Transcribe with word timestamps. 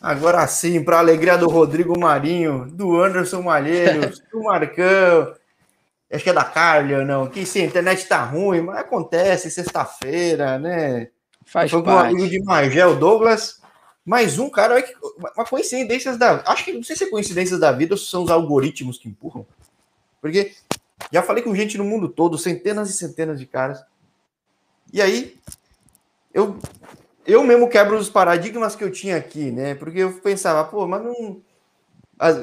Agora 0.00 0.46
sim, 0.46 0.82
para 0.82 0.96
a 0.96 1.00
alegria 1.00 1.36
do 1.36 1.48
Rodrigo 1.48 1.98
Marinho, 1.98 2.66
do 2.70 3.00
Anderson 3.00 3.42
Malheiros, 3.42 4.22
do 4.30 4.44
Marcão, 4.44 5.34
acho 6.10 6.22
que 6.22 6.30
é 6.30 6.32
da 6.32 6.44
Carlia, 6.44 7.04
não, 7.04 7.26
que 7.26 7.44
sim, 7.44 7.62
a 7.62 7.66
internet 7.66 8.06
tá 8.06 8.22
ruim, 8.22 8.60
mas 8.60 8.78
acontece, 8.78 9.50
sexta-feira, 9.50 10.58
né? 10.58 11.08
Faz 11.44 11.70
Foi 11.70 11.82
com 11.82 11.90
um 11.90 11.98
amigo 11.98 12.28
de 12.28 12.40
Magel, 12.44 12.96
Douglas, 12.96 13.60
mais 14.04 14.38
um 14.38 14.48
cara, 14.48 14.82
uma 15.36 15.44
coincidência 15.44 16.16
da, 16.16 16.42
acho 16.46 16.64
que 16.64 16.72
não 16.72 16.82
sei 16.82 16.94
se 16.94 17.04
é 17.04 17.10
coincidências 17.10 17.58
da 17.58 17.72
vida 17.72 17.94
ou 17.94 17.98
se 17.98 18.06
são 18.06 18.22
os 18.22 18.30
algoritmos 18.30 18.98
que 18.98 19.08
empurram, 19.08 19.44
porque 20.20 20.52
já 21.12 21.22
falei 21.22 21.42
com 21.42 21.54
gente 21.54 21.76
no 21.76 21.84
mundo 21.84 22.08
todo, 22.08 22.38
centenas 22.38 22.88
e 22.88 22.92
centenas 22.92 23.38
de 23.38 23.46
caras, 23.46 23.82
e 24.92 25.02
aí 25.02 25.36
eu 26.32 26.56
eu 27.28 27.44
mesmo 27.44 27.68
quebro 27.68 27.98
os 27.98 28.08
paradigmas 28.08 28.74
que 28.74 28.82
eu 28.82 28.90
tinha 28.90 29.16
aqui, 29.16 29.52
né? 29.52 29.74
Porque 29.74 29.98
eu 29.98 30.12
pensava, 30.14 30.64
pô, 30.64 30.88
mas 30.88 31.04
não. 31.04 31.42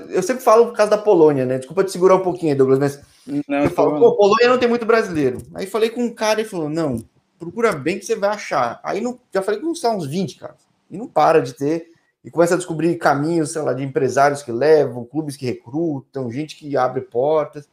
Eu 0.10 0.22
sempre 0.22 0.44
falo 0.44 0.68
por 0.68 0.78
causa 0.78 0.92
da 0.92 0.98
Polônia, 0.98 1.44
né? 1.44 1.58
Desculpa 1.58 1.84
te 1.84 1.92
segurar 1.92 2.16
um 2.16 2.22
pouquinho, 2.22 2.56
Douglas, 2.56 2.80
mas 2.80 3.02
não, 3.48 3.64
eu 3.64 3.70
falo, 3.72 4.00
pô, 4.00 4.16
Polônia 4.16 4.48
não 4.48 4.60
tem 4.60 4.70
muito 4.70 4.86
brasileiro. 4.86 5.40
Aí 5.56 5.66
falei 5.66 5.90
com 5.90 6.04
um 6.04 6.14
cara 6.14 6.40
e 6.40 6.46
falou: 6.46 6.70
não, 6.70 7.04
procura 7.40 7.72
bem 7.74 7.98
que 7.98 8.06
você 8.06 8.16
vai 8.16 8.30
achar. 8.30 8.80
Aí 8.84 9.02
não, 9.02 9.20
já 9.34 9.42
falei 9.42 9.60
com 9.60 9.68
uns 9.68 10.08
20, 10.08 10.38
cara. 10.38 10.56
E 10.90 10.98
não 10.98 11.08
para 11.08 11.42
de 11.42 11.54
ter. 11.54 11.90
E 12.24 12.30
começa 12.30 12.54
a 12.54 12.58
descobrir 12.58 12.96
caminhos, 12.98 13.52
sei 13.52 13.62
lá, 13.64 13.74
de 13.74 13.84
empresários 13.84 14.44
que 14.44 14.52
levam, 14.52 15.04
clubes 15.04 15.36
que 15.36 15.46
recrutam, 15.46 16.32
gente 16.32 16.56
que 16.56 16.78
abre 16.78 17.02
portas. 17.02 17.68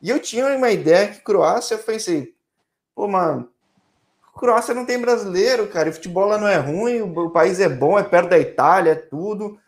E 0.00 0.10
eu 0.10 0.18
tinha 0.18 0.46
uma 0.56 0.70
ideia 0.70 1.08
que 1.08 1.20
Croácia, 1.20 1.76
eu 1.76 1.78
pensei, 1.78 2.34
pô, 2.94 3.06
mano, 3.06 3.48
Croácia 4.32 4.74
não 4.74 4.86
tem 4.86 4.98
brasileiro, 4.98 5.68
cara. 5.68 5.88
E 5.88 5.92
futebol 5.92 6.26
lá 6.26 6.38
não 6.38 6.48
é 6.48 6.56
ruim, 6.56 7.00
o, 7.00 7.30
país 7.30 7.60
é 7.60 7.68
bom, 7.68 7.98
é 7.98 8.02
perto 8.02 8.30
da 8.30 8.38
Itália, 8.38 8.92
é 8.92 8.96
tudo. 8.96 9.58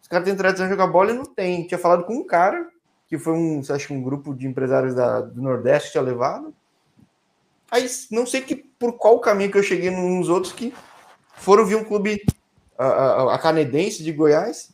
Os 0.00 0.08
caras 0.08 0.24
têm 0.24 0.36
tradição 0.36 0.66
de 0.66 0.72
jogar 0.72 0.86
bola 0.86 1.10
e 1.10 1.14
não 1.14 1.24
tem. 1.24 1.66
Tinha 1.66 1.78
falado 1.78 2.04
com 2.04 2.14
um 2.14 2.24
cara, 2.24 2.68
que 3.08 3.18
foi 3.18 3.32
um, 3.32 3.60
acho 3.68 3.92
um 3.92 4.02
grupo 4.02 4.34
de 4.34 4.46
empresários 4.46 4.94
da, 4.94 5.20
do 5.20 5.42
Nordeste 5.42 5.88
que 5.88 5.92
tinha 5.92 6.02
levado. 6.02 6.54
Aí 7.70 7.88
não 8.10 8.24
sei 8.26 8.40
que 8.40 8.54
por 8.54 8.92
qual 8.92 9.18
caminho 9.18 9.50
que 9.50 9.58
eu 9.58 9.62
cheguei 9.62 9.90
nos 9.90 10.28
outros 10.28 10.52
que 10.52 10.72
foram 11.36 11.66
vir 11.66 11.76
um 11.76 11.84
clube 11.84 12.24
a, 12.78 12.86
a, 12.86 13.34
a 13.34 13.52
de 13.52 14.12
Goiás. 14.12 14.72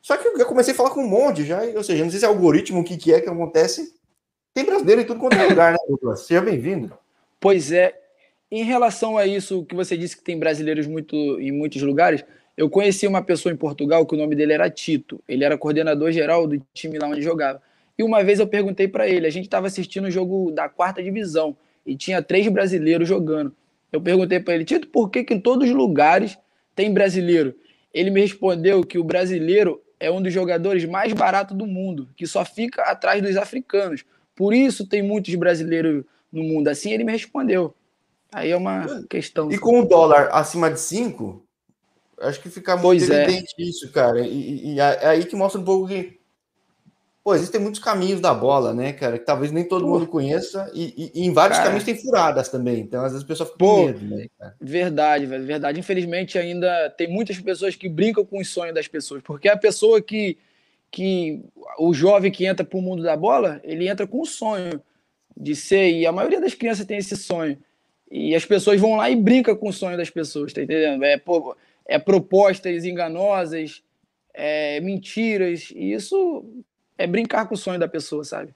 Só 0.00 0.16
que 0.16 0.26
eu 0.26 0.46
comecei 0.46 0.72
a 0.72 0.76
falar 0.76 0.90
com 0.90 1.04
um 1.04 1.08
monte 1.08 1.44
já, 1.44 1.62
ou 1.76 1.84
seja, 1.84 2.02
não 2.02 2.10
sei 2.10 2.20
se 2.20 2.24
é 2.24 2.28
algoritmo, 2.28 2.80
o 2.80 2.84
que, 2.84 2.96
que 2.96 3.12
é 3.12 3.20
que 3.20 3.28
acontece. 3.28 3.94
Tem 4.54 4.64
brasileiro 4.64 5.02
em 5.02 5.04
tudo 5.04 5.20
quanto 5.20 5.36
é 5.36 5.44
lugar, 5.48 5.72
né, 5.72 5.78
Douglas? 5.86 6.26
Seja 6.26 6.40
bem-vindo. 6.40 6.96
Pois 7.38 7.70
é, 7.70 7.99
em 8.50 8.64
relação 8.64 9.16
a 9.16 9.26
isso 9.26 9.64
que 9.64 9.74
você 9.74 9.96
disse 9.96 10.16
que 10.16 10.24
tem 10.24 10.38
brasileiros 10.38 10.86
muito, 10.86 11.16
em 11.40 11.52
muitos 11.52 11.80
lugares, 11.82 12.24
eu 12.56 12.68
conheci 12.68 13.06
uma 13.06 13.22
pessoa 13.22 13.52
em 13.52 13.56
Portugal 13.56 14.04
que 14.04 14.14
o 14.14 14.18
nome 14.18 14.34
dele 14.34 14.52
era 14.52 14.68
Tito. 14.68 15.22
Ele 15.28 15.44
era 15.44 15.56
coordenador 15.56 16.10
geral 16.10 16.46
do 16.46 16.60
time 16.74 16.98
lá 16.98 17.08
onde 17.08 17.22
jogava. 17.22 17.62
E 17.96 18.02
uma 18.02 18.24
vez 18.24 18.40
eu 18.40 18.46
perguntei 18.46 18.88
para 18.88 19.08
ele, 19.08 19.26
a 19.26 19.30
gente 19.30 19.44
estava 19.44 19.66
assistindo 19.66 20.06
o 20.06 20.10
jogo 20.10 20.50
da 20.50 20.68
quarta 20.68 21.02
divisão 21.02 21.56
e 21.86 21.96
tinha 21.96 22.20
três 22.20 22.48
brasileiros 22.48 23.08
jogando. 23.08 23.54
Eu 23.92 24.00
perguntei 24.00 24.40
para 24.40 24.54
ele, 24.54 24.64
Tito, 24.64 24.88
por 24.88 25.10
que, 25.10 25.24
que 25.24 25.34
em 25.34 25.40
todos 25.40 25.68
os 25.68 25.74
lugares 25.74 26.36
tem 26.74 26.92
brasileiro? 26.92 27.54
Ele 27.94 28.10
me 28.10 28.20
respondeu 28.20 28.82
que 28.82 28.98
o 28.98 29.04
brasileiro 29.04 29.80
é 29.98 30.10
um 30.10 30.22
dos 30.22 30.32
jogadores 30.32 30.84
mais 30.84 31.12
baratos 31.12 31.56
do 31.56 31.66
mundo, 31.66 32.08
que 32.16 32.26
só 32.26 32.44
fica 32.44 32.82
atrás 32.82 33.22
dos 33.22 33.36
africanos. 33.36 34.04
Por 34.34 34.54
isso 34.54 34.86
tem 34.86 35.02
muitos 35.02 35.34
brasileiros 35.34 36.04
no 36.32 36.42
mundo. 36.42 36.68
Assim 36.68 36.92
ele 36.92 37.04
me 37.04 37.12
respondeu. 37.12 37.74
Aí 38.32 38.50
é 38.50 38.56
uma 38.56 39.04
questão. 39.08 39.50
E 39.50 39.58
com 39.58 39.80
o 39.80 39.84
dólar 39.84 40.28
acima 40.32 40.70
de 40.70 40.78
5, 40.78 41.44
acho 42.20 42.40
que 42.40 42.48
fica 42.48 42.76
muito 42.76 42.82
pois 42.82 43.10
é. 43.10 43.24
evidente 43.24 43.54
é. 43.58 43.62
isso, 43.62 43.90
cara. 43.90 44.20
E, 44.20 44.74
e, 44.74 44.80
é 44.80 45.06
aí 45.06 45.24
que 45.24 45.34
mostra 45.34 45.60
um 45.60 45.64
pouco 45.64 45.88
que. 45.88 46.20
Pô, 47.22 47.34
existem 47.34 47.60
muitos 47.60 47.80
caminhos 47.80 48.20
da 48.20 48.32
bola, 48.32 48.72
né, 48.72 48.94
cara? 48.94 49.18
Que 49.18 49.26
talvez 49.26 49.52
nem 49.52 49.64
todo 49.64 49.84
Pô. 49.84 49.90
mundo 49.90 50.06
conheça. 50.06 50.70
E, 50.72 51.12
e, 51.14 51.26
em 51.26 51.32
vários 51.32 51.58
cara. 51.58 51.68
caminhos 51.68 51.84
tem 51.84 51.94
furadas 51.94 52.48
também. 52.48 52.80
Então, 52.80 53.04
às 53.04 53.12
vezes, 53.12 53.24
a 53.24 53.28
pessoa 53.28 53.46
fica 53.46 53.58
Pô, 53.58 53.74
com 53.74 53.86
medo, 53.86 54.04
né, 54.06 54.26
cara? 54.38 54.54
Verdade, 54.58 55.26
velho. 55.26 55.44
Verdade. 55.44 55.78
Infelizmente, 55.78 56.38
ainda 56.38 56.88
tem 56.90 57.08
muitas 57.08 57.38
pessoas 57.38 57.76
que 57.76 57.88
brincam 57.88 58.24
com 58.24 58.38
os 58.38 58.48
sonhos 58.48 58.74
das 58.74 58.88
pessoas. 58.88 59.22
Porque 59.22 59.48
a 59.48 59.56
pessoa 59.56 60.00
que. 60.00 60.38
que 60.90 61.44
o 61.78 61.92
jovem 61.92 62.30
que 62.30 62.46
entra 62.46 62.64
para 62.64 62.78
o 62.78 62.82
mundo 62.82 63.02
da 63.02 63.16
bola, 63.16 63.60
ele 63.64 63.88
entra 63.88 64.06
com 64.06 64.22
o 64.22 64.26
sonho 64.26 64.80
de 65.36 65.54
ser. 65.54 65.90
E 65.90 66.06
a 66.06 66.12
maioria 66.12 66.40
das 66.40 66.54
crianças 66.54 66.86
tem 66.86 66.96
esse 66.96 67.16
sonho 67.16 67.58
e 68.10 68.34
as 68.34 68.44
pessoas 68.44 68.80
vão 68.80 68.96
lá 68.96 69.08
e 69.08 69.16
brincam 69.16 69.54
com 69.54 69.68
o 69.68 69.72
sonho 69.72 69.96
das 69.96 70.10
pessoas, 70.10 70.52
tá 70.52 70.62
entendendo? 70.62 71.04
É, 71.04 71.20
é 71.86 71.98
propostas 71.98 72.84
enganosas, 72.84 73.82
é, 74.34 74.80
mentiras, 74.80 75.72
e 75.74 75.92
isso 75.92 76.44
é 76.98 77.06
brincar 77.06 77.46
com 77.46 77.54
o 77.54 77.58
sonho 77.58 77.78
da 77.78 77.88
pessoa, 77.88 78.24
sabe? 78.24 78.52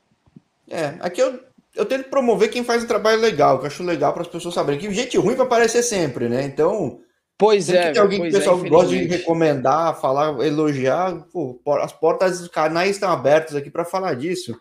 É, 0.69 0.97
aqui 1.01 1.21
eu, 1.21 1.39
eu 1.75 1.85
tento 1.85 2.09
promover 2.09 2.51
quem 2.51 2.65
faz 2.65 2.83
um 2.83 2.87
trabalho 2.87 3.21
legal, 3.21 3.59
que 3.59 3.65
eu 3.65 3.69
acho 3.69 3.83
legal 3.83 4.13
para 4.13 4.23
as 4.23 4.29
pessoas 4.29 4.55
saberem. 4.55 4.81
Que 4.81 4.93
gente 4.93 5.17
ruim 5.19 5.35
vai 5.35 5.47
aparecer 5.47 5.83
sempre, 5.83 6.29
né? 6.29 6.45
Então. 6.45 7.01
Pois 7.37 7.69
é. 7.69 7.93
Tem 7.93 8.01
alguém 8.01 8.21
que 8.21 8.27
o 8.27 8.31
é, 8.31 8.33
pessoal 8.33 8.65
é, 8.65 8.69
gosta 8.69 8.91
de 8.91 9.05
recomendar, 9.05 10.01
falar, 10.01 10.45
elogiar. 10.45 11.27
Pô, 11.33 11.59
as 11.81 11.93
portas 11.93 12.41
dos 12.41 12.49
canais 12.49 12.91
estão 12.91 13.11
abertas 13.11 13.55
aqui 13.55 13.71
para 13.71 13.85
falar 13.85 14.15
disso. 14.15 14.59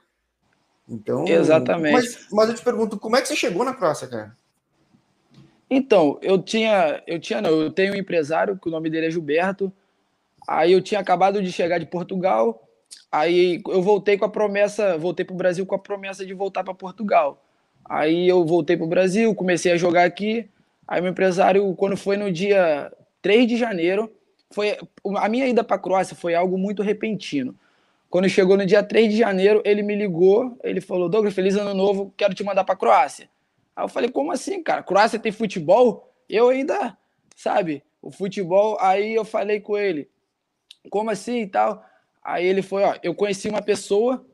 Então. 0.90 1.26
Exatamente. 1.28 1.94
Mas, 1.94 2.28
mas 2.32 2.50
eu 2.50 2.56
te 2.56 2.64
pergunto, 2.64 3.00
como 3.00 3.16
é 3.16 3.22
que 3.22 3.28
você 3.28 3.36
chegou 3.36 3.64
na 3.64 3.74
Croácia, 3.74 4.08
cara? 4.08 4.36
Então, 5.70 6.20
eu 6.22 6.42
tinha, 6.42 7.02
eu 7.08 7.20
tinha, 7.20 7.42
não, 7.42 7.50
eu 7.50 7.72
tenho 7.72 7.94
um 7.94 7.98
empresário 7.98 8.58
que 8.58 8.68
o 8.68 8.72
nome 8.72 8.90
dele 8.90 9.08
é 9.08 9.12
Gilberto. 9.12 9.72
Aí 10.48 10.72
eu 10.72 10.82
tinha 10.82 11.00
acabado 11.00 11.42
de 11.42 11.52
chegar 11.52 11.80
de 11.80 11.86
Portugal. 11.86 12.68
Aí 13.12 13.62
eu 13.68 13.82
voltei 13.82 14.18
com 14.18 14.26
a 14.26 14.30
promessa, 14.30 14.98
voltei 14.98 15.26
para 15.26 15.34
o 15.34 15.38
Brasil 15.38 15.66
com 15.66 15.76
a 15.76 15.80
promessa 15.80 16.26
de 16.26 16.34
voltar 16.34 16.64
para 16.64 16.74
Portugal. 16.74 17.44
Aí 17.86 18.28
eu 18.28 18.46
voltei 18.46 18.78
para 18.78 18.86
o 18.86 18.90
Brasil, 18.90 19.34
comecei 19.36 19.72
a 19.72 19.78
jogar 19.78 20.06
aqui. 20.06 20.48
Aí 20.88 21.02
meu 21.02 21.12
empresário, 21.12 21.74
quando 21.76 21.98
foi 21.98 22.18
no 22.18 22.32
dia 22.32 22.92
3 23.22 23.48
de 23.48 23.58
janeiro, 23.58 24.12
foi 24.52 24.78
a 25.18 25.30
minha 25.30 25.48
ida 25.48 25.64
para 25.64 25.76
a 25.76 25.80
Croácia 25.80 26.16
foi 26.16 26.36
algo 26.36 26.58
muito 26.58 26.84
repentino. 26.84 27.56
Quando 28.10 28.30
chegou 28.30 28.56
no 28.56 28.66
dia 28.66 28.84
3 28.84 29.12
de 29.12 29.18
janeiro, 29.18 29.62
ele 29.66 29.82
me 29.82 29.96
ligou, 29.96 30.58
ele 30.64 30.82
falou: 30.82 31.10
"Douglas, 31.10 31.34
feliz 31.34 31.56
ano 31.56 31.74
novo, 31.74 32.14
quero 32.16 32.34
te 32.34 32.44
mandar 32.44 32.64
para 32.64 32.76
a 32.76 32.78
Croácia". 32.78 33.28
Aí 33.76 33.84
eu 33.84 33.90
falei, 33.90 34.10
como 34.10 34.32
assim, 34.32 34.62
cara? 34.62 34.84
Croácia 34.84 35.20
tem 35.20 35.32
futebol? 35.32 36.14
Eu 36.30 36.50
ainda, 36.50 36.98
sabe, 37.36 37.84
o 38.02 38.12
futebol. 38.12 38.78
Aí 38.80 39.16
eu 39.16 39.26
falei 39.26 39.60
com 39.60 39.78
ele, 39.78 40.10
como 40.90 41.10
assim 41.10 41.42
e 41.42 41.48
tal? 41.48 41.84
Aí 42.24 42.46
ele 42.46 42.62
foi, 42.62 42.84
ó, 42.84 42.96
eu 43.04 43.14
conheci 43.14 43.50
uma 43.50 43.62
pessoa, 43.62 44.26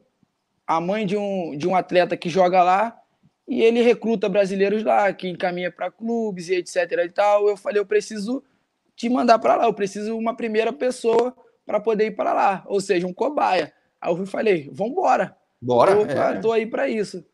a 0.67 0.79
mãe 0.79 1.05
de 1.05 1.17
um, 1.17 1.57
de 1.57 1.67
um 1.67 1.75
atleta 1.75 2.15
que 2.15 2.29
joga 2.29 2.61
lá, 2.61 2.99
e 3.47 3.63
ele 3.63 3.81
recruta 3.81 4.29
brasileiros 4.29 4.83
lá, 4.83 5.11
que 5.11 5.27
encaminha 5.27 5.71
para 5.71 5.89
clubes 5.89 6.49
e 6.49 6.55
etc 6.55 6.91
e 7.03 7.09
tal. 7.09 7.47
Eu 7.49 7.57
falei, 7.57 7.79
eu 7.79 7.85
preciso 7.85 8.43
te 8.95 9.09
mandar 9.09 9.39
para 9.39 9.55
lá, 9.55 9.65
eu 9.65 9.73
preciso 9.73 10.15
uma 10.15 10.35
primeira 10.35 10.71
pessoa 10.71 11.35
para 11.65 11.79
poder 11.79 12.07
ir 12.07 12.15
para 12.15 12.33
lá, 12.33 12.63
ou 12.67 12.79
seja, 12.79 13.07
um 13.07 13.13
cobaia. 13.13 13.73
Aí 13.99 14.11
eu 14.11 14.25
falei, 14.25 14.69
vambora. 14.71 15.35
Bora. 15.61 15.91
Eu 15.91 16.05
é. 16.05 16.39
tô 16.39 16.51
aí 16.51 16.65
para 16.65 16.87
isso. 16.87 17.25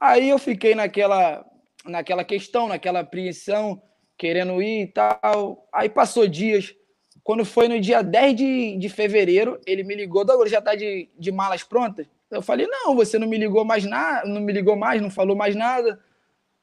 Aí 0.00 0.28
eu 0.28 0.38
fiquei 0.38 0.74
naquela, 0.74 1.44
naquela 1.84 2.24
questão, 2.24 2.68
naquela 2.68 3.00
apreensão, 3.00 3.82
querendo 4.16 4.60
ir 4.62 4.82
e 4.82 4.86
tal. 4.86 5.68
Aí 5.72 5.88
passou 5.88 6.26
dias. 6.26 6.74
Quando 7.22 7.44
foi 7.44 7.68
no 7.68 7.80
dia 7.80 8.02
10 8.02 8.36
de, 8.36 8.76
de 8.78 8.88
fevereiro, 8.88 9.60
ele 9.66 9.82
me 9.82 9.94
ligou, 9.94 10.24
Douglas, 10.24 10.50
já 10.50 10.62
tá 10.62 10.74
de, 10.74 11.08
de 11.18 11.30
malas 11.30 11.62
prontas? 11.62 12.06
Eu 12.30 12.42
falei, 12.42 12.66
não, 12.66 12.94
você 12.94 13.18
não 13.18 13.26
me 13.26 13.38
ligou 13.38 13.64
mais 13.64 13.84
nada, 13.84 14.26
não 14.28 14.40
me 14.40 14.52
ligou 14.52 14.76
mais, 14.76 15.00
não 15.00 15.10
falou 15.10 15.36
mais 15.36 15.54
nada. 15.54 15.98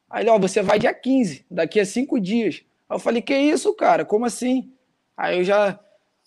Aí 0.09 0.23
ele, 0.23 0.29
ó, 0.29 0.39
você 0.39 0.61
vai 0.61 0.79
dia 0.79 0.93
15, 0.93 1.45
daqui 1.49 1.79
a 1.79 1.85
cinco 1.85 2.19
dias. 2.19 2.63
Aí 2.89 2.95
eu 2.95 2.99
falei, 2.99 3.21
que 3.21 3.35
isso, 3.35 3.73
cara? 3.73 4.05
Como 4.05 4.25
assim? 4.25 4.71
Aí 5.17 5.37
eu 5.37 5.43
já. 5.43 5.79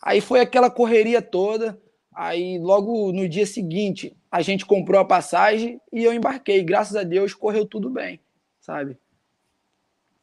Aí 0.02 0.20
foi 0.20 0.40
aquela 0.40 0.70
correria 0.70 1.22
toda. 1.22 1.80
Aí 2.18 2.58
logo 2.58 3.12
no 3.12 3.28
dia 3.28 3.46
seguinte, 3.46 4.12
a 4.28 4.42
gente 4.42 4.66
comprou 4.66 5.00
a 5.00 5.04
passagem 5.04 5.80
e 5.92 6.02
eu 6.02 6.12
embarquei. 6.12 6.64
Graças 6.64 6.96
a 6.96 7.04
Deus 7.04 7.32
correu 7.32 7.64
tudo 7.64 7.88
bem, 7.88 8.18
sabe? 8.60 8.98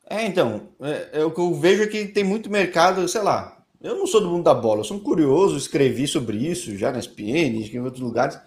É, 0.10 0.26
então, 0.26 0.68
é, 0.82 1.22
é, 1.22 1.24
o 1.24 1.32
que 1.32 1.40
eu 1.40 1.54
vejo 1.54 1.84
é 1.84 1.88
que 1.88 2.06
tem 2.06 2.22
muito 2.22 2.50
mercado, 2.50 3.08
sei 3.08 3.22
lá. 3.22 3.64
Eu 3.82 3.96
não 3.96 4.06
sou 4.06 4.20
do 4.20 4.30
mundo 4.30 4.44
da 4.44 4.54
bola, 4.54 4.82
eu 4.82 4.84
sou 4.84 4.98
um 4.98 5.00
curioso, 5.00 5.56
escrevi 5.56 6.06
sobre 6.06 6.36
isso 6.36 6.78
já 6.78 6.92
nas 6.92 7.08
PN, 7.08 7.64
em 7.64 7.80
outros 7.80 8.04
lugares. 8.04 8.38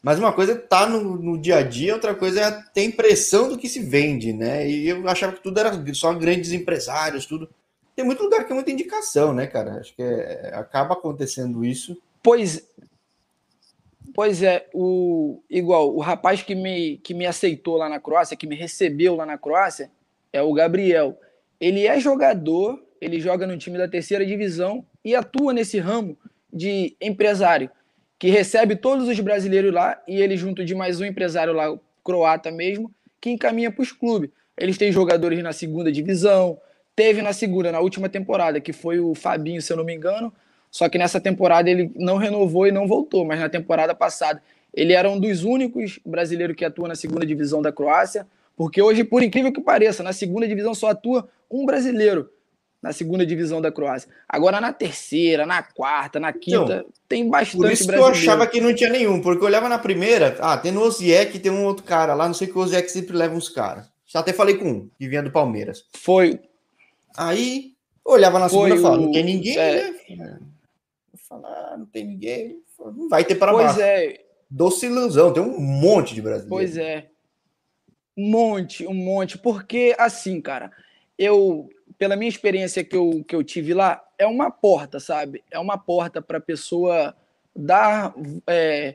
Mas 0.00 0.20
uma 0.20 0.32
coisa 0.32 0.52
é 0.52 0.54
estar 0.54 0.84
tá 0.84 0.88
no, 0.88 1.16
no, 1.16 1.36
dia 1.36 1.56
a 1.56 1.62
dia, 1.62 1.92
outra 1.92 2.14
coisa 2.14 2.40
é 2.40 2.52
ter 2.72 2.84
impressão 2.84 3.48
do 3.48 3.58
que 3.58 3.68
se 3.68 3.80
vende, 3.80 4.32
né? 4.32 4.70
E 4.70 4.88
eu 4.88 5.08
achava 5.08 5.32
que 5.32 5.42
tudo 5.42 5.58
era 5.58 5.72
só 5.92 6.14
grandes 6.14 6.52
empresários, 6.52 7.26
tudo. 7.26 7.50
Tem 7.96 8.04
muito 8.04 8.22
lugar 8.22 8.44
que 8.44 8.52
é 8.52 8.54
muita 8.54 8.70
indicação, 8.70 9.34
né, 9.34 9.48
cara? 9.48 9.80
Acho 9.80 9.92
que 9.92 10.02
é, 10.02 10.52
acaba 10.54 10.94
acontecendo 10.94 11.64
isso. 11.64 12.00
Pois 12.22 12.66
Pois 14.16 14.42
é, 14.42 14.66
o 14.72 15.42
igual 15.50 15.94
o 15.94 16.00
rapaz 16.00 16.40
que 16.40 16.54
me, 16.54 16.96
que 17.04 17.12
me 17.12 17.26
aceitou 17.26 17.76
lá 17.76 17.86
na 17.86 18.00
Croácia, 18.00 18.34
que 18.34 18.46
me 18.46 18.56
recebeu 18.56 19.14
lá 19.14 19.26
na 19.26 19.36
Croácia, 19.36 19.90
é 20.32 20.40
o 20.40 20.54
Gabriel. 20.54 21.20
Ele 21.60 21.86
é 21.86 22.00
jogador, 22.00 22.82
ele 22.98 23.20
joga 23.20 23.46
no 23.46 23.58
time 23.58 23.76
da 23.76 23.86
terceira 23.86 24.24
divisão 24.24 24.82
e 25.04 25.14
atua 25.14 25.52
nesse 25.52 25.78
ramo 25.78 26.16
de 26.50 26.96
empresário, 26.98 27.70
que 28.18 28.30
recebe 28.30 28.74
todos 28.74 29.06
os 29.06 29.20
brasileiros 29.20 29.70
lá 29.70 30.02
e 30.08 30.22
ele 30.22 30.34
junto 30.34 30.64
de 30.64 30.74
mais 30.74 30.98
um 30.98 31.04
empresário 31.04 31.52
lá, 31.52 31.78
croata 32.02 32.50
mesmo, 32.50 32.90
que 33.20 33.28
encaminha 33.28 33.70
para 33.70 33.82
os 33.82 33.92
clubes. 33.92 34.30
Eles 34.56 34.78
têm 34.78 34.90
jogadores 34.90 35.42
na 35.42 35.52
segunda 35.52 35.92
divisão, 35.92 36.58
teve 36.94 37.20
na 37.20 37.34
segunda, 37.34 37.70
na 37.70 37.80
última 37.80 38.08
temporada, 38.08 38.62
que 38.62 38.72
foi 38.72 38.98
o 38.98 39.14
Fabinho, 39.14 39.60
se 39.60 39.70
eu 39.70 39.76
não 39.76 39.84
me 39.84 39.94
engano, 39.94 40.32
só 40.76 40.90
que 40.90 40.98
nessa 40.98 41.18
temporada 41.18 41.70
ele 41.70 41.90
não 41.96 42.18
renovou 42.18 42.66
e 42.66 42.70
não 42.70 42.86
voltou, 42.86 43.24
mas 43.24 43.40
na 43.40 43.48
temporada 43.48 43.94
passada 43.94 44.42
ele 44.74 44.92
era 44.92 45.08
um 45.08 45.18
dos 45.18 45.42
únicos 45.42 45.98
brasileiros 46.04 46.54
que 46.54 46.66
atua 46.66 46.86
na 46.86 46.94
segunda 46.94 47.24
divisão 47.24 47.62
da 47.62 47.72
Croácia, 47.72 48.26
porque 48.54 48.82
hoje, 48.82 49.02
por 49.02 49.22
incrível 49.22 49.50
que 49.50 49.62
pareça, 49.62 50.02
na 50.02 50.12
segunda 50.12 50.46
divisão 50.46 50.74
só 50.74 50.90
atua 50.90 51.30
um 51.50 51.64
brasileiro 51.64 52.28
na 52.82 52.92
segunda 52.92 53.24
divisão 53.24 53.58
da 53.58 53.72
Croácia. 53.72 54.10
Agora 54.28 54.60
na 54.60 54.70
terceira, 54.70 55.46
na 55.46 55.62
quarta, 55.62 56.20
na 56.20 56.30
quinta, 56.30 56.80
então, 56.80 56.84
tem 57.08 57.26
bastante 57.26 57.56
Por 57.56 57.72
isso 57.72 57.86
brasileiro. 57.86 58.12
que 58.12 58.18
eu 58.18 58.30
achava 58.30 58.46
que 58.46 58.60
não 58.60 58.74
tinha 58.74 58.90
nenhum, 58.90 59.22
porque 59.22 59.42
eu 59.42 59.46
olhava 59.46 59.70
na 59.70 59.78
primeira, 59.78 60.36
ah, 60.40 60.58
tem 60.58 60.72
no 60.72 60.82
Oziek, 60.82 61.38
tem 61.38 61.50
um 61.50 61.64
outro 61.64 61.84
cara 61.84 62.12
lá, 62.12 62.26
não 62.26 62.34
sei 62.34 62.48
que 62.48 62.58
o 62.58 62.60
Oziek 62.60 62.86
sempre 62.90 63.16
leva 63.16 63.34
uns 63.34 63.48
caras. 63.48 63.90
Já 64.06 64.20
até 64.20 64.34
falei 64.34 64.58
com 64.58 64.68
um, 64.68 64.90
que 64.98 65.08
vinha 65.08 65.22
do 65.22 65.30
Palmeiras. 65.30 65.86
Foi. 65.94 66.38
Aí, 67.16 67.72
olhava 68.04 68.38
na 68.38 68.50
segunda 68.50 68.74
e 68.74 68.78
falava, 68.78 69.00
não 69.00 69.10
tem 69.10 69.24
ninguém, 69.24 69.56
é... 69.56 69.90
né? 70.18 70.38
Falar, 71.28 71.72
ah, 71.72 71.76
não 71.76 71.86
tem 71.86 72.04
ninguém, 72.04 72.62
não 72.78 73.08
vai 73.08 73.24
ter 73.24 73.34
para 73.34 73.52
pois 73.52 73.64
baixo. 73.64 73.78
Pois 73.78 73.88
é. 73.88 74.20
Doce 74.48 74.86
ilusão, 74.86 75.32
tem 75.32 75.42
um 75.42 75.60
monte 75.60 76.14
de 76.14 76.22
brasileiros. 76.22 76.48
Pois 76.48 76.76
é. 76.76 77.08
Um 78.16 78.30
monte, 78.30 78.86
um 78.86 78.94
monte. 78.94 79.36
Porque, 79.36 79.94
assim, 79.98 80.40
cara, 80.40 80.70
eu, 81.18 81.68
pela 81.98 82.16
minha 82.16 82.28
experiência 82.28 82.84
que 82.84 82.96
eu, 82.96 83.24
que 83.26 83.34
eu 83.34 83.42
tive 83.42 83.74
lá, 83.74 84.02
é 84.18 84.26
uma 84.26 84.50
porta, 84.50 85.00
sabe? 85.00 85.42
É 85.50 85.58
uma 85.58 85.76
porta 85.76 86.22
para 86.22 86.38
a 86.38 86.40
pessoa 86.40 87.14
dar 87.54 88.14
é, 88.46 88.94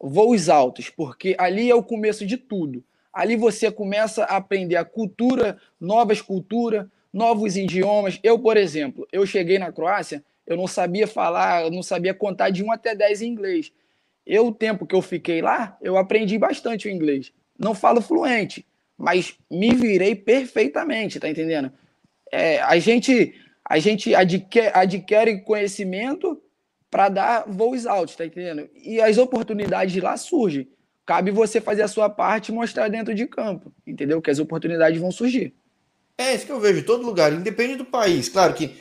voos 0.00 0.48
altos, 0.48 0.88
porque 0.88 1.36
ali 1.38 1.70
é 1.70 1.74
o 1.74 1.82
começo 1.82 2.24
de 2.24 2.36
tudo. 2.36 2.82
Ali 3.12 3.36
você 3.36 3.70
começa 3.70 4.24
a 4.24 4.36
aprender 4.36 4.76
a 4.76 4.84
cultura, 4.84 5.58
novas 5.80 6.20
culturas, 6.20 6.86
novos 7.12 7.56
idiomas. 7.56 8.18
Eu, 8.22 8.38
por 8.38 8.56
exemplo, 8.56 9.06
eu 9.10 9.26
cheguei 9.26 9.58
na 9.58 9.72
Croácia 9.72 10.22
eu 10.46 10.56
não 10.56 10.66
sabia 10.66 11.06
falar, 11.06 11.64
eu 11.64 11.70
não 11.70 11.82
sabia 11.82 12.14
contar 12.14 12.50
de 12.50 12.62
1 12.62 12.72
até 12.72 12.94
10 12.94 13.22
em 13.22 13.28
inglês. 13.28 13.72
Eu, 14.24 14.48
o 14.48 14.52
tempo 14.52 14.86
que 14.86 14.94
eu 14.94 15.02
fiquei 15.02 15.40
lá, 15.40 15.76
eu 15.80 15.96
aprendi 15.96 16.38
bastante 16.38 16.88
o 16.88 16.90
inglês. 16.90 17.32
Não 17.58 17.74
falo 17.74 18.00
fluente, 18.00 18.66
mas 18.96 19.36
me 19.50 19.74
virei 19.74 20.14
perfeitamente, 20.14 21.20
tá 21.20 21.28
entendendo? 21.28 21.70
É, 22.30 22.60
a 22.60 22.78
gente 22.78 23.34
a 23.68 23.78
gente 23.80 24.14
adquire, 24.14 24.70
adquire 24.72 25.40
conhecimento 25.42 26.40
para 26.88 27.08
dar 27.08 27.44
voos 27.48 27.84
altos, 27.84 28.14
tá 28.14 28.24
entendendo? 28.24 28.68
E 28.74 29.00
as 29.00 29.18
oportunidades 29.18 30.00
lá 30.00 30.16
surgem. 30.16 30.68
Cabe 31.04 31.30
você 31.30 31.60
fazer 31.60 31.82
a 31.82 31.88
sua 31.88 32.08
parte 32.08 32.50
e 32.50 32.54
mostrar 32.54 32.88
dentro 32.88 33.14
de 33.14 33.26
campo, 33.26 33.72
entendeu? 33.86 34.22
Que 34.22 34.30
as 34.30 34.38
oportunidades 34.38 35.00
vão 35.00 35.10
surgir. 35.10 35.54
É 36.18 36.34
isso 36.34 36.46
que 36.46 36.52
eu 36.52 36.60
vejo 36.60 36.80
em 36.80 36.84
todo 36.84 37.04
lugar, 37.04 37.32
independe 37.32 37.76
do 37.76 37.84
país. 37.84 38.28
Claro 38.28 38.54
que 38.54 38.74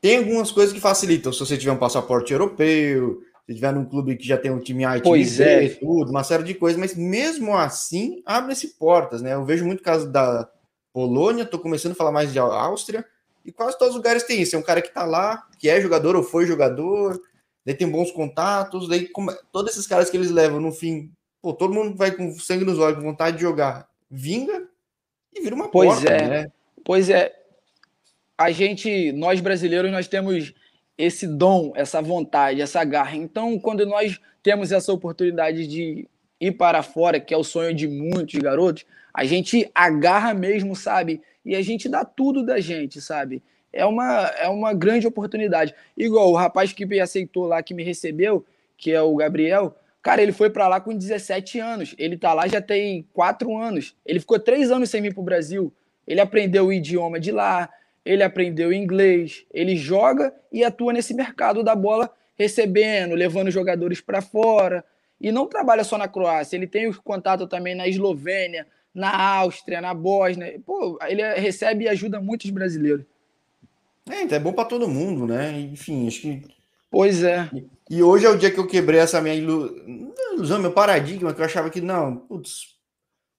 tem 0.00 0.18
algumas 0.18 0.50
coisas 0.50 0.72
que 0.72 0.80
facilitam. 0.80 1.32
Se 1.32 1.40
você 1.40 1.56
tiver 1.56 1.72
um 1.72 1.78
passaporte 1.78 2.32
europeu, 2.32 3.22
se 3.46 3.54
tiver 3.54 3.72
num 3.72 3.84
clube 3.84 4.16
que 4.16 4.26
já 4.26 4.36
tem 4.36 4.50
um 4.50 4.60
time 4.60 4.84
A, 4.84 5.00
pois 5.00 5.40
é. 5.40 5.68
tudo, 5.70 6.10
uma 6.10 6.22
série 6.22 6.44
de 6.44 6.54
coisas, 6.54 6.78
mas 6.78 6.94
mesmo 6.94 7.56
assim 7.56 8.22
abre-se 8.26 8.78
portas, 8.78 9.22
né? 9.22 9.34
Eu 9.34 9.44
vejo 9.44 9.64
muito 9.64 9.82
caso 9.82 10.10
da 10.10 10.48
Polônia, 10.92 11.46
tô 11.46 11.58
começando 11.58 11.92
a 11.92 11.94
falar 11.94 12.12
mais 12.12 12.32
de 12.32 12.38
Áustria, 12.38 13.04
e 13.44 13.52
quase 13.52 13.78
todos 13.78 13.94
os 13.94 13.96
lugares 13.96 14.24
tem 14.24 14.42
isso. 14.42 14.54
É 14.54 14.58
um 14.58 14.62
cara 14.62 14.82
que 14.82 14.92
tá 14.92 15.04
lá, 15.04 15.46
que 15.58 15.68
é 15.68 15.80
jogador 15.80 16.14
ou 16.14 16.22
foi 16.22 16.46
jogador, 16.46 17.18
daí 17.64 17.74
tem 17.74 17.88
bons 17.88 18.10
contatos, 18.10 18.88
daí 18.88 19.08
como, 19.08 19.32
todos 19.50 19.72
esses 19.72 19.86
caras 19.86 20.10
que 20.10 20.16
eles 20.16 20.30
levam 20.30 20.60
no 20.60 20.70
fim, 20.70 21.10
pô, 21.40 21.52
todo 21.54 21.72
mundo 21.72 21.96
vai 21.96 22.10
com 22.10 22.30
sangue 22.38 22.64
nos 22.64 22.78
olhos, 22.78 22.98
com 22.98 23.04
vontade 23.04 23.36
de 23.36 23.42
jogar, 23.42 23.88
vinga 24.10 24.68
e 25.34 25.40
vira 25.40 25.54
uma 25.54 25.70
pois 25.70 25.94
porta, 25.94 26.10
é. 26.10 26.28
né? 26.28 26.52
Pois 26.84 27.08
é, 27.08 27.32
a 28.38 28.52
gente, 28.52 29.10
nós 29.10 29.40
brasileiros, 29.40 29.90
nós 29.90 30.06
temos 30.06 30.54
esse 30.96 31.26
dom, 31.26 31.72
essa 31.74 32.00
vontade, 32.00 32.60
essa 32.60 32.84
garra. 32.84 33.16
Então, 33.16 33.58
quando 33.58 33.84
nós 33.84 34.20
temos 34.42 34.70
essa 34.70 34.92
oportunidade 34.92 35.66
de 35.66 36.08
ir 36.40 36.52
para 36.52 36.82
fora, 36.82 37.18
que 37.18 37.34
é 37.34 37.36
o 37.36 37.42
sonho 37.42 37.74
de 37.74 37.88
muitos 37.88 38.38
garotos, 38.40 38.86
a 39.12 39.24
gente 39.24 39.68
agarra 39.74 40.32
mesmo, 40.32 40.76
sabe? 40.76 41.20
E 41.44 41.56
a 41.56 41.62
gente 41.62 41.88
dá 41.88 42.04
tudo 42.04 42.46
da 42.46 42.60
gente, 42.60 43.00
sabe? 43.00 43.42
É 43.72 43.84
uma, 43.84 44.26
é 44.38 44.48
uma 44.48 44.72
grande 44.72 45.06
oportunidade. 45.06 45.74
Igual 45.96 46.30
o 46.30 46.36
rapaz 46.36 46.72
que 46.72 46.86
me 46.86 47.00
aceitou 47.00 47.46
lá, 47.46 47.60
que 47.60 47.74
me 47.74 47.82
recebeu, 47.82 48.46
que 48.76 48.92
é 48.92 49.02
o 49.02 49.16
Gabriel, 49.16 49.76
cara, 50.00 50.22
ele 50.22 50.32
foi 50.32 50.48
para 50.48 50.68
lá 50.68 50.80
com 50.80 50.96
17 50.96 51.58
anos. 51.58 51.94
Ele 51.98 52.16
tá 52.16 52.32
lá 52.32 52.46
já 52.46 52.60
tem 52.60 53.04
4 53.12 53.56
anos. 53.56 53.96
Ele 54.06 54.20
ficou 54.20 54.38
3 54.38 54.70
anos 54.70 54.90
sem 54.90 55.02
vir 55.02 55.12
pro 55.12 55.22
Brasil. 55.22 55.72
Ele 56.06 56.20
aprendeu 56.20 56.66
o 56.66 56.72
idioma 56.72 57.18
de 57.18 57.32
lá, 57.32 57.68
ele 58.08 58.22
aprendeu 58.22 58.72
inglês, 58.72 59.44
ele 59.52 59.76
joga 59.76 60.32
e 60.50 60.64
atua 60.64 60.94
nesse 60.94 61.12
mercado 61.12 61.62
da 61.62 61.76
bola, 61.76 62.10
recebendo, 62.38 63.14
levando 63.14 63.50
jogadores 63.50 64.00
para 64.00 64.22
fora. 64.22 64.82
E 65.20 65.30
não 65.30 65.46
trabalha 65.46 65.84
só 65.84 65.98
na 65.98 66.08
Croácia, 66.08 66.56
ele 66.56 66.66
tem 66.66 66.88
os 66.88 66.96
contatos 66.96 67.46
também 67.48 67.74
na 67.74 67.86
Eslovênia, 67.86 68.66
na 68.94 69.14
Áustria, 69.14 69.82
na 69.82 69.92
Bósnia. 69.92 70.58
Pô, 70.64 70.98
ele 71.06 71.22
recebe 71.34 71.84
e 71.84 71.88
ajuda 71.88 72.18
muitos 72.18 72.48
brasileiros. 72.48 73.04
É, 74.10 74.22
então 74.22 74.36
é 74.36 74.40
bom 74.40 74.54
para 74.54 74.64
todo 74.64 74.88
mundo, 74.88 75.26
né? 75.26 75.60
Enfim, 75.60 76.06
acho 76.08 76.22
que. 76.22 76.42
Pois 76.90 77.22
é. 77.22 77.50
E 77.90 78.02
hoje 78.02 78.24
é 78.24 78.30
o 78.30 78.38
dia 78.38 78.50
que 78.50 78.58
eu 78.58 78.66
quebrei 78.66 79.00
essa 79.00 79.20
minha 79.20 79.34
ilusão, 79.34 80.58
meu 80.58 80.72
paradigma, 80.72 81.34
que 81.34 81.42
eu 81.42 81.44
achava 81.44 81.68
que, 81.68 81.82
não, 81.82 82.16
putz, 82.16 82.77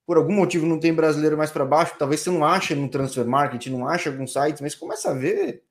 por 0.10 0.18
algum 0.18 0.34
motivo 0.34 0.66
não 0.66 0.80
tem 0.80 0.92
brasileiro 0.92 1.38
mais 1.38 1.52
para 1.52 1.64
baixo, 1.64 1.94
talvez 1.96 2.22
você 2.22 2.32
não 2.32 2.44
ache 2.44 2.74
no 2.74 2.90
transfer 2.90 3.24
market, 3.28 3.68
não 3.68 3.88
acha 3.88 4.10
alguns 4.10 4.34
sites, 4.34 4.60
mas 4.60 4.74
começa 4.74 5.12
a 5.12 5.14
ver. 5.14 5.62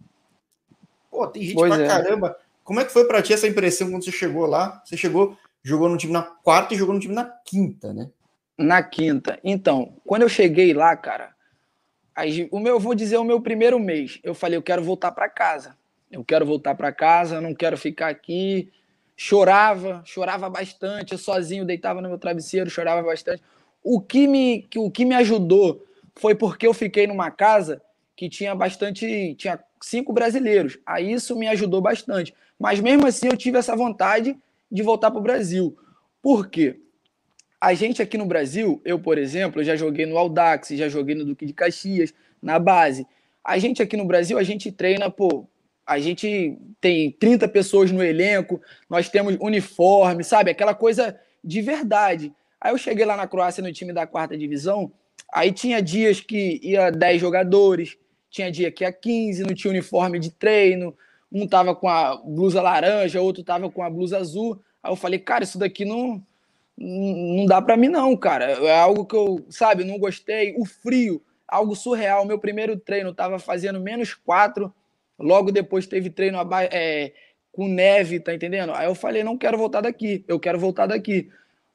Pô, 1.10 1.26
tem 1.26 1.42
gente 1.42 1.56
pois 1.56 1.74
pra 1.74 1.82
é. 1.82 1.88
caramba. 1.88 2.36
Como 2.62 2.78
é 2.78 2.84
que 2.84 2.92
foi 2.92 3.04
para 3.08 3.20
ti 3.20 3.32
essa 3.32 3.48
impressão 3.48 3.90
quando 3.90 4.04
você 4.04 4.12
chegou 4.12 4.46
lá? 4.46 4.80
Você 4.84 4.96
chegou, 4.96 5.36
jogou 5.60 5.88
no 5.88 5.96
time 5.96 6.12
na 6.12 6.22
quarta 6.22 6.72
e 6.72 6.76
jogou 6.76 6.94
no 6.94 7.00
time 7.00 7.16
na 7.16 7.24
quinta, 7.24 7.92
né? 7.92 8.10
Na 8.56 8.80
quinta. 8.80 9.40
Então, 9.42 9.96
quando 10.06 10.22
eu 10.22 10.28
cheguei 10.28 10.72
lá, 10.72 10.96
cara, 10.96 11.34
aí, 12.14 12.48
o 12.52 12.60
meu, 12.60 12.78
vou 12.78 12.94
dizer 12.94 13.16
o 13.16 13.24
meu 13.24 13.40
primeiro 13.40 13.76
mês, 13.80 14.20
eu 14.22 14.36
falei, 14.36 14.56
eu 14.56 14.62
quero 14.62 14.84
voltar 14.84 15.10
para 15.10 15.28
casa. 15.28 15.76
Eu 16.12 16.24
quero 16.24 16.46
voltar 16.46 16.76
para 16.76 16.92
casa, 16.92 17.40
não 17.40 17.56
quero 17.56 17.76
ficar 17.76 18.06
aqui. 18.06 18.70
Chorava, 19.16 20.00
chorava 20.04 20.48
bastante, 20.48 21.10
eu 21.10 21.18
sozinho 21.18 21.64
deitava 21.64 22.00
no 22.00 22.08
meu 22.08 22.18
travesseiro, 22.18 22.70
chorava 22.70 23.02
bastante 23.02 23.42
o 23.82 24.00
que 24.00 24.26
me, 24.26 24.68
o 24.76 24.90
que 24.90 25.04
me 25.04 25.14
ajudou 25.14 25.84
foi 26.16 26.34
porque 26.34 26.66
eu 26.66 26.74
fiquei 26.74 27.06
numa 27.06 27.30
casa 27.30 27.80
que 28.16 28.28
tinha 28.28 28.54
bastante. 28.54 29.34
tinha 29.36 29.58
cinco 29.80 30.12
brasileiros. 30.12 30.78
Aí 30.84 31.12
isso 31.12 31.36
me 31.36 31.46
ajudou 31.48 31.80
bastante. 31.80 32.34
Mas 32.58 32.80
mesmo 32.80 33.06
assim 33.06 33.28
eu 33.28 33.36
tive 33.36 33.58
essa 33.58 33.76
vontade 33.76 34.36
de 34.70 34.82
voltar 34.82 35.10
para 35.10 35.20
o 35.20 35.22
Brasil. 35.22 35.76
Por 36.20 36.48
quê? 36.48 36.80
A 37.60 37.74
gente 37.74 38.02
aqui 38.02 38.16
no 38.18 38.26
Brasil, 38.26 38.80
eu, 38.84 38.98
por 38.98 39.18
exemplo, 39.18 39.62
já 39.64 39.74
joguei 39.74 40.06
no 40.06 40.16
Aldax, 40.16 40.68
já 40.70 40.88
joguei 40.88 41.14
no 41.14 41.24
Duque 41.24 41.46
de 41.46 41.52
Caxias, 41.52 42.14
na 42.42 42.58
base. 42.58 43.06
A 43.44 43.58
gente 43.58 43.82
aqui 43.82 43.96
no 43.96 44.04
Brasil, 44.04 44.38
a 44.38 44.42
gente 44.42 44.70
treina, 44.70 45.10
pô, 45.10 45.46
a 45.86 45.98
gente 45.98 46.56
tem 46.80 47.10
30 47.12 47.48
pessoas 47.48 47.90
no 47.90 48.02
elenco, 48.02 48.60
nós 48.90 49.08
temos 49.08 49.36
uniforme, 49.40 50.22
sabe? 50.22 50.50
Aquela 50.50 50.74
coisa 50.74 51.18
de 51.42 51.60
verdade. 51.62 52.32
Aí 52.60 52.72
eu 52.72 52.78
cheguei 52.78 53.04
lá 53.04 53.16
na 53.16 53.26
Croácia 53.26 53.62
no 53.62 53.72
time 53.72 53.92
da 53.92 54.06
quarta 54.06 54.36
divisão, 54.36 54.92
aí 55.32 55.52
tinha 55.52 55.80
dias 55.80 56.20
que 56.20 56.60
ia 56.62 56.90
10 56.90 57.20
jogadores, 57.20 57.96
tinha 58.30 58.50
dia 58.50 58.70
que 58.70 58.84
ia 58.84 58.92
15, 58.92 59.44
não 59.44 59.54
tinha 59.54 59.70
uniforme 59.70 60.18
de 60.18 60.30
treino, 60.30 60.96
um 61.30 61.46
tava 61.46 61.74
com 61.74 61.88
a 61.88 62.16
blusa 62.16 62.60
laranja, 62.60 63.20
outro 63.20 63.44
tava 63.44 63.70
com 63.70 63.82
a 63.82 63.90
blusa 63.90 64.18
azul. 64.18 64.60
Aí 64.82 64.90
eu 64.90 64.96
falei, 64.96 65.18
cara, 65.18 65.44
isso 65.44 65.58
daqui 65.58 65.84
não 65.84 66.22
não 66.80 67.44
dá 67.44 67.60
para 67.60 67.76
mim 67.76 67.88
não, 67.88 68.16
cara. 68.16 68.44
É 68.52 68.78
algo 68.78 69.04
que 69.04 69.16
eu, 69.16 69.44
sabe, 69.50 69.82
não 69.82 69.98
gostei. 69.98 70.54
O 70.56 70.64
frio, 70.64 71.20
algo 71.46 71.74
surreal. 71.74 72.24
Meu 72.24 72.38
primeiro 72.38 72.78
treino 72.78 73.12
tava 73.12 73.38
fazendo 73.38 73.80
menos 73.80 74.14
4, 74.14 74.72
logo 75.18 75.50
depois 75.50 75.86
teve 75.86 76.08
treino 76.08 76.38
é, 76.70 77.12
com 77.50 77.66
neve, 77.66 78.20
tá 78.20 78.32
entendendo? 78.32 78.72
Aí 78.74 78.86
eu 78.86 78.94
falei, 78.94 79.24
não 79.24 79.36
quero 79.36 79.58
voltar 79.58 79.80
daqui, 79.80 80.24
eu 80.28 80.38
quero 80.38 80.58
voltar 80.58 80.86
daqui. 80.86 81.28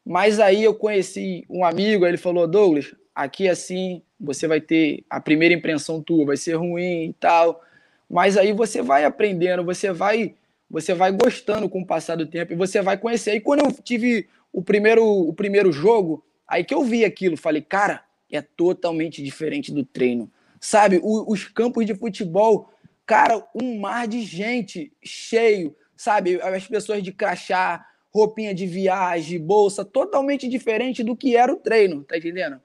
Mas 0.06 0.40
aí 0.40 0.64
eu 0.64 0.74
conheci 0.74 1.46
um 1.50 1.64
amigo, 1.64 2.06
ele 2.06 2.18
falou: 2.18 2.48
Douglas, 2.48 2.94
aqui 3.14 3.48
assim 3.48 4.02
você 4.20 4.48
vai 4.48 4.62
ter 4.62 5.04
a 5.10 5.20
primeira 5.20 5.54
impressão 5.54 6.02
tua, 6.02 6.26
vai 6.26 6.38
ser 6.38 6.56
ruim 6.56 7.10
e 7.10 7.14
tal. 7.20 7.62
Mas 8.10 8.38
aí 8.38 8.54
você 8.54 8.82
vai 8.82 9.06
aprendendo, 9.06 9.64
você 9.64 9.92
vai 9.92 10.36
você 10.70 10.94
vai 10.94 11.12
gostando 11.12 11.70
com 11.70 11.82
o 11.82 11.86
passar 11.86 12.16
do 12.16 12.26
tempo 12.26 12.54
e 12.54 12.56
você 12.56 12.82
vai 12.82 12.98
conhecer. 12.98 13.36
E 13.36 13.42
quando 13.42 13.64
eu 13.66 13.72
tive 13.72 14.28
o 14.52 14.62
primeiro, 14.62 15.06
o 15.06 15.34
primeiro 15.34 15.72
jogo, 15.72 16.24
aí 16.48 16.64
que 16.64 16.74
eu 16.74 16.84
vi 16.84 17.06
aquilo, 17.06 17.38
falei, 17.38 17.62
cara, 17.62 18.04
é 18.32 18.42
totalmente 18.42 19.22
diferente 19.22 19.72
do 19.72 19.86
treino. 19.86 20.32
Sabe, 20.60 21.00
o, 21.04 21.32
os 21.32 21.46
campos 21.46 21.86
de 21.86 21.94
futebol 21.94 22.74
Cara, 23.06 23.46
um 23.54 23.80
mar 23.80 24.08
de 24.08 24.22
gente 24.22 24.92
cheio, 25.04 25.76
sabe? 25.96 26.42
As 26.42 26.66
pessoas 26.66 27.04
de 27.04 27.12
crachá, 27.12 27.86
roupinha 28.14 28.54
de 28.54 28.68
viagem, 28.68 29.40
bolsa, 29.40 29.84
totalmente 29.84 30.48
diferente 30.48 31.04
do 31.04 31.16
que 31.16 31.36
era 31.36 31.52
o 31.52 31.58
treino, 31.58 32.04
tá 32.04 32.18
entendendo? 32.18 32.62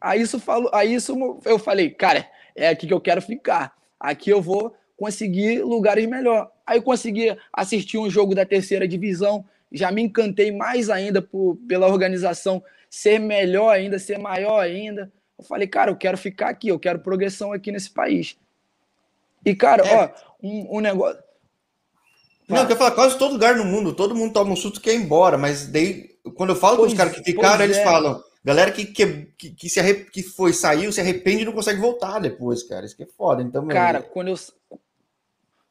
Aí 0.00 0.20
isso, 0.20 0.38
falo, 0.38 0.68
aí 0.72 0.94
isso 0.94 1.40
eu 1.44 1.58
falei, 1.58 1.90
cara, 1.90 2.28
é 2.54 2.68
aqui 2.68 2.86
que 2.86 2.92
eu 2.92 3.00
quero 3.00 3.22
ficar. 3.22 3.74
Aqui 3.98 4.30
eu 4.30 4.42
vou 4.42 4.74
conseguir 4.96 5.62
lugares 5.62 6.06
melhor. 6.06 6.50
Aí 6.66 6.78
eu 6.78 6.82
consegui 6.82 7.36
assistir 7.52 7.98
um 7.98 8.10
jogo 8.10 8.34
da 8.34 8.44
terceira 8.44 8.86
divisão, 8.86 9.44
já 9.72 9.90
me 9.90 10.02
encantei 10.02 10.52
mais 10.52 10.90
ainda 10.90 11.22
por, 11.22 11.56
pela 11.68 11.86
organização 11.86 12.62
ser 12.88 13.18
melhor 13.18 13.70
ainda, 13.70 13.98
ser 13.98 14.18
maior 14.18 14.58
ainda. 14.58 15.10
Eu 15.38 15.44
falei, 15.44 15.66
cara, 15.66 15.90
eu 15.90 15.96
quero 15.96 16.18
ficar 16.18 16.50
aqui, 16.50 16.68
eu 16.68 16.78
quero 16.78 16.98
progressão 16.98 17.52
aqui 17.52 17.72
nesse 17.72 17.90
país. 17.90 18.36
E, 19.44 19.54
cara, 19.54 19.86
é. 19.86 19.96
ó, 19.96 20.10
um, 20.42 20.76
um 20.76 20.80
negócio. 20.80 21.22
Não, 22.54 22.62
eu 22.62 22.66
quero 22.66 22.78
falar, 22.78 22.90
quase 22.92 23.18
todo 23.18 23.32
lugar 23.32 23.56
no 23.56 23.64
mundo, 23.64 23.94
todo 23.94 24.14
mundo 24.14 24.32
toma 24.32 24.52
um 24.52 24.56
susto 24.56 24.80
que 24.80 24.90
quer 24.90 24.96
ir 24.96 25.02
embora, 25.02 25.38
mas 25.38 25.66
daí, 25.66 26.10
quando 26.34 26.50
eu 26.50 26.56
falo 26.56 26.78
pois, 26.78 26.88
com 26.88 26.92
os 26.92 26.98
caras 26.98 27.14
que 27.14 27.22
ficaram, 27.22 27.64
eles 27.64 27.78
é. 27.78 27.84
falam, 27.84 28.22
galera 28.44 28.70
que, 28.70 28.84
que, 28.84 29.26
que, 29.52 29.68
se 29.68 29.78
arre... 29.78 30.04
que 30.04 30.22
foi, 30.22 30.52
saiu, 30.52 30.92
se 30.92 31.00
arrepende 31.00 31.42
e 31.42 31.44
não 31.44 31.52
consegue 31.52 31.80
voltar 31.80 32.18
depois, 32.18 32.62
cara, 32.62 32.84
isso 32.84 32.96
que 32.96 33.04
é 33.04 33.06
foda, 33.06 33.42
então... 33.42 33.66
Cara, 33.68 34.02
quando 34.02 34.28
eu, 34.28 34.36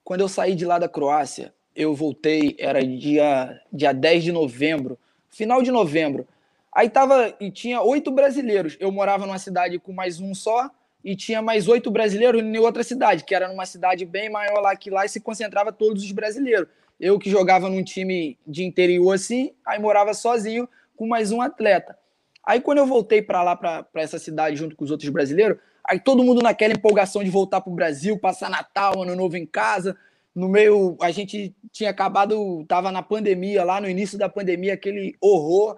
quando 0.04 0.22
eu 0.22 0.30
saí 0.30 0.56
de 0.56 0.66
lá 0.66 0.80
da 0.80 0.90
Croácia, 0.90 1.54
eu 1.76 1.94
voltei, 1.94 2.56
era 2.60 2.86
dia, 2.86 3.60
dia 3.72 3.94
10 3.94 4.24
de 4.24 4.32
novembro, 4.32 4.98
final 5.30 5.62
de 5.62 5.72
novembro, 5.72 6.28
aí 6.74 6.90
tava, 6.90 7.36
e 7.40 7.52
tinha 7.52 7.82
oito 7.82 8.12
brasileiros, 8.12 8.78
eu 8.80 8.92
morava 8.92 9.26
numa 9.26 9.40
cidade 9.40 9.80
com 9.80 9.92
mais 9.92 10.20
um 10.20 10.34
só, 10.34 10.70
e 11.04 11.16
tinha 11.16 11.42
mais 11.42 11.68
oito 11.68 11.90
brasileiros 11.90 12.42
em 12.42 12.58
outra 12.58 12.84
cidade, 12.84 13.24
que 13.24 13.34
era 13.34 13.48
numa 13.48 13.66
cidade 13.66 14.06
bem 14.06 14.30
maior 14.30 14.60
lá 14.62 14.76
que 14.76 14.90
lá 14.90 15.06
e 15.06 15.10
se 15.10 15.20
concentrava 15.20 15.72
todos 15.72 16.04
os 16.04 16.12
brasileiros. 16.12 16.68
Eu 17.00 17.18
que 17.18 17.30
jogava 17.30 17.70
num 17.70 17.84
time 17.84 18.38
de 18.46 18.64
interior 18.64 19.14
assim, 19.14 19.54
aí 19.66 19.80
morava 19.80 20.14
sozinho 20.14 20.68
com 20.98 21.08
mais 21.08 21.32
um 21.32 21.42
atleta. 21.42 21.98
Aí 22.46 22.60
quando 22.60 22.80
eu 22.80 22.86
voltei 22.86 23.22
para 23.22 23.42
lá, 23.42 23.56
para 23.56 23.88
essa 23.96 24.20
cidade, 24.20 24.58
junto 24.58 24.76
com 24.76 24.84
os 24.84 24.92
outros 24.92 25.10
brasileiros, 25.10 25.58
aí 25.88 26.00
todo 26.00 26.24
mundo 26.24 26.42
naquela 26.42 26.74
empolgação 26.74 27.24
de 27.24 27.30
voltar 27.30 27.62
para 27.62 27.72
o 27.72 27.76
Brasil, 27.76 28.20
passar 28.20 28.50
Natal, 28.50 29.02
Ano 29.02 29.16
Novo 29.16 29.38
em 29.38 29.46
casa. 29.46 29.96
No 30.36 30.50
meio, 30.50 30.98
a 31.02 31.12
gente 31.12 31.56
tinha 31.72 31.90
acabado, 31.90 32.66
tava 32.66 32.92
na 32.92 33.02
pandemia, 33.02 33.64
lá 33.64 33.80
no 33.80 33.90
início 33.90 34.18
da 34.18 34.28
pandemia, 34.28 34.74
aquele 34.74 35.16
horror. 35.22 35.78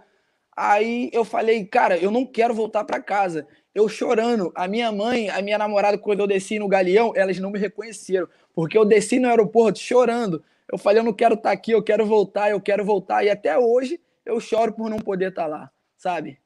Aí 0.55 1.09
eu 1.13 1.23
falei, 1.23 1.65
cara, 1.65 1.97
eu 1.97 2.11
não 2.11 2.25
quero 2.25 2.53
voltar 2.53 2.83
para 2.83 3.01
casa 3.01 3.47
eu 3.73 3.87
chorando. 3.87 4.51
A 4.55 4.67
minha 4.67 4.91
mãe, 4.91 5.29
a 5.29 5.41
minha 5.41 5.57
namorada, 5.57 5.97
quando 5.97 6.19
eu 6.19 6.27
desci 6.27 6.59
no 6.59 6.67
Galeão, 6.67 7.13
elas 7.15 7.39
não 7.39 7.49
me 7.49 7.59
reconheceram, 7.59 8.27
porque 8.53 8.77
eu 8.77 8.85
desci 8.85 9.19
no 9.19 9.27
aeroporto 9.27 9.79
chorando. 9.79 10.43
Eu 10.71 10.77
falei, 10.77 10.99
eu 10.99 11.03
não 11.03 11.13
quero 11.13 11.35
estar 11.35 11.49
tá 11.49 11.53
aqui, 11.53 11.71
eu 11.71 11.83
quero 11.83 12.05
voltar, 12.05 12.51
eu 12.51 12.61
quero 12.61 12.85
voltar. 12.85 13.23
E 13.23 13.29
até 13.29 13.57
hoje 13.57 13.99
eu 14.25 14.39
choro 14.39 14.73
por 14.73 14.89
não 14.89 14.99
poder 14.99 15.29
estar 15.29 15.43
tá 15.43 15.47
lá, 15.47 15.71
sabe? 15.97 16.39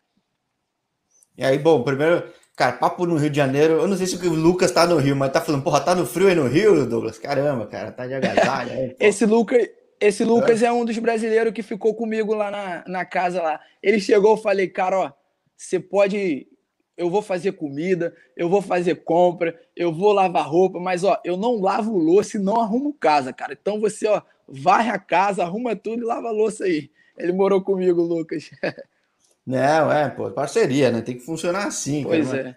E 1.38 1.44
aí, 1.44 1.60
bom, 1.60 1.84
primeiro, 1.84 2.24
cara, 2.56 2.74
papo 2.74 3.06
no 3.06 3.18
Rio 3.18 3.30
de 3.30 3.38
Janeiro. 3.38 3.74
Eu 3.74 3.88
não 3.88 3.98
sei 3.98 4.08
se 4.08 4.16
o 4.16 4.34
Lucas 4.34 4.72
tá 4.72 4.88
no 4.88 4.98
Rio, 4.98 5.16
mas 5.16 5.32
tá 5.32 5.42
falando, 5.42 5.64
porra, 5.64 5.82
tá 5.82 5.94
no 5.94 6.06
frio 6.06 6.28
aí 6.28 6.36
no 6.36 6.48
Rio, 6.48 6.86
Douglas? 6.88 7.20
Caramba, 7.20 7.68
cara, 7.68 7.92
tá 7.92 8.08
de 8.08 8.14
agasalho. 8.14 8.72
Aí, 8.72 8.96
esse 9.00 9.26
Lucas. 9.26 9.68
Esse 9.98 10.26
Lucas 10.26 10.62
é. 10.62 10.66
é 10.66 10.72
um 10.74 10.84
dos 10.84 10.98
brasileiros 10.98 11.54
que 11.54 11.64
ficou 11.64 11.96
comigo 11.96 12.34
lá 12.34 12.52
na, 12.52 12.84
na 12.86 13.06
casa 13.06 13.42
lá. 13.42 13.62
Ele 13.82 13.98
chegou, 13.98 14.32
eu 14.32 14.38
falei, 14.38 14.68
cara, 14.68 15.00
ó, 15.00 15.12
você 15.56 15.80
pode 15.80 16.48
eu 16.98 17.10
vou 17.10 17.22
fazer 17.22 17.54
comida, 17.54 18.16
eu 18.36 18.48
vou 18.50 18.62
fazer 18.62 19.04
compra, 19.04 19.60
eu 19.76 19.94
vou 19.94 20.14
lavar 20.14 20.48
roupa, 20.48 20.80
mas 20.80 21.04
ó, 21.04 21.20
eu 21.24 21.36
não 21.36 21.60
lavo 21.60 21.98
louça 21.98 22.38
e 22.38 22.40
não 22.40 22.60
arrumo 22.60 22.94
casa, 22.94 23.34
cara. 23.34 23.58
Então 23.60 23.80
você, 23.80 24.08
ó, 24.08 24.22
varre 24.48 24.90
a 24.90 25.00
casa, 25.00 25.44
arruma 25.44 25.76
tudo 25.76 26.04
e 26.04 26.06
lava 26.06 26.30
a 26.30 26.32
louça 26.32 26.66
aí. 26.66 26.90
Ele 27.18 27.32
morou 27.32 27.62
comigo, 27.62 28.02
Lucas. 28.02 28.50
Não, 29.46 29.92
é, 29.92 30.10
pô, 30.10 30.32
parceria, 30.32 30.90
né? 30.90 31.02
Tem 31.02 31.16
que 31.16 31.24
funcionar 31.24 31.68
assim. 31.68 32.04
Pois 32.04 32.32
cara, 32.32 32.50
é. 32.50 32.56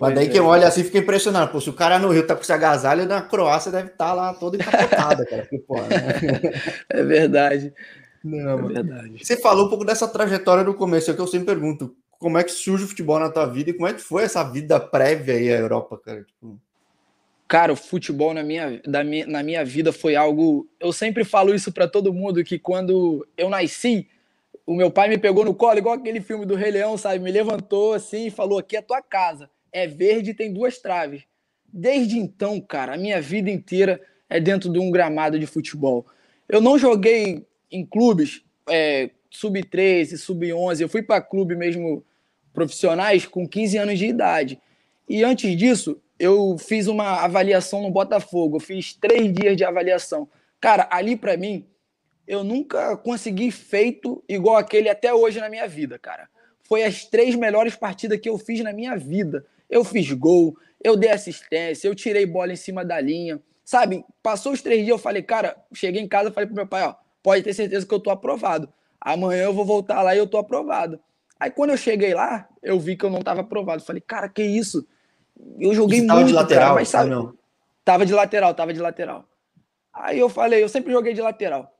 Mas 0.00 0.14
daí 0.14 0.26
é. 0.28 0.30
quem 0.30 0.40
olha 0.40 0.68
assim 0.68 0.84
fica 0.84 0.98
impressionado. 0.98 1.50
Pô, 1.50 1.60
se 1.60 1.68
o 1.68 1.72
cara 1.72 1.98
no 1.98 2.10
Rio 2.10 2.24
tá 2.24 2.36
com 2.36 2.42
esse 2.42 2.52
agasalho, 2.52 3.06
na 3.06 3.22
Croácia 3.22 3.72
deve 3.72 3.88
estar 3.88 4.10
tá 4.10 4.12
lá 4.12 4.32
todo 4.32 4.54
encapotado, 4.54 5.26
cara. 5.26 5.42
Porque, 5.42 5.58
pô, 5.58 5.74
né? 5.82 5.88
É 6.88 7.02
verdade. 7.02 7.74
Não, 8.22 8.58
é 8.70 8.72
verdade. 8.72 9.24
Você 9.24 9.36
falou 9.36 9.66
um 9.66 9.68
pouco 9.68 9.84
dessa 9.84 10.06
trajetória 10.06 10.62
no 10.62 10.74
começo, 10.74 11.10
é 11.10 11.12
o 11.12 11.16
que 11.16 11.22
eu 11.22 11.26
sempre 11.26 11.46
pergunto 11.46 11.96
como 12.18 12.36
é 12.36 12.44
que 12.44 12.50
surge 12.50 12.84
o 12.84 12.88
futebol 12.88 13.18
na 13.18 13.30
tua 13.30 13.46
vida 13.46 13.70
e 13.70 13.72
como 13.72 13.86
é 13.86 13.94
que 13.94 14.00
foi 14.00 14.24
essa 14.24 14.42
vida 14.42 14.80
prévia 14.80 15.34
aí 15.34 15.52
à 15.52 15.58
Europa, 15.58 15.98
cara? 15.98 16.24
Tipo... 16.24 16.60
Cara, 17.46 17.72
o 17.72 17.76
futebol 17.76 18.34
na 18.34 18.42
minha, 18.42 18.82
da 18.84 19.02
minha, 19.02 19.26
na 19.26 19.42
minha 19.42 19.64
vida 19.64 19.92
foi 19.92 20.14
algo. 20.16 20.68
Eu 20.78 20.92
sempre 20.92 21.24
falo 21.24 21.54
isso 21.54 21.72
para 21.72 21.88
todo 21.88 22.12
mundo 22.12 22.44
que 22.44 22.58
quando 22.58 23.26
eu 23.38 23.48
nasci, 23.48 24.06
o 24.66 24.74
meu 24.74 24.90
pai 24.90 25.08
me 25.08 25.16
pegou 25.16 25.44
no 25.44 25.54
colo, 25.54 25.78
igual 25.78 25.94
aquele 25.94 26.20
filme 26.20 26.44
do 26.44 26.54
Rei 26.54 26.70
Leão, 26.70 26.98
sabe? 26.98 27.20
Me 27.20 27.32
levantou 27.32 27.94
assim 27.94 28.26
e 28.26 28.30
falou: 28.30 28.58
aqui 28.58 28.76
é 28.76 28.80
a 28.80 28.82
tua 28.82 29.00
casa. 29.00 29.48
É 29.72 29.86
verde 29.86 30.30
e 30.30 30.34
tem 30.34 30.52
duas 30.52 30.78
traves. 30.78 31.22
Desde 31.72 32.18
então, 32.18 32.60
cara, 32.60 32.94
a 32.94 32.98
minha 32.98 33.20
vida 33.20 33.50
inteira 33.50 34.00
é 34.28 34.38
dentro 34.38 34.70
de 34.70 34.78
um 34.78 34.90
gramado 34.90 35.38
de 35.38 35.46
futebol. 35.46 36.06
Eu 36.48 36.60
não 36.60 36.78
joguei 36.78 37.46
em 37.70 37.84
clubes 37.84 38.42
é, 38.68 39.10
sub-13, 39.30 40.16
sub-11. 40.16 40.80
Eu 40.80 40.88
fui 40.88 41.02
para 41.02 41.20
clube 41.20 41.56
mesmo 41.56 42.04
profissionais 42.52 43.26
com 43.26 43.46
15 43.46 43.78
anos 43.78 43.98
de 43.98 44.06
idade. 44.06 44.60
E 45.08 45.22
antes 45.24 45.56
disso, 45.56 46.00
eu 46.18 46.56
fiz 46.58 46.86
uma 46.86 47.22
avaliação 47.22 47.82
no 47.82 47.90
Botafogo. 47.90 48.56
Eu 48.56 48.60
fiz 48.60 48.94
três 48.94 49.32
dias 49.32 49.56
de 49.56 49.64
avaliação. 49.64 50.28
Cara, 50.60 50.88
ali 50.90 51.16
para 51.16 51.36
mim, 51.36 51.66
eu 52.26 52.42
nunca 52.44 52.96
consegui 52.96 53.50
feito 53.50 54.22
igual 54.28 54.56
aquele 54.56 54.88
até 54.88 55.14
hoje 55.14 55.40
na 55.40 55.48
minha 55.48 55.66
vida, 55.66 55.98
cara. 55.98 56.28
Foi 56.62 56.84
as 56.84 57.04
três 57.04 57.34
melhores 57.34 57.74
partidas 57.74 58.20
que 58.20 58.28
eu 58.28 58.36
fiz 58.36 58.60
na 58.60 58.72
minha 58.72 58.96
vida. 58.96 59.46
Eu 59.70 59.84
fiz 59.84 60.10
gol, 60.12 60.56
eu 60.82 60.96
dei 60.96 61.10
assistência, 61.10 61.88
eu 61.88 61.94
tirei 61.94 62.26
bola 62.26 62.52
em 62.52 62.56
cima 62.56 62.84
da 62.84 63.00
linha. 63.00 63.40
Sabe, 63.64 64.04
passou 64.22 64.52
os 64.52 64.62
três 64.62 64.80
dias, 64.80 64.90
eu 64.90 64.98
falei, 64.98 65.22
cara, 65.22 65.56
cheguei 65.72 66.02
em 66.02 66.08
casa, 66.08 66.30
falei 66.30 66.46
pro 66.46 66.56
meu 66.56 66.66
pai, 66.66 66.84
ó, 66.84 66.94
pode 67.22 67.42
ter 67.42 67.52
certeza 67.52 67.86
que 67.86 67.94
eu 67.94 68.00
tô 68.00 68.10
aprovado. 68.10 68.68
Amanhã 69.00 69.44
eu 69.44 69.52
vou 69.52 69.64
voltar 69.64 70.02
lá 70.02 70.14
e 70.14 70.18
eu 70.18 70.26
tô 70.26 70.38
aprovado. 70.38 71.00
Aí 71.38 71.50
quando 71.50 71.70
eu 71.70 71.76
cheguei 71.76 72.14
lá, 72.14 72.48
eu 72.62 72.78
vi 72.78 72.96
que 72.96 73.04
eu 73.04 73.10
não 73.10 73.22
tava 73.22 73.42
aprovado. 73.42 73.82
Falei, 73.82 74.02
cara, 74.02 74.28
que 74.28 74.42
isso? 74.42 74.86
Eu 75.58 75.72
joguei 75.74 76.02
muito, 76.02 76.26
de 76.26 76.32
lateral, 76.32 76.68
cara, 76.68 76.74
mas 76.74 76.88
sabe? 76.88 77.10
Não. 77.10 77.34
Tava 77.84 78.04
de 78.04 78.12
lateral, 78.12 78.54
tava 78.54 78.72
de 78.72 78.80
lateral. 78.80 79.24
Aí 79.92 80.18
eu 80.18 80.28
falei, 80.28 80.62
eu 80.62 80.68
sempre 80.68 80.92
joguei 80.92 81.14
de 81.14 81.20
lateral. 81.20 81.72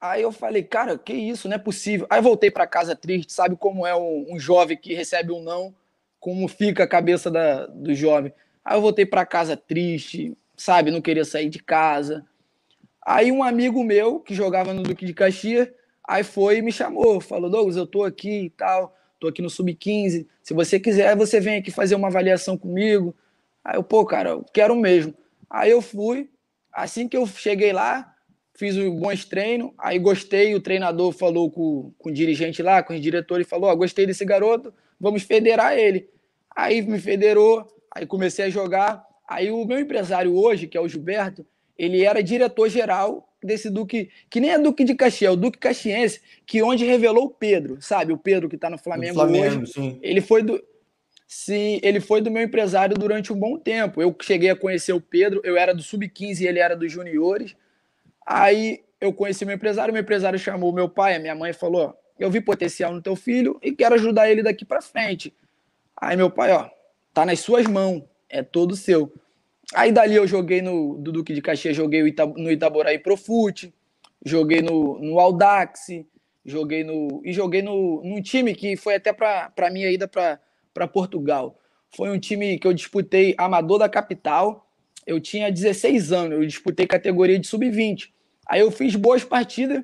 Aí 0.00 0.22
eu 0.22 0.32
falei, 0.32 0.64
cara, 0.64 0.98
que 0.98 1.12
isso, 1.12 1.48
não 1.48 1.54
é 1.54 1.58
possível. 1.58 2.06
Aí 2.10 2.20
voltei 2.20 2.50
para 2.50 2.66
casa 2.66 2.96
triste, 2.96 3.32
sabe 3.32 3.56
como 3.56 3.86
é 3.86 3.94
um, 3.94 4.26
um, 4.30 4.38
jovem 4.38 4.76
que 4.76 4.94
recebe 4.94 5.32
um 5.32 5.40
não, 5.40 5.72
como 6.18 6.48
fica 6.48 6.82
a 6.82 6.88
cabeça 6.88 7.30
da, 7.30 7.66
do 7.66 7.94
jovem. 7.94 8.32
Aí 8.64 8.76
eu 8.76 8.80
voltei 8.80 9.06
para 9.06 9.24
casa 9.24 9.56
triste, 9.56 10.36
sabe, 10.56 10.90
não 10.90 11.00
queria 11.00 11.24
sair 11.24 11.48
de 11.48 11.60
casa. 11.60 12.24
Aí 13.06 13.30
um 13.30 13.44
amigo 13.44 13.84
meu 13.84 14.18
que 14.18 14.34
jogava 14.34 14.74
no 14.74 14.82
Duque 14.82 15.06
de 15.06 15.14
Caxias 15.14 15.68
Aí 16.06 16.24
foi 16.24 16.58
e 16.58 16.62
me 16.62 16.72
chamou, 16.72 17.20
falou: 17.20 17.48
Douglas, 17.48 17.76
eu 17.76 17.86
tô 17.86 18.04
aqui 18.04 18.46
e 18.46 18.50
tal, 18.50 18.94
tô 19.20 19.28
aqui 19.28 19.40
no 19.40 19.48
Sub-15. 19.48 20.26
Se 20.42 20.54
você 20.54 20.80
quiser, 20.80 21.16
você 21.16 21.40
vem 21.40 21.58
aqui 21.58 21.70
fazer 21.70 21.94
uma 21.94 22.08
avaliação 22.08 22.58
comigo. 22.58 23.14
Aí 23.64 23.76
eu, 23.76 23.82
pô, 23.82 24.04
cara, 24.04 24.30
eu 24.30 24.44
quero 24.52 24.74
mesmo. 24.74 25.14
Aí 25.48 25.70
eu 25.70 25.80
fui, 25.80 26.28
assim 26.72 27.06
que 27.06 27.16
eu 27.16 27.26
cheguei 27.26 27.72
lá, 27.72 28.14
fiz 28.54 28.76
um 28.76 28.90
bons 28.96 29.24
treinos, 29.24 29.70
aí 29.78 29.98
gostei, 29.98 30.54
o 30.54 30.60
treinador 30.60 31.12
falou 31.12 31.50
com, 31.50 31.92
com 31.98 32.08
o 32.08 32.12
dirigente 32.12 32.62
lá, 32.62 32.82
com 32.82 32.94
os 32.94 33.00
diretores, 33.00 33.48
falou: 33.48 33.70
Ó, 33.70 33.72
oh, 33.72 33.76
gostei 33.76 34.06
desse 34.06 34.24
garoto, 34.24 34.74
vamos 34.98 35.22
federar 35.22 35.78
ele. 35.78 36.08
Aí 36.54 36.82
me 36.82 36.98
federou, 36.98 37.66
aí 37.90 38.06
comecei 38.06 38.46
a 38.46 38.50
jogar. 38.50 39.04
Aí 39.28 39.50
o 39.50 39.64
meu 39.64 39.78
empresário 39.78 40.34
hoje, 40.34 40.66
que 40.66 40.76
é 40.76 40.80
o 40.80 40.88
Gilberto, 40.88 41.46
ele 41.78 42.04
era 42.04 42.22
diretor-geral 42.22 43.31
desse 43.46 43.70
Duque, 43.70 44.10
que 44.30 44.40
nem 44.40 44.50
é 44.50 44.58
Duque 44.58 44.84
de 44.84 44.94
Caxias, 44.94 45.30
é 45.30 45.32
o 45.32 45.36
Duque 45.36 45.58
Caxiense, 45.58 46.20
que 46.46 46.62
onde 46.62 46.84
revelou 46.84 47.24
o 47.24 47.30
Pedro, 47.30 47.80
sabe? 47.80 48.12
O 48.12 48.18
Pedro 48.18 48.48
que 48.48 48.56
está 48.56 48.70
no 48.70 48.78
Flamengo, 48.78 49.14
Flamengo 49.14 49.62
hoje. 49.62 49.72
Sim. 49.72 49.98
Ele 50.02 50.20
foi 50.20 50.42
do. 50.42 50.62
Sim, 51.26 51.80
ele 51.82 51.98
foi 51.98 52.20
do 52.20 52.30
meu 52.30 52.42
empresário 52.42 52.94
durante 52.96 53.32
um 53.32 53.36
bom 53.36 53.58
tempo. 53.58 54.02
Eu 54.02 54.14
cheguei 54.20 54.50
a 54.50 54.56
conhecer 54.56 54.92
o 54.92 55.00
Pedro, 55.00 55.40
eu 55.44 55.56
era 55.56 55.74
do 55.74 55.82
Sub-15 55.82 56.40
e 56.40 56.46
ele 56.46 56.58
era 56.58 56.76
dos 56.76 56.92
juniores. 56.92 57.56
Aí 58.26 58.80
eu 59.00 59.12
conheci 59.12 59.44
meu 59.44 59.56
empresário, 59.56 59.92
meu 59.92 60.02
empresário 60.02 60.38
chamou 60.38 60.72
meu 60.72 60.88
pai, 60.88 61.16
a 61.16 61.18
minha 61.18 61.34
mãe 61.34 61.52
falou: 61.52 61.96
Eu 62.18 62.30
vi 62.30 62.40
potencial 62.40 62.92
no 62.92 63.02
teu 63.02 63.16
filho 63.16 63.58
e 63.62 63.72
quero 63.72 63.94
ajudar 63.94 64.30
ele 64.30 64.42
daqui 64.42 64.64
para 64.64 64.82
frente. 64.82 65.34
Aí 65.96 66.16
meu 66.16 66.30
pai, 66.30 66.52
ó, 66.52 66.68
tá 67.12 67.24
nas 67.24 67.40
suas 67.40 67.66
mãos, 67.66 68.02
é 68.28 68.42
todo 68.42 68.76
seu. 68.76 69.12
Aí 69.74 69.90
dali 69.90 70.14
eu 70.14 70.26
joguei 70.26 70.60
no 70.60 70.96
do 70.98 71.12
Duque 71.12 71.32
de 71.32 71.40
Caxias, 71.40 71.76
joguei 71.76 72.02
no 72.36 72.50
Itaboraí 72.50 72.98
Profute, 72.98 73.72
joguei 74.24 74.60
no, 74.60 74.98
no 74.98 75.18
Aldax, 75.18 75.86
joguei 76.44 76.84
no 76.84 77.22
e 77.24 77.32
joguei 77.32 77.62
no 77.62 78.02
num 78.04 78.20
time 78.20 78.54
que 78.54 78.76
foi 78.76 78.96
até 78.96 79.12
para 79.12 79.70
minha 79.70 79.90
ida 79.90 80.06
para 80.06 80.88
Portugal. 80.88 81.58
Foi 81.94 82.10
um 82.10 82.18
time 82.18 82.58
que 82.58 82.66
eu 82.66 82.72
disputei 82.72 83.34
amador 83.38 83.78
da 83.78 83.88
capital. 83.88 84.66
eu 85.06 85.20
tinha 85.20 85.50
16 85.50 86.12
anos, 86.12 86.38
eu 86.38 86.46
disputei 86.46 86.86
categoria 86.86 87.38
de 87.38 87.46
sub-20. 87.46 88.10
Aí 88.46 88.60
eu 88.60 88.70
fiz 88.70 88.94
boas 88.94 89.24
partidas, 89.24 89.82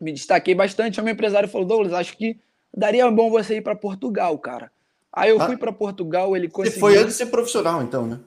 me 0.00 0.12
destaquei 0.12 0.54
bastante. 0.54 1.00
O 1.00 1.04
meu 1.04 1.14
empresário 1.14 1.48
falou: 1.48 1.66
Douglas, 1.66 1.92
acho 1.92 2.16
que 2.16 2.38
daria 2.74 3.10
bom 3.10 3.30
você 3.30 3.56
ir 3.56 3.62
para 3.62 3.74
Portugal, 3.74 4.38
cara. 4.38 4.70
Aí 5.12 5.30
eu 5.30 5.40
ah, 5.40 5.46
fui 5.46 5.56
para 5.56 5.72
Portugal, 5.72 6.36
ele 6.36 6.48
conseguiu. 6.48 6.74
Você 6.74 6.80
foi 6.80 6.96
antes 6.98 7.16
de 7.16 7.24
ser 7.24 7.26
profissional, 7.26 7.82
então, 7.82 8.06
né? 8.06 8.20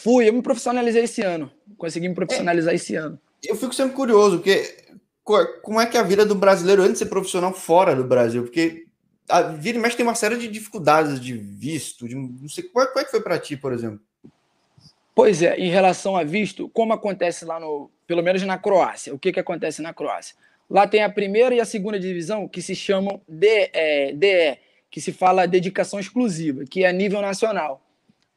Fui, 0.00 0.28
eu 0.28 0.32
me 0.32 0.40
profissionalizei 0.40 1.02
esse 1.02 1.22
ano. 1.22 1.50
Consegui 1.76 2.08
me 2.08 2.14
profissionalizar 2.14 2.72
é, 2.72 2.76
esse 2.76 2.94
ano. 2.94 3.18
Eu 3.42 3.56
fico 3.56 3.74
sempre 3.74 3.96
curioso, 3.96 4.36
porque 4.36 4.86
como 5.60 5.80
é 5.80 5.86
que 5.86 5.96
é 5.96 6.00
a 6.00 6.04
vida 6.04 6.24
do 6.24 6.36
brasileiro 6.36 6.82
antes 6.82 6.94
de 6.94 6.98
ser 7.00 7.06
profissional 7.06 7.52
fora 7.52 7.96
do 7.96 8.04
Brasil? 8.04 8.44
Porque 8.44 8.86
a 9.28 9.42
vida 9.42 9.76
e 9.76 9.82
mexe 9.82 9.96
tem 9.96 10.06
uma 10.06 10.14
série 10.14 10.36
de 10.36 10.46
dificuldades 10.46 11.20
de 11.20 11.32
visto, 11.32 12.08
de, 12.08 12.14
não 12.14 12.48
sei 12.48 12.62
qual, 12.62 12.86
qual 12.86 13.02
é 13.02 13.04
que 13.04 13.10
foi 13.10 13.20
para 13.20 13.40
ti, 13.40 13.56
por 13.56 13.72
exemplo. 13.72 14.00
Pois 15.16 15.42
é, 15.42 15.56
em 15.56 15.68
relação 15.68 16.16
a 16.16 16.22
visto, 16.22 16.68
como 16.68 16.92
acontece 16.92 17.44
lá 17.44 17.58
no, 17.58 17.90
pelo 18.06 18.22
menos 18.22 18.40
na 18.44 18.56
Croácia, 18.56 19.12
o 19.12 19.18
que, 19.18 19.32
que 19.32 19.40
acontece 19.40 19.82
na 19.82 19.92
Croácia? 19.92 20.36
Lá 20.70 20.86
tem 20.86 21.02
a 21.02 21.10
primeira 21.10 21.56
e 21.56 21.60
a 21.60 21.64
segunda 21.64 21.98
divisão 21.98 22.46
que 22.46 22.62
se 22.62 22.76
chamam 22.76 23.20
DE, 23.26 23.70
é, 23.72 24.12
DE 24.12 24.58
que 24.88 25.00
se 25.00 25.12
fala 25.12 25.44
dedicação 25.44 25.98
exclusiva, 25.98 26.62
que 26.64 26.84
é 26.84 26.88
a 26.88 26.92
nível 26.92 27.20
nacional. 27.20 27.82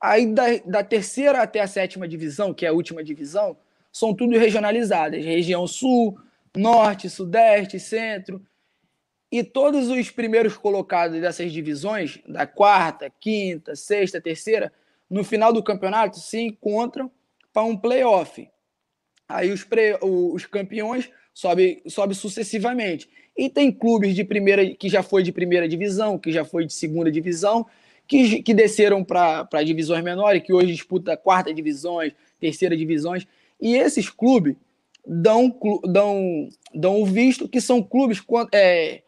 Aí 0.02 0.26
da, 0.26 0.46
da 0.66 0.84
terceira 0.84 1.44
até 1.44 1.60
a 1.60 1.68
sétima 1.68 2.08
divisão, 2.08 2.54
que 2.54 2.66
é 2.66 2.70
a 2.70 2.74
última 2.74 3.04
divisão, 3.04 3.56
são 3.92 4.16
tudo 4.16 4.38
regionalizadas, 4.38 5.24
região 5.24 5.68
sul, 5.68 6.18
norte, 6.58 7.10
sudeste, 7.10 7.80
centro. 7.80 8.44
E 9.32 9.44
todos 9.44 9.90
os 9.90 10.10
primeiros 10.10 10.58
colocados 10.58 11.22
dessas 11.22 11.52
divisões, 11.52 12.20
da 12.28 12.48
quarta, 12.48 13.12
quinta, 13.20 13.76
sexta, 13.76 14.20
terceira, 14.20 14.74
no 15.10 15.24
final 15.24 15.54
do 15.54 15.64
campeonato 15.64 16.20
se 16.20 16.40
encontram 16.40 17.12
para 17.54 17.64
um 17.64 17.78
playoff. 17.78 18.50
Aí 19.30 19.52
os, 19.52 19.66
os 20.02 20.46
campeões 20.46 21.10
sobem 21.34 21.82
sobe 21.88 22.16
sucessivamente. 22.16 23.10
E 23.38 23.50
tem 23.50 23.72
clubes 23.72 24.16
de 24.16 24.24
primeira 24.24 24.74
que 24.76 24.90
já 24.90 25.02
foi 25.02 25.24
de 25.24 25.32
primeira 25.32 25.68
divisão, 25.68 26.18
que 26.18 26.32
já 26.32 26.44
foi 26.44 26.66
de 26.66 26.74
segunda 26.74 27.12
divisão, 27.12 27.66
que, 28.12 28.44
que 28.44 28.54
desceram 28.54 29.06
para 29.06 29.64
divisões 29.64 30.04
menores, 30.04 30.44
que 30.44 30.52
hoje 30.52 30.74
disputa 30.74 31.16
quarta 31.16 31.54
divisões, 31.54 32.12
terceira 32.42 32.76
divisões. 32.76 33.26
E 33.58 33.78
esses 33.78 34.10
clubes 34.10 34.58
dão, 35.08 35.58
dão, 35.86 36.50
dão 36.76 37.02
o 37.02 37.06
visto 37.06 37.48
que 37.48 37.62
são 37.62 37.82
clubes 37.82 38.22
é, 38.52 39.02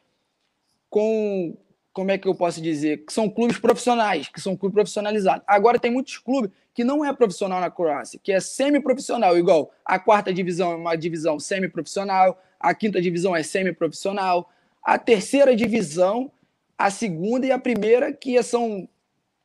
com 0.90 1.58
como 1.92 2.12
é 2.12 2.18
que 2.18 2.28
eu 2.28 2.34
posso 2.34 2.62
dizer? 2.62 3.06
Que 3.06 3.12
são 3.12 3.30
clubes 3.30 3.60
profissionais, 3.60 4.30
que 4.30 4.40
são 4.40 4.56
clubes 4.56 4.74
profissionalizados. 4.74 5.44
Agora 5.46 5.78
tem 5.78 5.92
muitos 5.92 6.18
clubes 6.18 6.50
que 6.74 6.86
não 6.86 7.04
é 7.04 7.12
profissional 7.12 7.60
na 7.60 7.70
Croácia, 7.70 8.20
que 8.24 8.32
é 8.32 8.40
semi-profissional, 8.40 9.38
igual 9.38 9.70
a 9.84 10.00
quarta 10.00 10.34
divisão 10.34 10.72
é 10.72 10.76
uma 10.76 10.96
divisão 10.96 11.40
semi-profissional, 11.42 12.42
a 12.58 12.74
quinta 12.74 13.02
divisão 13.02 13.36
é 13.36 13.44
semi-profissional, 13.44 14.50
a 14.82 14.98
terceira 14.98 15.56
divisão, 15.56 16.32
a 16.78 16.90
segunda 16.90 17.46
e 17.46 17.52
a 17.52 17.60
primeira, 17.60 18.14
que 18.14 18.42
são 18.42 18.88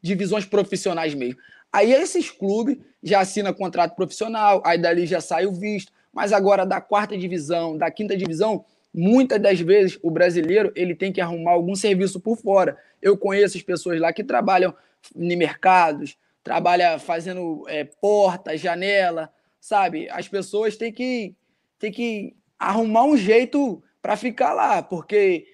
divisões 0.02 0.44
profissionais 0.44 1.14
mesmo. 1.14 1.40
Aí 1.72 1.92
esses 1.92 2.30
clubes 2.30 2.78
já 3.02 3.20
assinam 3.20 3.52
contrato 3.52 3.94
profissional, 3.94 4.62
aí 4.64 4.78
dali 4.78 5.06
já 5.06 5.20
sai 5.20 5.46
o 5.46 5.52
visto, 5.52 5.92
mas 6.12 6.32
agora 6.32 6.64
da 6.64 6.80
quarta 6.80 7.16
divisão, 7.16 7.76
da 7.76 7.90
quinta 7.90 8.16
divisão, 8.16 8.64
muitas 8.92 9.40
das 9.40 9.60
vezes 9.60 9.98
o 10.02 10.10
brasileiro 10.10 10.72
ele 10.74 10.94
tem 10.94 11.12
que 11.12 11.20
arrumar 11.20 11.52
algum 11.52 11.74
serviço 11.74 12.18
por 12.20 12.36
fora. 12.36 12.78
Eu 13.00 13.16
conheço 13.16 13.56
as 13.56 13.62
pessoas 13.62 14.00
lá 14.00 14.12
que 14.12 14.24
trabalham 14.24 14.74
em 15.14 15.36
mercados, 15.36 16.16
trabalham 16.42 16.98
fazendo 16.98 17.64
é, 17.68 17.84
porta, 17.84 18.56
janela, 18.56 19.30
sabe? 19.60 20.08
As 20.10 20.26
pessoas 20.26 20.76
têm 20.76 20.92
que, 20.92 21.34
têm 21.78 21.92
que 21.92 22.34
arrumar 22.58 23.04
um 23.04 23.16
jeito 23.16 23.82
para 24.00 24.16
ficar 24.16 24.54
lá, 24.54 24.82
porque 24.82 25.46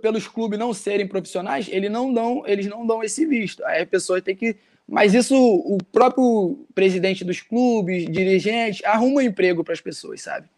pelos 0.00 0.28
clubes 0.28 0.58
não 0.58 0.74
serem 0.74 1.06
profissionais, 1.06 1.68
eles 1.70 1.90
não 1.90 2.12
dão, 2.12 2.42
eles 2.46 2.66
não 2.66 2.86
dão 2.86 3.02
esse 3.02 3.26
visto. 3.26 3.64
Aí 3.64 3.82
as 3.82 3.88
pessoas 3.88 4.22
têm 4.22 4.36
que 4.36 4.56
mas 4.86 5.14
isso 5.14 5.34
o 5.34 5.78
próprio 5.90 6.66
presidente 6.74 7.24
dos 7.24 7.40
clubes, 7.40 8.04
dirigentes, 8.10 8.84
arruma 8.84 9.20
um 9.20 9.20
emprego 9.20 9.64
para 9.64 9.72
as 9.72 9.80
pessoas, 9.80 10.20
sabe? 10.20 10.48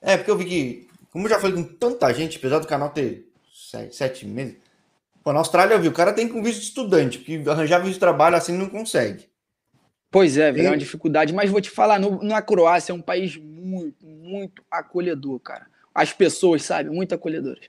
É, 0.00 0.16
porque 0.16 0.30
eu 0.30 0.38
vi 0.38 0.44
que 0.44 0.88
como 1.14 1.26
eu 1.26 1.30
já 1.30 1.38
falei 1.38 1.54
com 1.54 1.62
tanta 1.62 2.12
gente, 2.12 2.38
apesar 2.38 2.58
do 2.58 2.66
canal 2.66 2.90
ter 2.90 3.24
sete, 3.54 3.94
sete 3.94 4.26
meses, 4.26 4.56
pô, 5.22 5.32
na 5.32 5.38
Austrália 5.38 5.74
eu 5.74 5.80
vi, 5.80 5.86
o 5.86 5.92
cara 5.92 6.12
tem 6.12 6.28
com 6.28 6.42
visto 6.42 6.58
de 6.58 6.66
estudante, 6.66 7.18
porque 7.18 7.40
arranjar 7.48 7.78
visto 7.78 7.94
de 7.94 8.00
trabalho 8.00 8.34
assim 8.34 8.52
não 8.52 8.68
consegue. 8.68 9.28
Pois 10.10 10.36
é, 10.36 10.48
é 10.48 10.68
uma 10.68 10.76
dificuldade, 10.76 11.32
mas 11.32 11.50
vou 11.50 11.60
te 11.60 11.70
falar, 11.70 12.00
no, 12.00 12.20
na 12.20 12.42
Croácia 12.42 12.90
é 12.90 12.94
um 12.94 13.00
país 13.00 13.36
muito, 13.36 14.04
muito 14.04 14.64
acolhedor, 14.68 15.38
cara. 15.38 15.66
As 15.94 16.12
pessoas, 16.12 16.64
sabe, 16.64 16.90
muito 16.90 17.14
acolhedoras. 17.14 17.66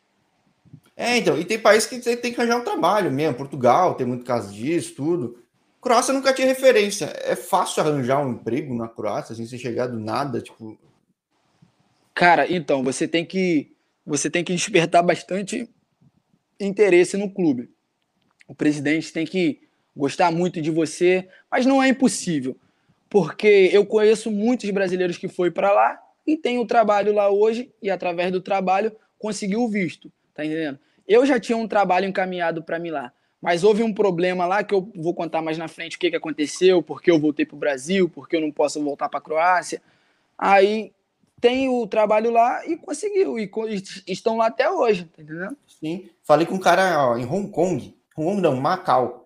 É, 0.98 1.18
então, 1.18 1.38
e 1.38 1.44
tem 1.44 1.60
países 1.60 1.88
que 1.88 2.00
tem 2.00 2.34
que 2.34 2.40
arranjar 2.40 2.58
um 2.58 2.64
trabalho 2.64 3.12
mesmo. 3.12 3.36
Portugal 3.36 3.96
tem 3.96 4.08
muito 4.08 4.24
caso 4.24 4.54
disso, 4.54 4.96
tudo. 4.96 5.44
Croácia 5.82 6.14
nunca 6.14 6.34
tinha 6.34 6.48
referência. 6.48 7.14
É 7.24 7.36
fácil 7.36 7.84
arranjar 7.84 8.26
um 8.26 8.32
emprego 8.32 8.74
na 8.74 8.88
Croácia, 8.88 9.34
assim, 9.34 9.46
sem 9.46 9.60
chegar 9.60 9.88
do 9.88 10.00
nada, 10.00 10.42
tipo, 10.42 10.78
Cara, 12.16 12.50
então, 12.50 12.82
você 12.82 13.10
tem 13.10 13.26
que 13.26 13.74
você 14.06 14.30
tem 14.30 14.42
que 14.42 14.54
despertar 14.54 15.04
bastante 15.04 15.68
interesse 16.58 17.18
no 17.18 17.30
clube. 17.30 17.70
O 18.48 18.56
presidente 18.56 19.12
tem 19.12 19.26
que 19.26 19.60
gostar 19.96 20.32
muito 20.32 20.62
de 20.62 20.72
você, 20.72 21.28
mas 21.52 21.66
não 21.66 21.84
é 21.84 21.90
impossível, 21.90 22.56
porque 23.10 23.70
eu 23.74 23.86
conheço 23.86 24.32
muitos 24.32 24.70
brasileiros 24.70 25.18
que 25.18 25.28
foi 25.28 25.52
para 25.52 25.74
lá 25.74 26.00
e 26.26 26.38
tem 26.38 26.58
o 26.58 26.66
trabalho 26.66 27.14
lá 27.14 27.30
hoje 27.30 27.74
e 27.82 27.90
através 27.90 28.32
do 28.32 28.40
trabalho 28.40 28.96
conseguiu 29.20 29.64
o 29.64 29.70
visto, 29.70 30.10
tá 30.36 30.45
entendendo? 30.45 30.78
Eu 31.08 31.26
já 31.26 31.39
tinha 31.39 31.58
um 31.58 31.67
trabalho 31.67 32.06
encaminhado 32.06 32.62
para 32.62 32.78
mim 32.78 32.91
lá, 32.91 33.12
mas 33.41 33.63
houve 33.63 33.82
um 33.82 33.93
problema 33.93 34.45
lá 34.45 34.63
que 34.63 34.74
eu 34.74 34.91
vou 34.95 35.13
contar 35.13 35.41
mais 35.41 35.58
na 35.58 35.67
frente 35.67 35.95
o 35.95 36.00
que, 36.00 36.10
que 36.10 36.15
aconteceu, 36.15 36.84
porque 36.84 37.10
eu 37.10 37.19
voltei 37.19 37.45
para 37.45 37.56
o 37.56 37.60
Brasil, 37.60 38.10
porque 38.10 38.36
eu 38.36 38.41
não 38.41 38.52
posso 38.52 38.84
voltar 38.84 39.08
para 39.08 39.19
a 39.19 39.21
Croácia. 39.21 39.82
Aí 40.38 40.91
tem 41.39 41.69
o 41.69 41.86
trabalho 41.86 42.32
lá 42.32 42.65
e 42.65 42.76
conseguiu. 42.76 43.38
E 43.38 43.50
estão 44.08 44.38
lá 44.38 44.48
até 44.48 44.69
hoje, 44.69 45.06
tá 45.06 45.21
entendendo? 45.21 45.56
Sim. 45.80 46.10
Falei 46.24 46.45
com 46.48 46.56
um 46.56 46.60
cara 46.60 47.10
ó, 47.10 47.17
em 47.17 47.26
Hong 47.26 47.50
Kong. 47.50 47.95
Hong 48.17 48.30
Kong 48.30 48.41
não, 48.41 48.56
Macau. 48.56 49.25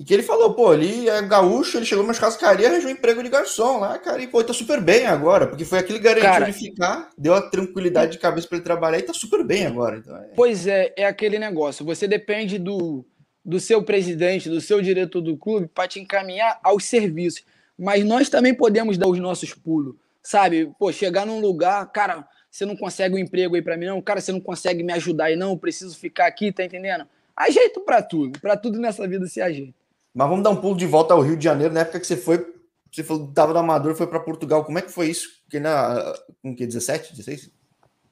E 0.00 0.04
que 0.04 0.14
ele 0.14 0.22
falou, 0.22 0.54
pô, 0.54 0.70
ali 0.70 1.10
é 1.10 1.20
gaúcho, 1.20 1.76
ele 1.76 1.84
chegou 1.84 2.02
numa 2.02 2.14
churrascaria, 2.14 2.68
arranjou 2.68 2.88
um 2.88 2.94
emprego 2.94 3.22
de 3.22 3.28
garçom 3.28 3.80
lá, 3.80 3.98
cara, 3.98 4.22
e 4.22 4.26
pô, 4.26 4.42
tá 4.42 4.54
super 4.54 4.80
bem 4.80 5.04
agora, 5.04 5.46
porque 5.46 5.62
foi 5.62 5.78
aquele 5.78 5.98
garantiu 5.98 6.30
cara, 6.30 6.46
de 6.46 6.52
ficar, 6.54 7.10
deu 7.18 7.34
a 7.34 7.42
tranquilidade 7.42 8.12
de 8.12 8.18
cabeça 8.18 8.48
para 8.48 8.56
ele 8.56 8.64
trabalhar 8.64 8.98
e 8.98 9.02
tá 9.02 9.12
super 9.12 9.44
bem 9.44 9.66
agora. 9.66 9.98
Então 9.98 10.16
é... 10.16 10.30
Pois 10.34 10.66
é, 10.66 10.94
é 10.96 11.04
aquele 11.04 11.38
negócio, 11.38 11.84
você 11.84 12.08
depende 12.08 12.58
do, 12.58 13.04
do 13.44 13.60
seu 13.60 13.82
presidente, 13.82 14.48
do 14.48 14.58
seu 14.58 14.80
diretor 14.80 15.20
do 15.20 15.36
clube 15.36 15.68
para 15.68 15.86
te 15.86 16.00
encaminhar 16.00 16.58
aos 16.62 16.84
serviços, 16.84 17.44
mas 17.78 18.02
nós 18.02 18.30
também 18.30 18.54
podemos 18.54 18.96
dar 18.96 19.06
os 19.06 19.18
nossos 19.18 19.52
pulos 19.52 19.96
sabe? 20.22 20.72
Pô, 20.78 20.90
chegar 20.92 21.26
num 21.26 21.40
lugar, 21.40 21.84
cara, 21.92 22.26
você 22.50 22.64
não 22.64 22.76
consegue 22.76 23.14
um 23.14 23.18
emprego 23.18 23.54
aí 23.54 23.62
para 23.62 23.76
mim, 23.76 23.86
não? 23.86 24.00
Cara, 24.00 24.20
você 24.20 24.32
não 24.32 24.40
consegue 24.40 24.82
me 24.82 24.92
ajudar 24.92 25.26
aí, 25.26 25.36
não? 25.36 25.50
Eu 25.50 25.58
preciso 25.58 25.96
ficar 25.96 26.26
aqui, 26.26 26.52
tá 26.52 26.64
entendendo? 26.64 27.06
Ajeito 27.36 27.80
para 27.80 28.02
tudo, 28.02 28.38
para 28.40 28.56
tudo 28.56 28.78
nessa 28.78 29.06
vida 29.06 29.26
se 29.26 29.40
ajeita. 29.40 29.79
Mas 30.14 30.28
vamos 30.28 30.42
dar 30.42 30.50
um 30.50 30.56
pulo 30.56 30.76
de 30.76 30.86
volta 30.86 31.14
ao 31.14 31.20
Rio 31.20 31.36
de 31.36 31.44
Janeiro, 31.44 31.72
na 31.72 31.80
época 31.80 32.00
que 32.00 32.06
você 32.06 32.16
foi, 32.16 32.44
você 32.90 33.04
falou, 33.04 33.28
tava 33.32 33.52
do 33.52 33.58
Amador, 33.58 33.94
foi 33.94 34.06
para 34.06 34.20
Portugal. 34.20 34.64
Como 34.64 34.78
é 34.78 34.82
que 34.82 34.90
foi 34.90 35.08
isso? 35.08 35.28
Porque 35.44 35.60
na, 35.60 36.14
com 36.42 36.54
que, 36.54 36.66
17, 36.66 37.16
16? 37.16 37.50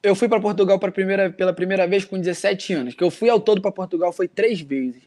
Eu 0.01 0.15
fui 0.15 0.29
para 0.29 0.39
Portugal 0.39 0.79
pra 0.79 0.91
primeira, 0.91 1.29
pela 1.29 1.53
primeira 1.53 1.85
vez 1.85 2.05
com 2.05 2.17
17 2.17 2.73
anos, 2.73 2.95
que 2.95 3.03
eu 3.03 3.11
fui 3.11 3.29
ao 3.29 3.39
todo 3.39 3.61
para 3.61 3.71
Portugal 3.71 4.13
foi 4.13 4.29
três 4.29 4.61
vezes. 4.61 5.03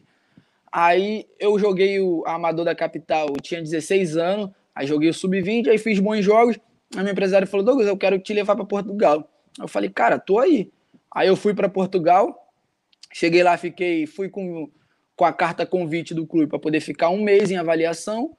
Aí 0.71 1.25
eu 1.39 1.57
joguei 1.57 1.99
o 1.99 2.23
Amador 2.25 2.65
da 2.65 2.75
Capital, 2.75 3.27
eu 3.29 3.41
tinha 3.41 3.61
16 3.61 4.17
anos, 4.17 4.49
aí 4.73 4.85
joguei 4.85 5.09
o 5.09 5.13
Sub-20, 5.13 5.67
aí 5.67 5.77
fiz 5.79 5.99
bons 5.99 6.23
jogos, 6.23 6.59
a 6.95 7.01
minha 7.01 7.11
empresária 7.11 7.47
falou: 7.47 7.65
Douglas, 7.65 7.87
eu 7.87 7.97
quero 7.97 8.19
te 8.19 8.33
levar 8.33 8.55
para 8.55 8.65
Portugal. 8.65 9.27
Eu 9.59 9.67
falei: 9.67 9.89
Cara, 9.89 10.19
tô 10.19 10.39
aí. 10.39 10.71
Aí 11.11 11.27
eu 11.27 11.35
fui 11.35 11.53
para 11.53 11.69
Portugal, 11.69 12.51
cheguei 13.11 13.43
lá, 13.43 13.55
fiquei, 13.57 14.07
fui 14.07 14.29
com, 14.29 14.69
com 15.15 15.25
a 15.25 15.33
carta 15.33 15.65
convite 15.65 16.13
do 16.13 16.25
clube 16.25 16.47
para 16.47 16.59
poder 16.59 16.79
ficar 16.79 17.09
um 17.09 17.21
mês 17.21 17.51
em 17.51 17.57
avaliação. 17.57 18.35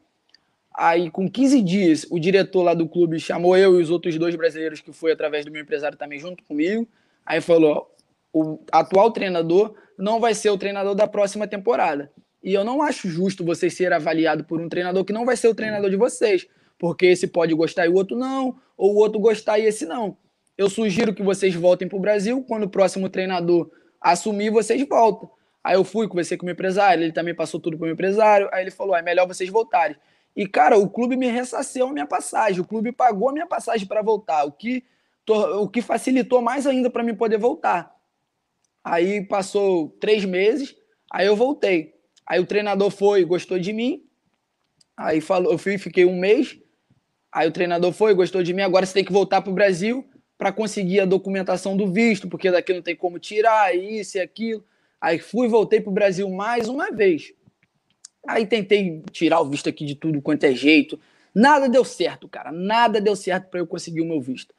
Aí, 0.76 1.10
com 1.10 1.30
15 1.30 1.62
dias, 1.62 2.06
o 2.10 2.18
diretor 2.18 2.62
lá 2.62 2.74
do 2.74 2.88
clube 2.88 3.20
chamou 3.20 3.56
eu 3.56 3.78
e 3.78 3.82
os 3.82 3.90
outros 3.90 4.18
dois 4.18 4.34
brasileiros 4.34 4.80
que 4.80 4.92
foi 4.92 5.12
através 5.12 5.44
do 5.44 5.52
meu 5.52 5.62
empresário 5.62 5.96
também 5.96 6.18
junto 6.18 6.42
comigo. 6.44 6.88
Aí 7.24 7.40
falou: 7.40 7.94
o 8.32 8.58
atual 8.72 9.10
treinador 9.12 9.74
não 9.96 10.18
vai 10.18 10.34
ser 10.34 10.50
o 10.50 10.58
treinador 10.58 10.94
da 10.94 11.06
próxima 11.06 11.46
temporada. 11.46 12.10
E 12.42 12.52
eu 12.52 12.64
não 12.64 12.82
acho 12.82 13.08
justo 13.08 13.44
vocês 13.44 13.74
serem 13.74 13.96
avaliados 13.96 14.46
por 14.46 14.60
um 14.60 14.68
treinador 14.68 15.04
que 15.04 15.12
não 15.12 15.24
vai 15.24 15.36
ser 15.36 15.48
o 15.48 15.54
treinador 15.54 15.88
de 15.88 15.96
vocês 15.96 16.46
porque 16.78 17.06
esse 17.06 17.26
pode 17.26 17.54
gostar 17.54 17.86
e 17.86 17.88
o 17.88 17.94
outro 17.94 18.16
não, 18.16 18.56
ou 18.76 18.94
o 18.94 18.96
outro 18.96 19.18
gostar 19.18 19.58
e 19.58 19.64
esse 19.64 19.86
não. 19.86 20.16
Eu 20.56 20.68
sugiro 20.68 21.14
que 21.14 21.22
vocês 21.22 21.54
voltem 21.54 21.88
para 21.88 21.96
o 21.96 22.00
Brasil, 22.00 22.44
quando 22.46 22.64
o 22.64 22.68
próximo 22.68 23.08
treinador 23.08 23.70
assumir, 24.00 24.50
vocês 24.50 24.86
voltam. 24.86 25.30
Aí 25.64 25.76
eu 25.76 25.82
fui, 25.82 26.06
conversei 26.06 26.36
com 26.36 26.42
o 26.42 26.46
meu 26.46 26.52
empresário, 26.52 27.02
ele 27.02 27.12
também 27.12 27.34
passou 27.34 27.58
tudo 27.58 27.78
para 27.78 27.84
o 27.84 27.86
meu 27.86 27.94
empresário, 27.94 28.50
aí 28.52 28.64
ele 28.64 28.70
falou, 28.70 28.94
é 28.94 29.00
melhor 29.00 29.26
vocês 29.26 29.48
voltarem. 29.48 29.96
E, 30.36 30.46
cara, 30.46 30.76
o 30.76 30.90
clube 30.90 31.16
me 31.16 31.26
ressarceu 31.28 31.88
a 31.88 31.92
minha 31.92 32.06
passagem, 32.06 32.60
o 32.60 32.66
clube 32.66 32.92
pagou 32.92 33.30
a 33.30 33.32
minha 33.32 33.46
passagem 33.46 33.86
para 33.86 34.02
voltar, 34.02 34.44
o 34.44 34.52
que, 34.52 34.84
o 35.26 35.66
que 35.66 35.80
facilitou 35.80 36.42
mais 36.42 36.66
ainda 36.66 36.90
para 36.90 37.02
mim 37.02 37.14
poder 37.14 37.38
voltar. 37.38 37.96
Aí 38.84 39.24
passou 39.24 39.88
três 39.98 40.26
meses, 40.26 40.76
aí 41.10 41.26
eu 41.26 41.34
voltei. 41.34 41.94
Aí 42.26 42.38
o 42.38 42.46
treinador 42.46 42.90
foi, 42.90 43.24
gostou 43.24 43.58
de 43.58 43.72
mim, 43.72 44.04
aí 44.94 45.22
falou, 45.22 45.52
eu 45.52 45.56
fui, 45.56 45.78
fiquei 45.78 46.04
um 46.04 46.18
mês, 46.18 46.58
aí 47.32 47.48
o 47.48 47.52
treinador 47.52 47.90
foi, 47.92 48.12
gostou 48.12 48.42
de 48.42 48.52
mim, 48.52 48.60
agora 48.60 48.84
você 48.84 48.92
tem 48.92 49.04
que 49.04 49.12
voltar 49.12 49.40
para 49.40 49.50
o 49.50 49.54
Brasil 49.54 50.04
para 50.36 50.52
conseguir 50.52 51.00
a 51.00 51.06
documentação 51.06 51.74
do 51.74 51.90
visto, 51.90 52.28
porque 52.28 52.50
daqui 52.50 52.74
não 52.74 52.82
tem 52.82 52.94
como 52.94 53.18
tirar, 53.18 53.74
isso 53.74 54.18
e 54.18 54.20
aquilo. 54.20 54.62
Aí 55.04 55.18
fui, 55.18 55.48
voltei 55.48 55.82
para 55.82 55.90
o 55.90 55.92
Brasil 55.92 56.30
mais 56.30 56.66
uma 56.66 56.90
vez. 56.90 57.34
Aí 58.26 58.46
tentei 58.46 59.02
tirar 59.12 59.38
o 59.42 59.44
visto 59.44 59.68
aqui 59.68 59.84
de 59.84 59.94
tudo 59.94 60.22
quanto 60.22 60.44
é 60.44 60.54
jeito. 60.54 60.98
Nada 61.34 61.68
deu 61.68 61.84
certo, 61.84 62.26
cara. 62.26 62.50
Nada 62.50 63.02
deu 63.02 63.14
certo 63.14 63.50
para 63.50 63.60
eu 63.60 63.66
conseguir 63.66 64.00
o 64.00 64.06
meu 64.06 64.18
visto. 64.18 64.54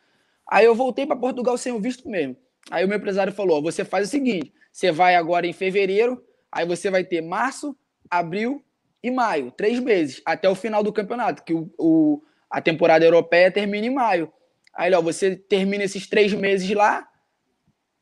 Aí 0.48 0.64
eu 0.64 0.76
voltei 0.76 1.08
para 1.08 1.16
Portugal 1.16 1.58
sem 1.58 1.74
o 1.74 1.80
visto 1.80 2.08
mesmo. 2.08 2.38
Aí 2.70 2.86
o 2.86 2.88
meu 2.88 3.00
empresário 3.00 3.34
falou: 3.34 3.60
você 3.60 3.84
faz 3.84 4.08
o 4.08 4.12
seguinte: 4.12 4.54
você 4.72 4.92
vai 4.92 5.16
agora 5.16 5.48
em 5.48 5.54
fevereiro, 5.54 6.24
aí 6.52 6.64
você 6.64 6.92
vai 6.92 7.04
ter 7.04 7.22
março, 7.22 7.76
abril 8.08 8.64
e 9.02 9.10
maio, 9.10 9.50
três 9.50 9.80
meses, 9.80 10.22
até 10.24 10.48
o 10.48 10.54
final 10.54 10.84
do 10.84 10.94
campeonato, 10.94 11.44
que 11.44 11.56
o, 11.56 11.74
o 11.80 12.22
a 12.52 12.62
temporada 12.62 13.04
europeia 13.04 13.50
termina 13.50 13.88
em 13.88 13.94
maio. 13.96 14.32
Aí, 14.76 14.94
ó, 14.94 15.02
você 15.02 15.36
termina 15.36 15.86
esses 15.86 16.06
três 16.06 16.34
meses 16.34 16.70
lá, 16.70 17.08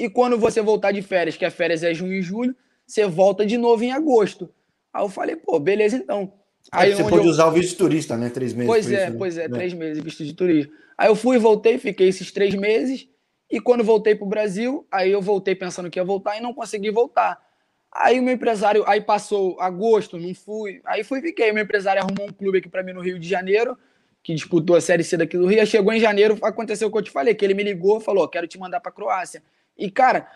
e 0.03 0.09
quando 0.09 0.37
você 0.37 0.61
voltar 0.61 0.91
de 0.91 1.01
férias, 1.01 1.37
que 1.37 1.45
a 1.45 1.51
férias 1.51 1.83
é 1.83 1.93
junho 1.93 2.13
e 2.13 2.21
julho, 2.21 2.55
você 2.85 3.05
volta 3.05 3.45
de 3.45 3.57
novo 3.57 3.83
em 3.83 3.91
agosto. 3.91 4.49
Aí 4.93 5.03
eu 5.03 5.09
falei, 5.09 5.35
pô, 5.35 5.59
beleza 5.59 5.95
então. 5.95 6.33
É 6.71 6.77
aí, 6.77 6.95
você 6.95 7.03
pode 7.03 7.25
eu... 7.25 7.31
usar 7.31 7.47
o 7.47 7.51
visto 7.51 7.71
de 7.71 7.75
turista, 7.77 8.17
né? 8.17 8.29
Três 8.29 8.53
meses. 8.53 8.67
Pois 8.67 8.91
é, 8.91 9.03
isso, 9.03 9.11
né? 9.11 9.17
pois 9.17 9.37
é, 9.37 9.43
é, 9.45 9.49
três 9.49 9.73
meses 9.73 10.03
visto 10.03 10.23
de 10.23 10.33
turista. 10.33 10.73
Aí 10.97 11.09
eu 11.09 11.15
fui, 11.15 11.37
voltei, 11.37 11.77
fiquei 11.77 12.07
esses 12.07 12.31
três 12.31 12.53
meses. 12.53 13.07
E 13.49 13.59
quando 13.59 13.83
voltei 13.83 14.15
para 14.15 14.25
o 14.25 14.29
Brasil, 14.29 14.85
aí 14.91 15.11
eu 15.11 15.21
voltei 15.21 15.55
pensando 15.55 15.89
que 15.89 15.99
ia 15.99 16.03
voltar 16.03 16.37
e 16.37 16.41
não 16.41 16.53
consegui 16.53 16.89
voltar. 16.91 17.39
Aí 17.91 18.19
o 18.19 18.23
meu 18.23 18.33
empresário, 18.33 18.83
aí 18.87 19.01
passou 19.01 19.59
agosto, 19.59 20.17
não 20.17 20.33
fui. 20.33 20.81
Aí 20.85 21.03
fui 21.03 21.21
fiquei. 21.21 21.51
Meu 21.51 21.63
empresário 21.63 22.01
arrumou 22.01 22.27
um 22.27 22.33
clube 22.33 22.57
aqui 22.57 22.69
para 22.69 22.81
mim 22.81 22.93
no 22.93 23.01
Rio 23.01 23.19
de 23.19 23.27
Janeiro, 23.27 23.77
que 24.23 24.33
disputou 24.33 24.75
a 24.75 24.81
Série 24.81 25.03
C 25.03 25.17
daqui 25.17 25.37
do 25.37 25.45
Rio. 25.45 25.59
Aí 25.59 25.67
chegou 25.67 25.93
em 25.93 25.99
janeiro, 25.99 26.37
aconteceu 26.41 26.87
o 26.87 26.91
que 26.91 26.97
eu 26.97 27.03
te 27.03 27.11
falei, 27.11 27.35
que 27.35 27.45
ele 27.45 27.53
me 27.53 27.63
ligou, 27.63 27.99
falou: 27.99 28.27
"Quero 28.27 28.47
te 28.47 28.57
mandar 28.57 28.79
para 28.79 28.91
Croácia". 28.91 29.43
E 29.77 29.89
cara, 29.89 30.27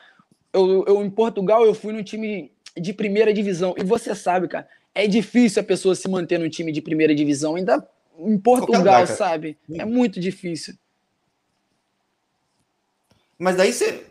eu, 0.54 0.86
eu 0.88 1.04
em 1.04 1.10
Portugal 1.10 1.66
eu 1.66 1.74
fui 1.74 1.94
num 1.94 2.04
time 2.04 2.52
de 2.76 2.94
primeira 2.94 3.34
divisão. 3.34 3.76
E 3.78 3.84
você 3.84 4.14
sabe, 4.16 4.48
cara, 4.48 4.68
é 4.94 5.08
difícil 5.08 5.62
a 5.62 5.66
pessoa 5.66 5.96
se 5.96 6.08
manter 6.10 6.40
no 6.40 6.50
time 6.50 6.72
de 6.72 6.82
primeira 6.82 7.14
divisão, 7.14 7.56
ainda 7.56 7.88
em 8.20 8.38
Portugal, 8.38 8.80
lugar, 8.80 9.08
sabe? 9.08 9.58
É 9.72 9.86
muito 9.86 10.20
difícil. 10.20 10.74
Mas 13.38 13.56
daí 13.56 13.72
você. 13.72 14.06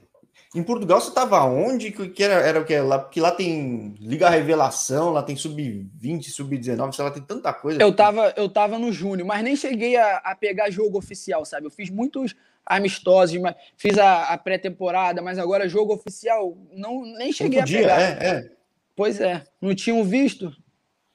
Em 0.55 0.63
Portugal 0.63 1.01
você 1.01 1.09
estava 1.09 1.45
onde? 1.45 1.91
Que 1.91 2.23
era, 2.23 2.35
era 2.35 2.61
o 2.61 2.65
que? 2.65 2.79
Lá, 2.79 2.99
porque 2.99 3.21
lá 3.21 3.31
tem 3.31 3.95
Liga 4.01 4.31
Revelação, 4.31 5.11
lá 5.11 5.23
tem 5.23 5.37
Sub-20, 5.37 6.31
Sub-19, 6.31 6.93
sei 6.95 7.05
lá, 7.05 7.11
tem 7.11 7.23
tanta 7.23 7.53
coisa. 7.53 7.83
Eu 7.83 7.95
tava, 7.95 8.33
eu 8.37 8.49
tava 8.49 8.79
no 8.79 8.91
Júnior, 8.91 9.27
mas 9.27 9.45
nem 9.45 9.55
cheguei 9.55 9.97
a, 9.97 10.17
a 10.19 10.35
pegar 10.35 10.71
jogo 10.71 10.97
oficial, 10.97 11.45
sabe? 11.45 11.67
Eu 11.67 11.71
fiz 11.71 11.91
muitos 11.91 12.35
amistosos, 12.67 13.39
fiz 13.77 13.97
a, 13.97 14.25
a 14.25 14.37
pré-temporada, 14.39 15.23
mas 15.23 15.39
agora 15.39 15.69
jogo 15.69 15.95
oficial, 15.95 16.59
não, 16.73 17.03
nem 17.03 17.33
cheguei 17.33 17.61
a 17.61 17.65
pegar. 17.65 18.01
É, 18.01 18.19
é. 18.21 18.51
Pois 18.97 19.21
é, 19.21 19.45
não 19.61 19.75
tinham 19.75 20.03
visto. 20.03 20.53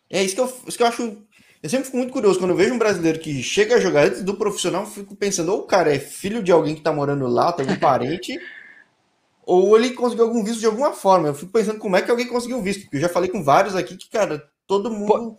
É 0.10 0.24
isso 0.24 0.36
que 0.36 0.42
eu, 0.42 0.54
isso 0.68 0.78
que 0.78 0.84
eu 0.84 0.88
acho. 0.88 1.18
Eu 1.62 1.70
sempre 1.70 1.86
fico 1.86 1.98
muito 1.98 2.14
curioso 2.14 2.40
quando 2.40 2.52
eu 2.52 2.58
vejo 2.58 2.74
um 2.74 2.80
brasileiro 2.80 3.20
que 3.20 3.44
chega 3.44 3.76
a 3.76 3.80
jogar 3.80 4.06
antes 4.06 4.24
do 4.24 4.36
profissional, 4.36 4.82
eu 4.82 4.88
fico 4.88 5.16
pensando, 5.16 5.52
ou 5.52 5.60
o 5.60 5.68
cara 5.68 5.94
é 5.94 6.00
filho 6.00 6.42
de 6.42 6.52
alguém 6.52 6.74
que 6.74 6.82
tá 6.82 6.92
morando 6.92 7.28
lá, 7.28 7.54
tem 7.54 7.68
algum 7.68 7.80
parente, 7.80 8.40
ou 9.46 9.78
ele 9.78 9.92
conseguiu 9.92 10.26
algum 10.26 10.44
visto 10.44 10.60
de 10.60 10.66
alguma 10.66 10.92
forma. 10.92 11.28
Eu 11.28 11.36
fico 11.36 11.52
pensando 11.52 11.78
como 11.78 11.96
é 11.96 12.02
que 12.02 12.10
alguém 12.10 12.28
conseguiu 12.28 12.62
visto, 12.62 12.82
porque 12.84 12.98
eu 12.98 13.02
já 13.02 13.10
falei 13.10 13.30
com 13.30 13.44
vários 13.44 13.76
aqui 13.76 13.96
que, 13.96 14.10
cara, 14.10 14.44
todo 14.66 14.90
mundo 14.90 15.38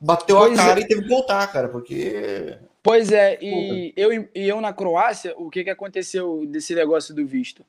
bateu 0.00 0.36
pois 0.36 0.58
a 0.58 0.62
cara 0.62 0.80
é. 0.80 0.82
e 0.82 0.86
teve 0.86 1.02
que 1.02 1.08
voltar, 1.08 1.46
cara, 1.52 1.68
porque. 1.68 2.58
Pois 2.86 3.10
é, 3.10 3.36
e 3.42 3.92
eu, 3.96 4.12
e 4.12 4.48
eu 4.48 4.60
na 4.60 4.72
Croácia, 4.72 5.34
o 5.36 5.50
que, 5.50 5.64
que 5.64 5.70
aconteceu 5.70 6.46
desse 6.46 6.72
negócio 6.72 7.12
do 7.12 7.26
visto? 7.26 7.66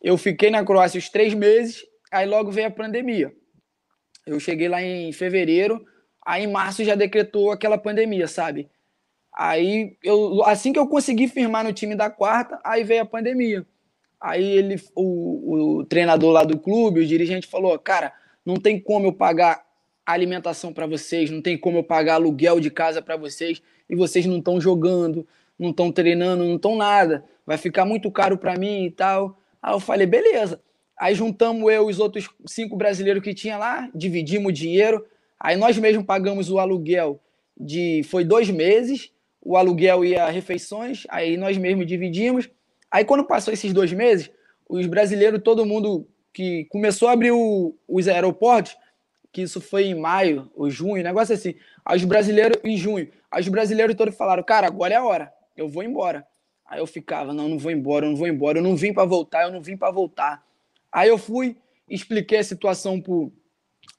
Eu 0.00 0.16
fiquei 0.16 0.48
na 0.48 0.64
Croácia 0.64 0.96
os 0.96 1.08
três 1.08 1.34
meses, 1.34 1.84
aí 2.08 2.24
logo 2.24 2.52
veio 2.52 2.68
a 2.68 2.70
pandemia. 2.70 3.34
Eu 4.24 4.38
cheguei 4.38 4.68
lá 4.68 4.80
em 4.80 5.12
fevereiro, 5.12 5.84
aí 6.24 6.44
em 6.44 6.52
março 6.52 6.84
já 6.84 6.94
decretou 6.94 7.50
aquela 7.50 7.76
pandemia, 7.76 8.28
sabe? 8.28 8.70
Aí 9.36 9.96
eu, 10.04 10.44
assim 10.44 10.72
que 10.72 10.78
eu 10.78 10.86
consegui 10.86 11.26
firmar 11.26 11.64
no 11.64 11.72
time 11.72 11.96
da 11.96 12.08
quarta, 12.08 12.60
aí 12.62 12.84
veio 12.84 13.02
a 13.02 13.06
pandemia. 13.06 13.66
Aí 14.20 14.44
ele, 14.44 14.80
o, 14.94 15.78
o 15.78 15.84
treinador 15.84 16.30
lá 16.30 16.44
do 16.44 16.60
clube, 16.60 17.00
o 17.00 17.06
dirigente 17.06 17.48
falou: 17.48 17.76
"Cara, 17.76 18.12
não 18.46 18.54
tem 18.54 18.78
como 18.78 19.08
eu 19.08 19.12
pagar 19.12 19.66
alimentação 20.06 20.72
para 20.72 20.86
vocês, 20.86 21.28
não 21.28 21.42
tem 21.42 21.58
como 21.58 21.78
eu 21.78 21.82
pagar 21.82 22.14
aluguel 22.14 22.60
de 22.60 22.70
casa 22.70 23.02
para 23.02 23.16
vocês 23.16 23.60
e 23.88 23.96
vocês 23.96 24.26
não 24.26 24.38
estão 24.38 24.60
jogando, 24.60 25.26
não 25.58 25.70
estão 25.70 25.92
treinando, 25.92 26.44
não 26.44 26.56
estão 26.56 26.76
nada. 26.76 27.24
Vai 27.46 27.58
ficar 27.58 27.84
muito 27.84 28.10
caro 28.10 28.38
para 28.38 28.56
mim 28.56 28.84
e 28.84 28.90
tal". 28.90 29.38
Aí 29.62 29.74
eu 29.74 29.80
falei: 29.80 30.06
"Beleza". 30.06 30.60
Aí 30.98 31.14
juntamos 31.14 31.72
eu 31.72 31.88
e 31.88 31.90
os 31.90 31.98
outros 31.98 32.28
cinco 32.46 32.76
brasileiros 32.76 33.22
que 33.22 33.34
tinha 33.34 33.58
lá, 33.58 33.90
dividimos 33.94 34.50
o 34.50 34.52
dinheiro. 34.52 35.04
Aí 35.38 35.56
nós 35.56 35.76
mesmos 35.76 36.06
pagamos 36.06 36.50
o 36.50 36.58
aluguel 36.58 37.20
de. 37.58 38.02
Foi 38.04 38.24
dois 38.24 38.48
meses, 38.48 39.10
o 39.42 39.56
aluguel 39.56 40.04
e 40.04 40.16
as 40.16 40.32
refeições. 40.32 41.04
Aí 41.08 41.36
nós 41.36 41.58
mesmos 41.58 41.86
dividimos. 41.86 42.48
Aí 42.90 43.04
quando 43.04 43.24
passou 43.26 43.52
esses 43.52 43.72
dois 43.72 43.92
meses, 43.92 44.30
os 44.68 44.86
brasileiros, 44.86 45.42
todo 45.42 45.66
mundo 45.66 46.06
que 46.32 46.64
começou 46.66 47.08
a 47.08 47.12
abrir 47.12 47.32
o, 47.32 47.74
os 47.88 48.08
aeroportos, 48.08 48.76
que 49.34 49.42
isso 49.42 49.60
foi 49.60 49.86
em 49.86 49.96
maio 49.96 50.48
ou 50.54 50.70
junho, 50.70 51.02
negócio 51.02 51.34
assim. 51.34 51.56
Aí 51.84 51.96
os 51.96 52.04
brasileiros, 52.04 52.56
em 52.62 52.76
junho, 52.76 53.08
aí 53.28 53.42
os 53.42 53.48
brasileiros 53.48 53.96
todos 53.96 54.14
falaram: 54.14 54.44
Cara, 54.44 54.68
agora 54.68 54.94
é 54.94 54.96
a 54.96 55.04
hora, 55.04 55.32
eu 55.56 55.68
vou 55.68 55.82
embora. 55.82 56.24
Aí 56.64 56.78
eu 56.78 56.86
ficava: 56.86 57.34
Não, 57.34 57.48
não 57.48 57.58
vou 57.58 57.72
embora, 57.72 58.06
eu 58.06 58.10
não 58.10 58.16
vou 58.16 58.28
embora, 58.28 58.58
eu 58.58 58.62
não 58.62 58.76
vim 58.76 58.92
para 58.92 59.04
voltar, 59.04 59.42
eu 59.42 59.50
não 59.50 59.60
vim 59.60 59.76
para 59.76 59.90
voltar. 59.90 60.46
Aí 60.90 61.08
eu 61.08 61.18
fui, 61.18 61.56
expliquei 61.90 62.38
a 62.38 62.44
situação 62.44 63.00
pro, 63.00 63.32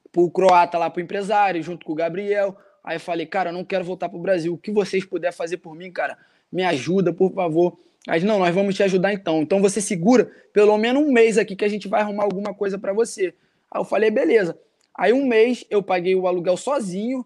pro 0.09 0.31
croata 0.31 0.77
lá, 0.77 0.89
pro 0.89 1.01
empresário, 1.01 1.61
junto 1.61 1.85
com 1.85 1.91
o 1.91 1.95
Gabriel. 1.95 2.55
Aí 2.81 2.97
falei, 2.97 3.25
cara, 3.25 3.49
eu 3.49 3.53
não 3.53 3.65
quero 3.65 3.83
voltar 3.83 4.07
pro 4.07 4.17
Brasil. 4.17 4.53
O 4.53 4.57
que 4.57 4.71
vocês 4.71 5.03
puderem 5.03 5.35
fazer 5.35 5.57
por 5.57 5.75
mim, 5.75 5.91
cara, 5.91 6.17
me 6.49 6.63
ajuda, 6.63 7.11
por 7.11 7.33
favor. 7.33 7.77
Aí, 8.07 8.23
não, 8.23 8.39
nós 8.39 8.55
vamos 8.55 8.73
te 8.73 8.83
ajudar 8.83 9.11
então. 9.11 9.41
Então 9.41 9.61
você 9.61 9.81
segura 9.81 10.31
pelo 10.53 10.77
menos 10.77 11.03
um 11.03 11.11
mês 11.11 11.37
aqui 11.37 11.57
que 11.57 11.65
a 11.65 11.67
gente 11.67 11.89
vai 11.89 11.99
arrumar 11.99 12.23
alguma 12.23 12.53
coisa 12.53 12.79
para 12.79 12.93
você. 12.93 13.33
Aí 13.69 13.81
eu 13.81 13.83
falei, 13.83 14.09
beleza. 14.09 14.57
Aí 14.97 15.11
um 15.13 15.25
mês 15.25 15.65
eu 15.69 15.83
paguei 15.83 16.15
o 16.15 16.27
aluguel 16.27 16.57
sozinho 16.57 17.25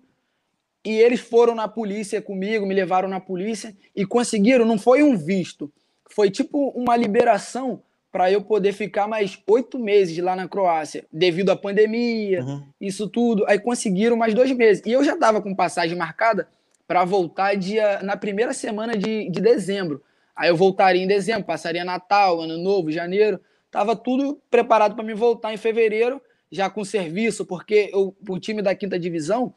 e 0.83 0.97
eles 0.97 1.19
foram 1.19 1.53
na 1.53 1.67
polícia 1.67 2.21
comigo, 2.21 2.65
me 2.65 2.73
levaram 2.73 3.07
na 3.07 3.19
polícia 3.19 3.75
e 3.95 4.05
conseguiram, 4.05 4.65
não 4.65 4.77
foi 4.77 5.03
um 5.03 5.15
visto, 5.15 5.71
foi 6.09 6.31
tipo 6.31 6.69
uma 6.69 6.95
liberação 6.95 7.81
para 8.11 8.31
eu 8.31 8.41
poder 8.41 8.73
ficar 8.73 9.07
mais 9.07 9.37
oito 9.47 9.77
meses 9.77 10.17
lá 10.17 10.35
na 10.35 10.47
Croácia, 10.47 11.05
devido 11.11 11.51
à 11.51 11.55
pandemia, 11.55 12.43
uhum. 12.43 12.63
isso 12.81 13.07
tudo. 13.07 13.45
Aí 13.47 13.59
conseguiram 13.59 14.17
mais 14.17 14.33
dois 14.33 14.51
meses. 14.51 14.81
E 14.85 14.91
eu 14.91 15.03
já 15.03 15.13
estava 15.13 15.41
com 15.41 15.53
passagem 15.53 15.95
marcada 15.95 16.47
para 16.87 17.05
voltar 17.05 17.55
dia, 17.55 18.01
na 18.01 18.17
primeira 18.17 18.51
semana 18.51 18.97
de, 18.97 19.29
de 19.29 19.39
dezembro. 19.39 20.01
Aí 20.35 20.49
eu 20.49 20.55
voltaria 20.55 21.03
em 21.03 21.07
dezembro, 21.07 21.43
passaria 21.43 21.85
Natal, 21.85 22.41
Ano 22.41 22.57
Novo, 22.57 22.91
Janeiro. 22.91 23.39
Tava 23.69 23.95
tudo 23.95 24.41
preparado 24.49 24.95
para 24.95 25.03
me 25.03 25.13
voltar 25.13 25.53
em 25.53 25.57
fevereiro, 25.57 26.19
já 26.51 26.69
com 26.69 26.83
serviço, 26.83 27.45
porque 27.45 27.89
eu, 27.93 28.15
o 28.27 28.39
time 28.39 28.61
da 28.61 28.75
quinta 28.75 28.99
divisão. 28.99 29.53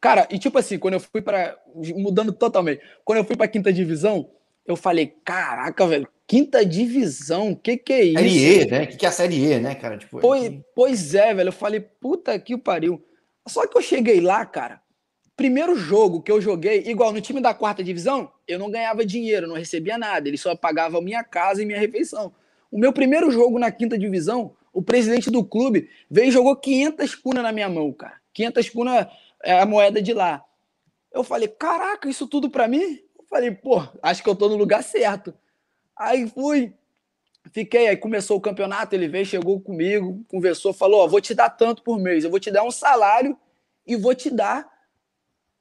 Cara, 0.00 0.26
e 0.30 0.38
tipo 0.38 0.58
assim, 0.58 0.78
quando 0.78 0.94
eu 0.94 1.00
fui 1.00 1.20
para. 1.20 1.58
Mudando 1.74 2.32
totalmente. 2.32 2.82
Quando 3.04 3.18
eu 3.18 3.24
fui 3.24 3.36
para 3.36 3.48
quinta 3.48 3.72
divisão, 3.72 4.30
eu 4.66 4.76
falei: 4.76 5.14
caraca, 5.24 5.86
velho, 5.86 6.08
Quinta 6.30 6.64
divisão, 6.64 7.50
o 7.50 7.56
que 7.56 7.76
que 7.76 7.92
é 7.92 8.04
isso? 8.04 8.18
Série 8.18 8.62
E, 8.62 8.70
né? 8.70 8.82
O 8.84 8.86
que, 8.86 8.96
que 8.98 9.04
é 9.04 9.08
a 9.08 9.12
Série 9.12 9.52
E, 9.52 9.58
né, 9.58 9.74
cara? 9.74 9.98
Tipo, 9.98 10.20
pois, 10.20 10.44
é... 10.44 10.60
pois 10.76 11.14
é, 11.16 11.34
velho. 11.34 11.48
Eu 11.48 11.52
falei, 11.52 11.80
puta 11.80 12.38
que 12.38 12.56
pariu. 12.56 13.04
Só 13.48 13.66
que 13.66 13.76
eu 13.76 13.82
cheguei 13.82 14.20
lá, 14.20 14.46
cara. 14.46 14.80
Primeiro 15.36 15.74
jogo 15.74 16.22
que 16.22 16.30
eu 16.30 16.40
joguei, 16.40 16.84
igual 16.86 17.12
no 17.12 17.20
time 17.20 17.40
da 17.40 17.52
quarta 17.52 17.82
divisão, 17.82 18.30
eu 18.46 18.60
não 18.60 18.70
ganhava 18.70 19.04
dinheiro, 19.04 19.48
não 19.48 19.56
recebia 19.56 19.98
nada. 19.98 20.28
Ele 20.28 20.38
só 20.38 20.54
pagava 20.54 21.00
minha 21.00 21.24
casa 21.24 21.64
e 21.64 21.66
minha 21.66 21.80
refeição. 21.80 22.32
O 22.70 22.78
meu 22.78 22.92
primeiro 22.92 23.28
jogo 23.32 23.58
na 23.58 23.72
quinta 23.72 23.98
divisão, 23.98 24.54
o 24.72 24.82
presidente 24.82 25.30
do 25.30 25.44
clube 25.44 25.88
veio 26.10 26.28
e 26.28 26.32
jogou 26.32 26.56
500 26.56 27.14
cunas 27.16 27.42
na 27.42 27.52
minha 27.52 27.68
mão, 27.68 27.92
cara. 27.92 28.20
500 28.32 28.70
cunas 28.70 29.06
é 29.42 29.60
a 29.60 29.66
moeda 29.66 30.00
de 30.00 30.12
lá. 30.12 30.44
Eu 31.12 31.24
falei, 31.24 31.48
caraca, 31.48 32.08
isso 32.08 32.26
tudo 32.26 32.48
para 32.48 32.68
mim? 32.68 33.00
Eu 33.18 33.24
falei, 33.28 33.50
pô, 33.50 33.82
acho 34.02 34.22
que 34.22 34.28
eu 34.28 34.36
tô 34.36 34.48
no 34.48 34.56
lugar 34.56 34.82
certo. 34.82 35.34
Aí 35.96 36.26
fui, 36.28 36.72
fiquei, 37.52 37.88
aí 37.88 37.96
começou 37.96 38.36
o 38.36 38.40
campeonato, 38.40 38.94
ele 38.94 39.08
veio, 39.08 39.26
chegou 39.26 39.60
comigo, 39.60 40.24
conversou, 40.28 40.72
falou: 40.72 41.00
Ó, 41.00 41.06
vou 41.06 41.20
te 41.20 41.34
dar 41.34 41.50
tanto 41.50 41.82
por 41.82 41.98
mês, 41.98 42.24
eu 42.24 42.30
vou 42.30 42.40
te 42.40 42.50
dar 42.50 42.62
um 42.62 42.70
salário 42.70 43.36
e 43.86 43.96
vou 43.96 44.14
te 44.14 44.30
dar 44.30 44.66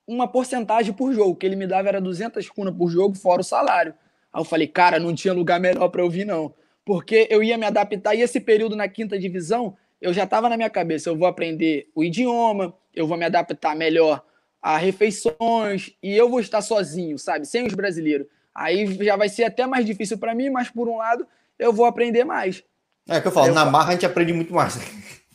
uma 0.08 0.28
porcentagem 0.28 0.94
por 0.94 1.14
jogo, 1.14 1.36
que 1.36 1.46
ele 1.46 1.56
me 1.56 1.68
dava 1.68 1.88
era 1.88 2.02
200 2.02 2.50
kuna 2.50 2.74
por 2.74 2.90
jogo, 2.90 3.16
fora 3.16 3.42
o 3.42 3.44
salário. 3.44 3.94
Aí 4.32 4.42
eu 4.42 4.46
falei, 4.46 4.68
cara, 4.68 5.00
não 5.00 5.14
tinha 5.14 5.34
lugar 5.34 5.60
melhor 5.60 5.90
para 5.90 6.02
eu 6.02 6.10
vir, 6.10 6.26
não. 6.26 6.54
Porque 6.86 7.28
eu 7.30 7.44
ia 7.44 7.58
me 7.58 7.66
adaptar, 7.66 8.16
e 8.16 8.22
esse 8.22 8.40
período 8.40 8.76
na 8.76 8.88
quinta 8.88 9.18
divisão, 9.20 9.76
eu 10.02 10.14
já 10.14 10.24
estava 10.24 10.50
na 10.50 10.58
minha 10.58 10.70
cabeça, 10.70 11.10
eu 11.10 11.18
vou 11.18 11.28
aprender 11.28 11.90
o 11.94 12.04
idioma, 12.04 12.74
eu 12.96 13.06
vou 13.06 13.18
me 13.18 13.26
adaptar 13.26 13.76
melhor 13.76 14.24
a 14.62 14.78
refeições, 14.78 15.92
e 16.02 16.16
eu 16.16 16.30
vou 16.30 16.40
estar 16.40 16.62
sozinho, 16.62 17.18
sabe? 17.18 17.46
Sem 17.46 17.66
os 17.66 17.74
brasileiros. 17.74 18.28
Aí 18.54 18.86
já 19.04 19.16
vai 19.16 19.30
ser 19.30 19.46
até 19.46 19.66
mais 19.66 19.86
difícil 19.86 20.18
para 20.18 20.36
mim, 20.36 20.50
mas 20.50 20.70
por 20.70 20.90
um 20.90 20.98
lado, 20.98 21.26
eu 21.58 21.72
vou 21.72 21.86
aprender 21.86 22.24
mais. 22.24 22.64
É 23.08 23.22
que 23.22 23.28
eu 23.28 23.32
falo, 23.32 23.48
eu 23.48 23.54
na 23.54 23.66
marra 23.66 23.90
a 23.90 23.92
gente 23.94 24.06
aprende 24.06 24.34
muito 24.34 24.54
mais. 24.54 24.78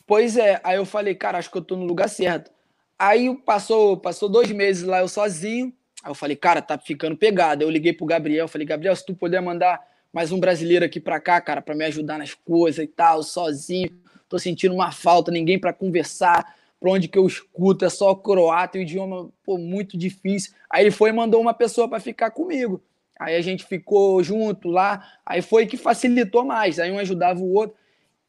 Pois 0.06 0.36
é, 0.36 0.60
aí 0.62 0.76
eu 0.76 0.84
falei, 0.84 1.14
cara, 1.14 1.38
acho 1.38 1.50
que 1.50 1.56
eu 1.56 1.62
tô 1.62 1.76
no 1.76 1.84
lugar 1.84 2.08
certo. 2.08 2.50
Aí 2.98 3.34
passou, 3.44 3.96
passou 3.96 4.28
dois 4.28 4.50
meses 4.50 4.82
lá 4.82 5.00
eu 5.00 5.08
sozinho. 5.08 5.72
Aí 6.02 6.10
eu 6.10 6.14
falei, 6.14 6.36
cara, 6.36 6.60
tá 6.60 6.78
ficando 6.78 7.16
pegado. 7.16 7.62
Eu 7.62 7.70
liguei 7.70 7.92
pro 7.92 8.06
Gabriel, 8.06 8.46
falei, 8.46 8.66
Gabriel, 8.66 8.94
se 8.94 9.04
tu 9.04 9.14
puder 9.14 9.40
mandar 9.40 9.80
mais 10.14 10.30
um 10.30 10.38
brasileiro 10.38 10.84
aqui 10.84 11.00
pra 11.00 11.18
cá, 11.18 11.40
cara, 11.40 11.60
para 11.60 11.74
me 11.74 11.84
ajudar 11.86 12.18
nas 12.18 12.32
coisas 12.32 12.84
e 12.84 12.86
tal, 12.86 13.24
sozinho. 13.24 13.90
Tô 14.28 14.38
sentindo 14.38 14.72
uma 14.72 14.92
falta, 14.92 15.32
ninguém 15.32 15.58
para 15.58 15.72
conversar. 15.72 16.54
Pra 16.78 16.92
onde 16.92 17.08
que 17.08 17.18
eu 17.18 17.26
escuto 17.26 17.84
é 17.84 17.90
só 17.90 18.14
croata, 18.14 18.78
o 18.78 18.80
idioma 18.80 19.28
pô, 19.44 19.58
muito 19.58 19.98
difícil. 19.98 20.52
Aí 20.70 20.88
foi 20.92 21.10
e 21.10 21.12
mandou 21.12 21.40
uma 21.40 21.52
pessoa 21.52 21.88
para 21.88 21.98
ficar 21.98 22.30
comigo. 22.30 22.80
Aí 23.18 23.34
a 23.34 23.40
gente 23.40 23.64
ficou 23.64 24.22
junto 24.22 24.68
lá. 24.68 25.04
Aí 25.26 25.42
foi 25.42 25.66
que 25.66 25.76
facilitou 25.76 26.44
mais. 26.44 26.78
Aí 26.78 26.92
um 26.92 26.98
ajudava 26.98 27.40
o 27.40 27.52
outro 27.52 27.76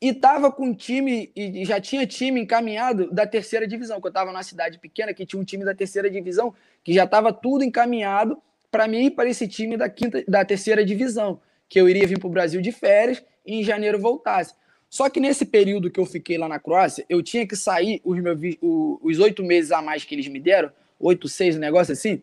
e 0.02 0.12
tava 0.12 0.52
com 0.52 0.74
time, 0.74 1.32
e 1.36 1.64
já 1.66 1.80
tinha 1.80 2.06
time 2.08 2.42
encaminhado 2.42 3.12
da 3.12 3.28
terceira 3.28 3.68
divisão, 3.68 4.02
que 4.02 4.08
eu 4.08 4.12
tava 4.12 4.32
numa 4.32 4.44
cidade 4.44 4.80
pequena 4.80 5.14
que 5.14 5.26
tinha 5.26 5.40
um 5.40 5.46
time 5.46 5.64
da 5.64 5.74
terceira 5.76 6.10
divisão, 6.10 6.54
que 6.84 6.94
já 6.94 7.06
tava 7.06 7.32
tudo 7.32 7.64
encaminhado 7.64 8.42
para 8.72 8.88
mim 8.88 9.06
e 9.06 9.12
para 9.12 9.30
esse 9.30 9.48
time 9.48 9.78
da 9.78 9.88
quinta, 9.88 10.24
da 10.28 10.44
terceira 10.44 10.84
divisão, 10.84 11.40
que 11.68 11.80
eu 11.80 11.90
iria 11.90 12.08
vir 12.08 12.20
para 12.20 12.28
o 12.28 12.32
Brasil 12.32 12.62
de 12.62 12.72
férias 12.72 13.24
e 13.46 13.56
em 13.56 13.64
janeiro 13.64 14.00
voltasse. 14.00 14.54
Só 14.90 15.10
que 15.10 15.20
nesse 15.20 15.46
período 15.46 15.90
que 15.90 16.00
eu 16.00 16.06
fiquei 16.06 16.38
lá 16.38 16.48
na 16.48 16.60
Croácia, 16.60 17.06
eu 17.10 17.22
tinha 17.22 17.46
que 17.46 17.56
sair 17.56 18.02
os 18.04 18.20
meus 18.20 18.40
os 18.62 19.20
oito 19.20 19.44
meses 19.44 19.72
a 19.72 19.82
mais 19.82 20.04
que 20.04 20.16
eles 20.16 20.28
me 20.28 20.40
deram, 20.40 20.72
oito, 21.00 21.28
seis, 21.28 21.56
um 21.56 21.60
negócio 21.60 21.92
assim, 21.92 22.22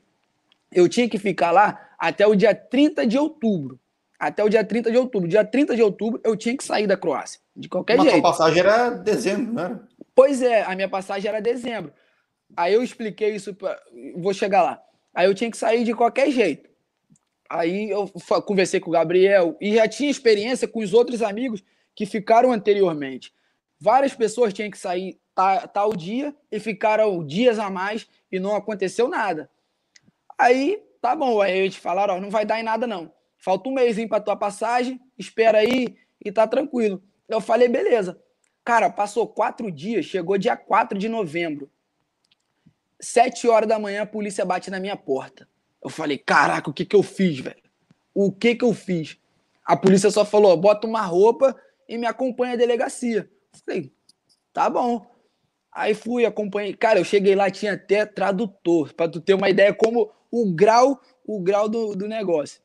eu 0.73 0.89
tinha 0.89 1.09
que 1.09 1.19
ficar 1.19 1.51
lá 1.51 1.91
até 1.99 2.27
o 2.27 2.35
dia 2.35 2.55
30 2.55 3.07
de 3.07 3.19
outubro 3.19 3.79
até 4.23 4.45
o 4.45 4.49
dia 4.49 4.63
30 4.63 4.93
de 4.93 4.97
outubro. 4.97 5.29
Dia 5.29 5.45
30 5.45 5.75
de 5.75 5.83
outubro 5.83 6.21
eu 6.23 6.37
tinha 6.37 6.57
que 6.57 6.63
sair 6.63 6.87
da 6.87 6.97
Croácia, 6.97 7.41
de 7.57 7.69
qualquer 7.69 7.97
Mas 7.97 8.07
jeito. 8.07 8.23
Mas 8.23 8.35
a 8.35 8.39
passagem 8.39 8.61
era 8.61 8.91
dezembro, 8.91 9.53
né? 9.53 9.81
Pois 10.15 10.41
é, 10.41 10.63
a 10.63 10.77
minha 10.77 10.89
passagem 10.89 11.29
era 11.29 11.43
dezembro. 11.43 11.93
Aí 12.57 12.73
eu 12.73 12.85
expliquei 12.85 13.35
isso, 13.35 13.53
pra... 13.53 13.77
vou 14.17 14.33
chegar 14.33 14.63
lá. 14.63 14.81
Aí 15.13 15.27
eu 15.27 15.35
tinha 15.35 15.51
que 15.51 15.57
sair 15.57 15.83
de 15.83 15.93
qualquer 15.93 16.31
jeito. 16.31 16.71
Aí 17.53 17.91
eu 17.91 18.09
conversei 18.47 18.81
com 18.81 18.89
o 18.89 18.95
Gabriel 18.95 19.59
e 19.61 19.75
já 19.75 19.87
tinha 19.87 20.11
experiência 20.11 20.67
com 20.67 20.81
os 20.81 20.95
outros 20.95 21.21
amigos 21.21 21.63
que 21.95 22.07
ficaram 22.07 22.51
anteriormente. 22.51 23.31
Várias 23.79 24.15
pessoas 24.15 24.55
tinham 24.55 24.71
que 24.71 24.79
sair 24.79 25.21
tal 25.75 25.95
dia 25.95 26.35
e 26.51 26.59
ficaram 26.59 27.23
dias 27.23 27.59
a 27.59 27.69
mais 27.69 28.09
e 28.31 28.41
não 28.41 28.57
aconteceu 28.57 29.07
nada. 29.07 29.51
Aí, 30.39 30.83
tá 30.99 31.15
bom, 31.15 31.43
aí 31.43 31.59
eles 31.59 31.77
falaram, 31.77 32.15
ó, 32.15 32.21
não 32.21 32.31
vai 32.31 32.47
dar 32.47 32.59
em 32.59 32.63
nada 32.63 32.87
não. 32.87 33.13
Falta 33.37 33.69
um 33.69 33.75
mês 33.75 33.99
para 34.09 34.19
tua 34.19 34.37
passagem, 34.37 34.99
espera 35.19 35.59
aí 35.59 35.95
e 36.25 36.33
tá 36.33 36.47
tranquilo. 36.47 37.03
Eu 37.29 37.39
falei, 37.39 37.69
beleza. 37.69 38.19
Cara, 38.65 38.89
passou 38.89 39.29
quatro 39.29 39.71
dias, 39.71 40.07
chegou 40.07 40.39
dia 40.39 40.57
4 40.57 40.99
de 40.99 41.09
novembro. 41.09 41.71
Sete 42.99 43.47
horas 43.47 43.69
da 43.69 43.79
manhã, 43.79 44.05
a 44.05 44.07
polícia 44.07 44.43
bate 44.43 44.71
na 44.71 44.81
minha 44.81 44.97
porta. 44.97 45.47
Eu 45.83 45.91
falei, 45.91 46.19
caraca, 46.19 46.71
o 46.71 46.73
que 46.73 46.85
que 46.85 46.97
eu 46.97 47.03
fiz, 47.03 47.41
velho? 47.41 47.63
O 48.15 48.31
que 48.31 48.55
que 48.55 48.65
eu 48.65 48.73
fiz? 48.73 49.19
A 49.65 49.77
polícia 49.77 50.11
só 50.11 50.25
falou, 50.25 50.57
bota 50.57 50.87
uma 50.87 51.03
roupa 51.03 51.57
e 51.89 51.99
me 51.99 52.07
acompanha 52.07 52.55
à 52.55 52.57
delegacia. 52.57 53.29
Falei, 53.65 53.93
tá 54.53 54.69
bom. 54.71 55.07
Aí 55.73 55.95
fui, 55.95 56.27
acompanhei. 56.27 56.75
Cara, 56.75 57.01
eu 57.01 57.05
cheguei 57.05 57.35
lá, 57.35 57.51
tinha 57.51 57.73
até 57.73 58.05
tradutor, 58.05 58.93
para 58.93 59.11
tu 59.11 59.21
ter 59.21 59.35
uma 59.35 59.49
ideia 59.49 59.73
como 59.73 60.11
o 60.31 60.53
grau, 60.53 61.01
o 61.27 61.41
grau 61.41 61.69
do, 61.69 61.95
do 61.95 62.07
negócio. 62.07 62.61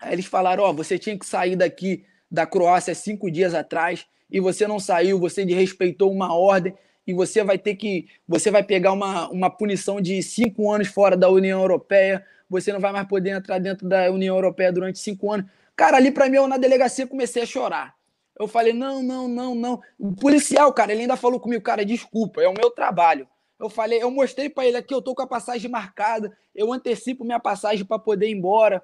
Aí 0.00 0.12
eles 0.12 0.26
falaram: 0.26 0.64
Ó, 0.64 0.70
oh, 0.70 0.74
você 0.74 0.98
tinha 0.98 1.16
que 1.16 1.24
sair 1.24 1.54
daqui 1.54 2.04
da 2.30 2.44
Croácia 2.44 2.94
cinco 2.94 3.30
dias 3.30 3.54
atrás 3.54 4.06
e 4.28 4.40
você 4.40 4.66
não 4.66 4.80
saiu, 4.80 5.20
você 5.20 5.44
desrespeitou 5.44 6.10
uma 6.10 6.34
ordem 6.34 6.74
e 7.06 7.14
você 7.14 7.44
vai 7.44 7.56
ter 7.56 7.76
que. 7.76 8.08
Você 8.26 8.50
vai 8.50 8.64
pegar 8.64 8.92
uma, 8.92 9.28
uma 9.30 9.50
punição 9.50 10.00
de 10.00 10.20
cinco 10.22 10.70
anos 10.72 10.88
fora 10.88 11.16
da 11.16 11.28
União 11.28 11.60
Europeia, 11.60 12.24
você 12.48 12.72
não 12.72 12.80
vai 12.80 12.92
mais 12.92 13.06
poder 13.08 13.30
entrar 13.30 13.58
dentro 13.58 13.88
da 13.88 14.10
União 14.10 14.34
Europeia 14.34 14.72
durante 14.72 14.98
cinco 14.98 15.32
anos. 15.32 15.46
Cara, 15.76 15.96
ali 15.96 16.10
para 16.10 16.28
mim, 16.28 16.36
eu 16.36 16.46
na 16.46 16.56
delegacia 16.56 17.06
comecei 17.06 17.42
a 17.42 17.46
chorar. 17.46 17.94
Eu 18.38 18.48
falei: 18.48 18.72
não, 18.72 19.02
não, 19.02 19.28
não, 19.28 19.54
não. 19.54 19.80
O 19.98 20.14
policial, 20.14 20.72
cara, 20.72 20.92
ele 20.92 21.02
ainda 21.02 21.16
falou 21.16 21.40
comigo: 21.40 21.62
cara, 21.62 21.84
desculpa, 21.84 22.42
é 22.42 22.48
o 22.48 22.54
meu 22.54 22.70
trabalho. 22.70 23.28
Eu 23.58 23.70
falei, 23.70 24.02
eu 24.02 24.10
mostrei 24.10 24.50
para 24.50 24.66
ele 24.66 24.76
aqui, 24.76 24.92
eu 24.92 25.00
tô 25.00 25.14
com 25.14 25.22
a 25.22 25.26
passagem 25.26 25.70
marcada, 25.70 26.36
eu 26.54 26.72
antecipo 26.72 27.24
minha 27.24 27.38
passagem 27.38 27.84
para 27.84 27.98
poder 27.98 28.28
ir 28.28 28.32
embora 28.32 28.82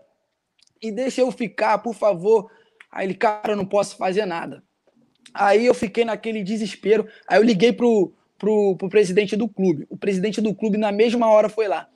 e 0.80 0.90
deixa 0.92 1.20
eu 1.20 1.30
ficar, 1.30 1.78
por 1.78 1.94
favor. 1.94 2.50
Aí 2.90 3.06
ele, 3.06 3.14
cara, 3.14 3.52
eu 3.52 3.56
não 3.56 3.66
posso 3.66 3.96
fazer 3.96 4.24
nada. 4.26 4.62
Aí 5.34 5.66
eu 5.66 5.74
fiquei 5.74 6.04
naquele 6.04 6.42
desespero. 6.42 7.06
Aí 7.28 7.38
eu 7.38 7.42
liguei 7.42 7.72
pro, 7.72 8.12
pro, 8.38 8.76
pro 8.76 8.88
presidente 8.88 9.36
do 9.36 9.48
clube. 9.48 9.86
O 9.90 9.96
presidente 9.96 10.40
do 10.40 10.54
clube, 10.54 10.78
na 10.78 10.90
mesma 10.90 11.28
hora, 11.28 11.48
foi 11.48 11.68
lá. 11.68 11.88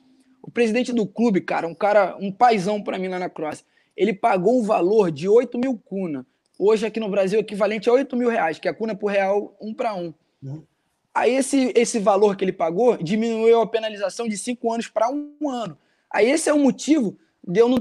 O 0.45 0.51
presidente 0.51 0.93
do 0.93 1.07
clube, 1.07 1.41
cara, 1.41 1.67
um 1.67 1.73
cara, 1.73 2.15
um 2.19 2.31
paizão 2.31 2.79
para 2.79 2.99
mim 2.99 3.07
lá 3.07 3.17
na 3.17 3.27
Croácia, 3.27 3.65
ele 3.97 4.13
pagou 4.13 4.59
um 4.59 4.63
valor 4.63 5.09
de 5.09 5.27
8 5.27 5.57
mil 5.57 5.75
kuna. 5.83 6.23
Hoje 6.59 6.85
aqui 6.85 6.99
no 6.99 7.09
Brasil, 7.09 7.39
equivalente 7.39 7.89
a 7.89 7.93
8 7.93 8.15
mil 8.15 8.29
reais, 8.29 8.59
que 8.59 8.67
é 8.67 8.71
a 8.71 8.73
kuna 8.73 8.93
por 8.93 9.07
real, 9.07 9.57
um 9.59 9.73
para 9.73 9.95
um. 9.95 10.13
Uhum. 10.43 10.61
Aí 11.15 11.33
esse, 11.33 11.73
esse 11.75 11.97
valor 11.97 12.35
que 12.35 12.45
ele 12.45 12.51
pagou 12.51 12.95
diminuiu 12.95 13.59
a 13.59 13.65
penalização 13.65 14.27
de 14.27 14.37
cinco 14.37 14.71
anos 14.71 14.87
para 14.87 15.09
um 15.09 15.49
ano. 15.49 15.75
Aí 16.13 16.29
esse 16.29 16.47
é 16.47 16.53
o 16.53 16.59
motivo 16.59 17.17
de 17.43 17.59
eu 17.59 17.67
não 17.67 17.77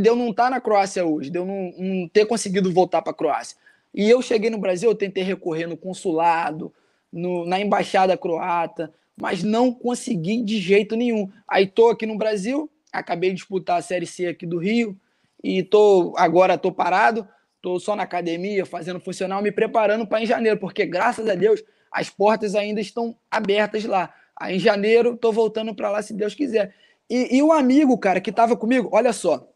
de 0.00 0.08
eu 0.08 0.14
não 0.14 0.30
estar 0.30 0.44
tá 0.44 0.50
na 0.50 0.60
Croácia 0.60 1.04
hoje, 1.04 1.30
de 1.30 1.38
eu 1.38 1.44
não, 1.44 1.72
não 1.76 2.08
ter 2.08 2.26
conseguido 2.26 2.72
voltar 2.72 3.02
para 3.02 3.10
a 3.10 3.16
Croácia. 3.16 3.56
E 3.92 4.08
eu 4.08 4.22
cheguei 4.22 4.50
no 4.50 4.58
Brasil, 4.58 4.88
eu 4.88 4.94
tentei 4.94 5.24
recorrer 5.24 5.66
no 5.66 5.76
consulado, 5.76 6.72
no, 7.12 7.44
na 7.44 7.58
embaixada 7.58 8.16
croata, 8.16 8.92
mas 9.20 9.42
não 9.42 9.72
consegui 9.72 10.42
de 10.42 10.58
jeito 10.58 10.96
nenhum. 10.96 11.30
Aí 11.48 11.66
tô 11.66 11.88
aqui 11.88 12.06
no 12.06 12.16
Brasil, 12.16 12.70
acabei 12.92 13.30
de 13.30 13.36
disputar 13.36 13.78
a 13.78 13.82
Série 13.82 14.06
C 14.06 14.26
aqui 14.26 14.46
do 14.46 14.58
Rio 14.58 14.98
e 15.42 15.62
tô 15.62 16.14
agora 16.16 16.58
tô 16.58 16.72
parado, 16.72 17.26
tô 17.60 17.78
só 17.78 17.94
na 17.94 18.02
academia, 18.02 18.66
fazendo 18.66 19.00
funcional, 19.00 19.42
me 19.42 19.52
preparando 19.52 20.06
para 20.06 20.22
em 20.22 20.26
janeiro, 20.26 20.58
porque 20.58 20.84
graças 20.86 21.28
a 21.28 21.34
Deus 21.34 21.62
as 21.90 22.10
portas 22.10 22.54
ainda 22.54 22.80
estão 22.80 23.16
abertas 23.30 23.84
lá. 23.84 24.12
Aí 24.36 24.56
em 24.56 24.58
janeiro 24.58 25.16
tô 25.16 25.30
voltando 25.30 25.74
para 25.74 25.90
lá 25.90 26.02
se 26.02 26.12
Deus 26.12 26.34
quiser. 26.34 26.74
E, 27.08 27.36
e 27.36 27.42
o 27.42 27.52
amigo, 27.52 27.96
cara, 27.98 28.20
que 28.20 28.30
estava 28.30 28.56
comigo, 28.56 28.88
olha 28.92 29.12
só, 29.12 29.48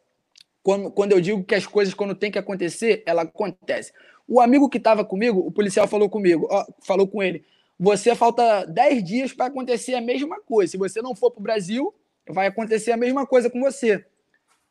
quando, 0.62 0.90
quando 0.90 1.12
eu 1.12 1.20
digo 1.20 1.42
que 1.42 1.54
as 1.54 1.66
coisas, 1.66 1.94
quando 1.94 2.14
tem 2.14 2.30
que 2.30 2.38
acontecer, 2.38 3.02
ela 3.06 3.22
acontece. 3.22 3.92
O 4.26 4.40
amigo 4.40 4.68
que 4.68 4.78
estava 4.78 5.04
comigo, 5.04 5.40
o 5.40 5.50
policial 5.50 5.88
falou 5.88 6.10
comigo, 6.10 6.46
ó, 6.50 6.64
falou 6.82 7.08
com 7.08 7.22
ele, 7.22 7.42
você 7.78 8.14
falta 8.14 8.64
10 8.64 9.04
dias 9.04 9.32
para 9.32 9.46
acontecer 9.46 9.94
a 9.94 10.00
mesma 10.00 10.40
coisa. 10.40 10.72
Se 10.72 10.76
você 10.76 11.00
não 11.00 11.14
for 11.14 11.30
para 11.30 11.40
o 11.40 11.42
Brasil, 11.42 11.94
vai 12.28 12.46
acontecer 12.46 12.92
a 12.92 12.96
mesma 12.96 13.26
coisa 13.26 13.48
com 13.48 13.60
você. 13.60 14.04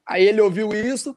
Aí 0.06 0.26
ele 0.26 0.42
ouviu 0.42 0.74
isso, 0.74 1.16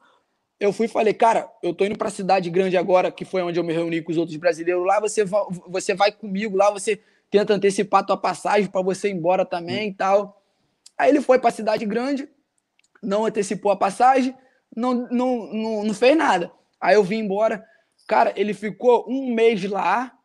eu 0.59 0.71
fui 0.71 0.85
e 0.85 0.89
falei, 0.89 1.13
cara, 1.13 1.49
eu 1.63 1.73
tô 1.73 1.85
indo 1.85 1.97
para 1.97 2.07
a 2.07 2.11
cidade 2.11 2.49
grande 2.49 2.77
agora, 2.77 3.11
que 3.11 3.25
foi 3.25 3.41
onde 3.41 3.59
eu 3.59 3.63
me 3.63 3.73
reuni 3.73 4.01
com 4.01 4.11
os 4.11 4.17
outros 4.17 4.37
brasileiros 4.37 4.85
lá, 4.85 4.99
você 4.99 5.25
vai, 5.25 5.43
você 5.67 5.93
vai 5.93 6.11
comigo 6.11 6.55
lá, 6.55 6.69
você 6.69 7.01
tenta 7.29 7.53
antecipar 7.53 8.05
tua 8.05 8.17
passagem 8.17 8.69
para 8.69 8.81
você 8.81 9.09
ir 9.09 9.13
embora 9.13 9.45
também 9.45 9.89
e 9.89 9.93
tal. 9.93 10.41
Aí 10.97 11.09
ele 11.09 11.21
foi 11.21 11.39
para 11.39 11.49
a 11.49 11.53
cidade 11.53 11.85
grande, 11.85 12.29
não 13.01 13.25
antecipou 13.25 13.71
a 13.71 13.75
passagem, 13.75 14.35
não, 14.75 14.93
não, 15.09 15.51
não, 15.51 15.83
não 15.83 15.93
fez 15.93 16.15
nada. 16.15 16.51
Aí 16.79 16.95
eu 16.95 17.03
vim 17.03 17.19
embora. 17.19 17.65
Cara, 18.07 18.33
ele 18.35 18.53
ficou 18.53 19.05
um 19.09 19.33
mês 19.33 19.63
lá, 19.63 20.15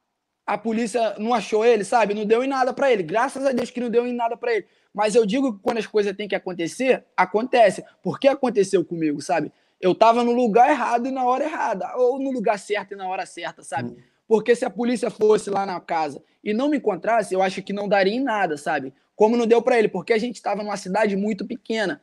a 0.47 0.57
polícia 0.57 1.17
não 1.19 1.35
achou 1.35 1.65
ele, 1.65 1.85
sabe? 1.85 2.15
Não 2.15 2.25
deu 2.25 2.45
em 2.45 2.47
nada 2.47 2.73
para 2.73 2.93
ele. 2.93 3.03
Graças 3.03 3.45
a 3.45 3.53
Deus 3.53 3.71
que 3.71 3.81
não 3.81 3.91
deu 3.91 4.07
em 4.07 4.13
nada 4.13 4.37
para 4.37 4.55
ele. 4.55 4.67
Mas 4.95 5.15
eu 5.15 5.27
digo 5.27 5.55
que 5.55 5.63
quando 5.63 5.79
as 5.79 5.87
coisas 5.87 6.17
têm 6.17 6.29
que 6.29 6.35
acontecer, 6.35 7.05
acontece. 7.17 7.85
Porque 8.03 8.29
aconteceu 8.29 8.85
comigo, 8.85 9.21
sabe? 9.21 9.53
Eu 9.81 9.95
tava 9.95 10.23
no 10.23 10.33
lugar 10.33 10.71
errado 10.71 11.09
e 11.09 11.11
na 11.11 11.25
hora 11.25 11.45
errada, 11.45 11.97
ou 11.97 12.19
no 12.19 12.31
lugar 12.31 12.59
certo 12.59 12.93
e 12.93 12.97
na 12.97 13.07
hora 13.09 13.27
certa, 13.27 13.63
sabe? 13.63 13.91
Hum. 13.91 13.97
Porque 14.29 14.55
se 14.55 14.65
a 14.65 14.71
polícia 14.71 15.11
fosse 15.11 15.51
lá 15.51 15.67
na 15.67 15.81
casa 15.81 16.23
e 16.43 16.55
não 16.55 16.69
me 16.69 16.79
encontrasse, 16.79 17.35
eu 17.35 17.43
acho 17.43 17.63
que 17.63 17.73
não 17.73 17.89
daria 17.89 18.15
em 18.15 18.21
nada, 18.21 18.57
sabe? 18.57 18.95
como 19.17 19.37
não 19.37 19.47
deu 19.47 19.63
para 19.63 19.79
ele, 19.79 19.89
porque 19.89 20.13
a 20.13 20.19
gente 20.19 20.37
estava 20.37 20.63
numa 20.63 20.77
cidade 20.77 21.17
muito 21.17 21.47
pequena. 21.47 22.01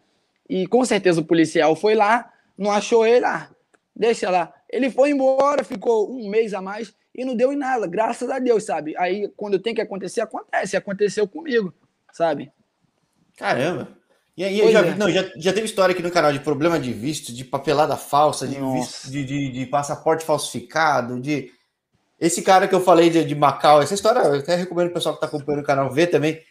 E 0.49 0.65
com 0.65 0.83
certeza 0.83 1.21
o 1.21 1.25
policial 1.25 1.75
foi 1.75 1.93
lá, 1.93 2.33
não 2.57 2.71
achou 2.71 3.05
ele, 3.05 3.23
ah, 3.23 3.49
deixa 3.95 4.29
lá. 4.29 4.51
Ele 4.67 4.89
foi 4.89 5.11
embora, 5.11 5.63
ficou 5.63 6.11
um 6.11 6.27
mês 6.27 6.53
a 6.55 6.61
mais 6.61 6.93
e 7.15 7.23
não 7.23 7.35
deu 7.35 7.53
em 7.53 7.57
nada, 7.57 7.85
graças 7.85 8.29
a 8.29 8.39
Deus, 8.39 8.63
sabe? 8.63 8.95
Aí 8.97 9.31
quando 9.37 9.59
tem 9.59 9.75
que 9.75 9.81
acontecer, 9.81 10.21
acontece. 10.21 10.75
Aconteceu 10.75 11.27
comigo, 11.27 11.73
sabe? 12.11 12.51
Caramba. 13.37 14.03
E 14.35 14.43
aí, 14.43 14.71
já, 14.71 14.79
é. 14.79 14.95
não, 14.95 15.11
já, 15.11 15.29
já 15.35 15.53
teve 15.53 15.67
história 15.67 15.93
aqui 15.93 16.01
no 16.01 16.09
canal 16.09 16.33
de 16.33 16.39
problema 16.39 16.79
de 16.79 16.91
visto, 16.91 17.31
de 17.31 17.45
papelada 17.45 17.95
falsa, 17.95 18.47
de, 18.47 18.55
visto, 18.55 19.11
de, 19.11 19.23
de, 19.23 19.51
de, 19.51 19.65
passaporte 19.67 20.25
falsificado, 20.25 21.19
de. 21.19 21.51
Esse 22.19 22.41
cara 22.41 22.67
que 22.67 22.73
eu 22.73 22.81
falei 22.81 23.09
de, 23.09 23.23
de 23.23 23.35
Macau, 23.35 23.81
essa 23.81 23.93
história, 23.93 24.19
eu 24.19 24.39
até 24.39 24.55
recomendo 24.55 24.89
o 24.89 24.93
pessoal 24.93 25.13
que 25.13 25.23
está 25.23 25.27
acompanhando 25.27 25.61
o 25.61 25.67
canal 25.67 25.91
ver 25.91 26.07
também, 26.07 26.41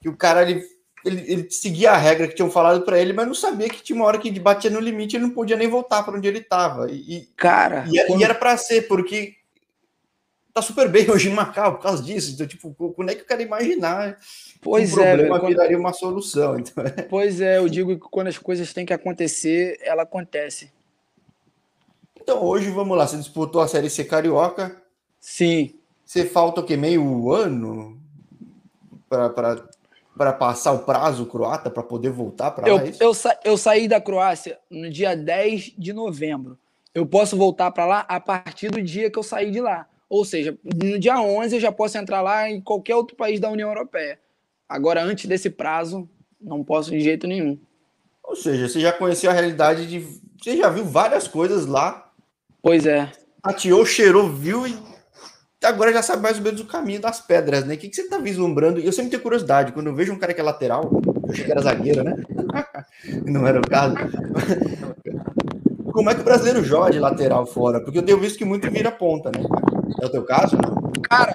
que 0.00 0.08
o 0.08 0.16
cara 0.16 0.42
ele, 0.42 0.64
ele, 1.04 1.32
ele 1.32 1.50
seguia 1.50 1.92
a 1.92 1.96
regra 1.96 2.26
que 2.26 2.34
tinham 2.34 2.50
falado 2.50 2.82
para 2.82 2.98
ele, 2.98 3.12
mas 3.12 3.26
não 3.26 3.34
sabia 3.34 3.68
que 3.68 3.82
tinha 3.82 3.96
uma 3.96 4.06
hora 4.06 4.18
que 4.18 4.30
batia 4.40 4.70
no 4.70 4.80
limite 4.80 5.16
ele 5.16 5.26
não 5.26 5.34
podia 5.34 5.56
nem 5.56 5.68
voltar 5.68 6.02
para 6.02 6.16
onde 6.16 6.26
ele 6.26 6.38
estava. 6.38 6.90
E, 6.90 7.28
cara, 7.36 7.84
e, 7.92 8.06
quando... 8.06 8.20
e 8.20 8.24
era 8.24 8.34
para 8.34 8.56
ser, 8.56 8.88
porque 8.88 9.34
tá 10.52 10.62
super 10.62 10.88
bem 10.88 11.10
hoje 11.10 11.28
em 11.28 11.34
Macau 11.34 11.76
por 11.76 11.82
causa 11.82 12.02
disso. 12.02 12.32
Então, 12.32 12.46
tipo, 12.46 12.74
como 12.74 13.10
é 13.10 13.14
que 13.14 13.22
eu 13.22 13.26
quero 13.26 13.42
imaginar 13.42 14.18
Pois 14.60 14.92
um 14.96 15.00
é, 15.00 15.14
problema 15.14 15.40
quando... 15.40 15.50
viraria 15.50 15.78
uma 15.78 15.92
solução. 15.92 16.58
Então... 16.58 16.84
É. 16.84 17.02
Pois 17.02 17.40
é, 17.40 17.58
eu 17.58 17.68
digo 17.68 17.94
que 17.94 18.08
quando 18.10 18.28
as 18.28 18.38
coisas 18.38 18.72
têm 18.72 18.84
que 18.84 18.92
acontecer, 18.92 19.78
ela 19.82 20.02
acontece. 20.02 20.70
Então 22.20 22.42
hoje, 22.44 22.70
vamos 22.70 22.96
lá, 22.96 23.06
você 23.06 23.16
disputou 23.16 23.60
a 23.60 23.68
Série 23.68 23.88
C 23.88 24.04
Carioca. 24.04 24.76
Sim. 25.18 25.74
Você 26.04 26.24
falta 26.24 26.60
o 26.60 26.64
quê? 26.64 26.76
Meio 26.76 27.32
ano 27.32 28.00
para 29.08 30.32
passar 30.32 30.72
o 30.72 30.80
prazo 30.80 31.26
croata 31.26 31.70
para 31.70 31.82
poder 31.82 32.10
voltar 32.10 32.50
para 32.50 32.66
lá? 32.66 32.68
Eu, 32.68 32.78
é 32.78 32.92
eu, 33.00 33.14
sa 33.14 33.38
eu 33.44 33.56
saí 33.56 33.88
da 33.88 34.00
Croácia 34.00 34.58
no 34.68 34.90
dia 34.90 35.16
10 35.16 35.74
de 35.78 35.92
novembro. 35.92 36.58
Eu 36.94 37.06
posso 37.06 37.36
voltar 37.36 37.70
para 37.70 37.86
lá 37.86 38.00
a 38.08 38.18
partir 38.18 38.70
do 38.70 38.82
dia 38.82 39.10
que 39.10 39.18
eu 39.18 39.22
saí 39.22 39.50
de 39.50 39.60
lá. 39.60 39.86
Ou 40.10 40.24
seja, 40.24 40.58
no 40.64 40.98
dia 40.98 41.20
11 41.20 41.54
eu 41.54 41.60
já 41.60 41.70
posso 41.70 41.96
entrar 41.96 42.20
lá 42.20 42.50
em 42.50 42.60
qualquer 42.60 42.96
outro 42.96 43.16
país 43.16 43.38
da 43.38 43.48
União 43.48 43.68
Europeia. 43.68 44.18
Agora, 44.68 45.04
antes 45.04 45.26
desse 45.26 45.48
prazo, 45.48 46.08
não 46.40 46.64
posso 46.64 46.90
de 46.90 47.00
jeito 47.00 47.28
nenhum. 47.28 47.56
Ou 48.24 48.34
seja, 48.34 48.68
você 48.68 48.80
já 48.80 48.92
conheceu 48.92 49.30
a 49.30 49.32
realidade 49.34 49.86
de. 49.86 50.04
Você 50.36 50.56
já 50.56 50.68
viu 50.68 50.84
várias 50.84 51.28
coisas 51.28 51.64
lá. 51.64 52.10
Pois 52.60 52.86
é. 52.86 53.10
Atiou, 53.40 53.86
cheirou, 53.86 54.28
viu 54.28 54.66
e 54.66 54.76
agora 55.62 55.92
já 55.92 56.02
sabe 56.02 56.22
mais 56.22 56.38
ou 56.38 56.42
menos 56.42 56.60
o 56.60 56.66
caminho 56.66 57.00
das 57.00 57.20
pedras, 57.20 57.64
né? 57.64 57.74
O 57.74 57.78
que, 57.78 57.88
que 57.88 57.94
você 57.94 58.08
tá 58.08 58.18
vislumbrando? 58.18 58.80
Eu 58.80 58.92
sempre 58.92 59.10
tenho 59.10 59.22
curiosidade. 59.22 59.72
Quando 59.72 59.86
eu 59.86 59.94
vejo 59.94 60.12
um 60.12 60.18
cara 60.18 60.34
que 60.34 60.40
é 60.40 60.44
lateral, 60.44 60.90
eu 60.92 61.30
achei 61.30 61.44
que 61.44 61.52
era 61.52 61.62
zagueiro, 61.62 62.02
né? 62.02 62.16
não 63.26 63.46
era 63.46 63.60
o 63.60 63.68
caso. 63.68 63.94
Como 65.92 66.10
é 66.10 66.14
que 66.14 66.20
o 66.20 66.24
brasileiro 66.24 66.64
joga 66.64 66.90
de 66.90 66.98
lateral 66.98 67.46
fora? 67.46 67.80
Porque 67.80 67.98
eu 67.98 68.02
tenho 68.02 68.18
visto 68.18 68.38
que 68.38 68.44
muito 68.44 68.70
vira 68.70 68.90
ponta, 68.90 69.30
né? 69.30 69.44
É 69.98 70.06
o 70.06 70.10
teu 70.10 70.24
caso, 70.24 70.56
não? 70.56 70.92
Cara, 71.02 71.34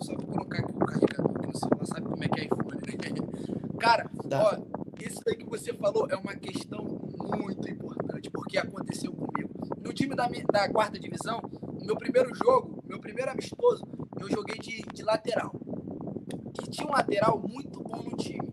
só 0.00 0.14
vou 0.14 0.26
colocar 0.26 0.58
aqui 0.58 0.72
o 0.72 0.78
carregador, 0.86 1.32
que 1.38 1.46
você 1.46 1.66
não 1.78 1.86
sabe 1.86 2.02
como 2.08 2.24
é 2.24 2.28
que 2.28 2.40
é 2.40 2.44
iPhone, 2.44 2.80
né? 2.86 3.76
Cara, 3.78 4.10
tá. 4.28 4.42
ó, 4.42 4.56
isso 5.00 5.20
aí 5.26 5.36
que 5.36 5.44
você 5.48 5.72
falou 5.74 6.08
é 6.08 6.16
uma 6.16 6.34
questão 6.34 6.84
muito 6.84 7.68
importante, 7.68 8.30
porque 8.30 8.58
aconteceu 8.58 9.12
comigo. 9.12 9.50
No 9.84 9.92
time 9.92 10.14
da, 10.14 10.28
da 10.50 10.68
quarta 10.70 10.98
divisão, 10.98 11.42
no 11.60 11.84
meu 11.84 11.96
primeiro 11.96 12.34
jogo, 12.34 12.82
meu 12.86 13.00
primeiro 13.00 13.30
amistoso, 13.30 13.84
eu 14.20 14.30
joguei 14.30 14.58
de, 14.58 14.82
de 14.94 15.02
lateral. 15.02 15.52
E 16.62 16.70
tinha 16.70 16.86
um 16.86 16.92
lateral 16.92 17.38
muito 17.38 17.82
bom 17.82 18.02
no 18.02 18.16
time. 18.16 18.48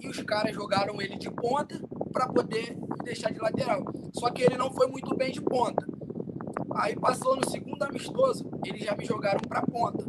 E 0.00 0.08
os 0.08 0.20
caras 0.22 0.54
jogaram 0.54 1.00
ele 1.00 1.16
de 1.16 1.30
ponta 1.30 1.80
para 2.12 2.28
poder 2.28 2.76
deixar 3.02 3.32
de 3.32 3.40
lateral. 3.40 3.82
Só 4.12 4.30
que 4.30 4.42
ele 4.42 4.56
não 4.56 4.72
foi 4.72 4.86
muito 4.88 5.16
bem 5.16 5.32
de 5.32 5.40
ponta. 5.40 5.86
Aí 6.74 6.96
passou 6.96 7.36
no 7.36 7.48
segundo 7.48 7.82
amistoso, 7.82 8.48
eles 8.64 8.82
já 8.82 8.96
me 8.96 9.04
jogaram 9.04 9.40
para 9.48 9.62
ponta. 9.62 10.04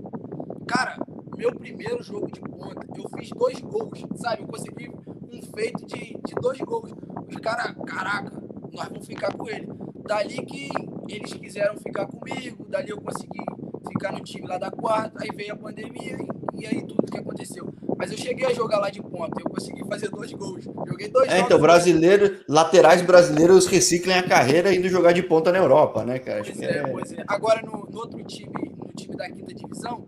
Cara, 0.67 0.97
meu 1.35 1.53
primeiro 1.53 2.01
jogo 2.01 2.31
de 2.31 2.39
ponta, 2.39 2.87
eu 2.95 3.09
fiz 3.17 3.29
dois 3.29 3.59
gols, 3.59 4.05
sabe? 4.15 4.43
Eu 4.43 4.47
consegui 4.47 4.89
um 5.31 5.41
feito 5.53 5.85
de, 5.85 6.17
de 6.25 6.35
dois 6.41 6.59
gols. 6.59 6.91
Os 7.27 7.35
caras, 7.37 7.75
caraca, 7.85 8.31
nós 8.71 8.87
vamos 8.87 9.05
ficar 9.05 9.33
com 9.33 9.47
ele. 9.49 9.67
Dali 10.07 10.45
que 10.45 10.69
eles 11.09 11.33
quiseram 11.33 11.77
ficar 11.77 12.05
comigo, 12.07 12.65
dali 12.69 12.89
eu 12.89 13.01
consegui 13.01 13.43
ficar 13.87 14.11
no 14.11 14.21
time 14.21 14.47
lá 14.47 14.57
da 14.57 14.71
quarta, 14.71 15.23
aí 15.23 15.29
veio 15.35 15.53
a 15.53 15.57
pandemia 15.57 16.17
e, 16.53 16.61
e 16.61 16.65
aí 16.65 16.85
tudo 16.85 17.11
que 17.11 17.17
aconteceu. 17.17 17.82
Mas 18.03 18.11
eu 18.11 18.17
cheguei 18.17 18.45
a 18.45 18.53
jogar 18.53 18.79
lá 18.79 18.89
de 18.89 19.01
ponta, 19.01 19.39
eu 19.39 19.49
consegui 19.49 19.81
fazer 19.87 20.09
dois 20.09 20.33
gols. 20.33 20.65
Joguei 20.65 21.07
dois 21.07 21.31
é, 21.31 21.39
então, 21.39 21.57
brasileiro, 21.57 22.37
laterais 22.49 23.01
brasileiros 23.01 23.65
reciclem 23.65 24.17
a 24.17 24.23
carreira 24.23 24.75
indo 24.75 24.89
jogar 24.89 25.13
de 25.13 25.23
ponta 25.23 25.53
na 25.53 25.59
Europa, 25.59 26.03
né, 26.03 26.19
cara? 26.19 26.43
Pois 26.43 26.61
é, 26.61 26.77
é, 26.79 26.87
pois 26.87 27.13
é. 27.13 27.23
Agora, 27.25 27.61
no, 27.61 27.87
no 27.89 27.97
outro 27.97 28.21
time, 28.25 28.51
no 28.77 28.91
time 28.93 29.15
da 29.15 29.29
quinta 29.29 29.53
divisão, 29.53 30.05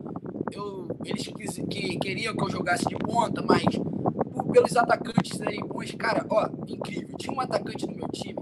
eu, 0.51 0.89
eles 1.05 1.25
quis, 1.25 1.55
que 1.69 1.97
queriam 1.99 2.35
que 2.35 2.43
eu 2.43 2.49
jogasse 2.49 2.83
de 2.83 2.97
ponta, 2.97 3.41
mas 3.41 3.63
por, 4.33 4.51
pelos 4.51 4.75
atacantes 4.75 5.37
serem 5.37 5.61
bons, 5.61 5.91
cara, 5.91 6.25
ó, 6.29 6.49
incrível. 6.67 7.15
Tinha 7.17 7.33
um 7.33 7.39
atacante 7.39 7.87
no 7.87 7.95
meu 7.95 8.09
time, 8.09 8.35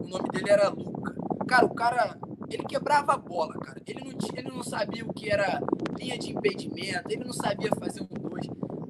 o 0.00 0.08
nome 0.08 0.28
dele 0.30 0.50
era 0.50 0.68
Luca. 0.68 1.14
Cara, 1.46 1.64
o 1.64 1.74
cara, 1.74 2.18
ele 2.50 2.64
quebrava 2.64 3.12
a 3.12 3.16
bola, 3.16 3.54
cara. 3.54 3.80
Ele 3.86 4.00
não, 4.00 4.12
ele 4.36 4.48
não 4.50 4.64
sabia 4.64 5.04
o 5.04 5.12
que 5.12 5.30
era 5.30 5.60
linha 5.96 6.18
de 6.18 6.32
impedimento, 6.32 7.04
ele 7.08 7.24
não 7.24 7.32
sabia 7.32 7.70
fazer 7.78 8.02
um. 8.02 8.19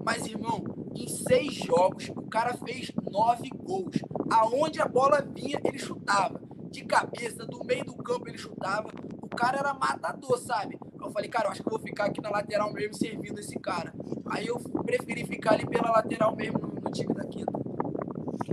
Mas, 0.05 0.27
irmão, 0.27 0.65
em 0.95 1.09
seis 1.09 1.55
jogos, 1.55 2.11
o 2.11 2.23
cara 2.23 2.55
fez 2.65 2.91
nove 3.11 3.51
gols. 3.51 3.99
Aonde 4.31 4.81
a 4.81 4.87
bola 4.87 5.25
vinha, 5.35 5.61
ele 5.65 5.79
chutava. 5.79 6.41
De 6.71 6.85
cabeça, 6.85 7.45
do 7.47 7.65
meio 7.65 7.85
do 7.85 7.97
campo, 7.97 8.29
ele 8.29 8.39
chutava. 8.39 8.89
O 9.23 9.29
cara 9.29 9.59
era 9.59 9.75
matador, 9.75 10.39
sabe? 10.39 10.79
Eu 11.01 11.11
falei, 11.11 11.29
cara, 11.29 11.49
eu 11.49 11.53
acho 11.53 11.63
que 11.63 11.69
eu 11.69 11.73
vou 11.73 11.81
ficar 11.81 12.07
aqui 12.07 12.21
na 12.21 12.31
lateral 12.31 12.73
mesmo 12.73 12.95
servindo 12.95 13.39
esse 13.41 13.59
cara. 13.59 13.93
Aí 14.27 14.47
eu 14.47 14.59
preferi 14.85 15.25
ficar 15.25 15.53
ali 15.53 15.67
pela 15.67 15.91
lateral 15.91 16.37
mesmo 16.37 16.59
no, 16.59 16.91
time 16.93 17.15
da 17.15 17.25
quinta. 17.25 17.53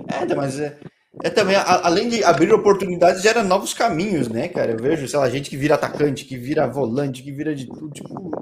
É, 0.08 0.36
mas 0.36 0.60
é, 0.60 0.78
é 1.24 1.30
também, 1.30 1.56
a, 1.56 1.86
além 1.86 2.10
de 2.10 2.24
abrir 2.24 2.52
oportunidades, 2.54 3.22
gera 3.22 3.44
novos 3.44 3.74
caminhos, 3.74 4.28
né, 4.28 4.48
cara? 4.48 4.72
Eu 4.72 4.78
vejo, 4.78 5.08
sei 5.08 5.20
lá, 5.20 5.30
gente 5.30 5.50
que 5.50 5.58
vira 5.58 5.76
atacante, 5.76 6.26
que 6.26 6.38
vira 6.38 6.68
volante, 6.68 7.22
que 7.22 7.32
vira 7.32 7.54
de 7.54 7.68
tudo, 7.68 7.90
tipo. 7.92 8.37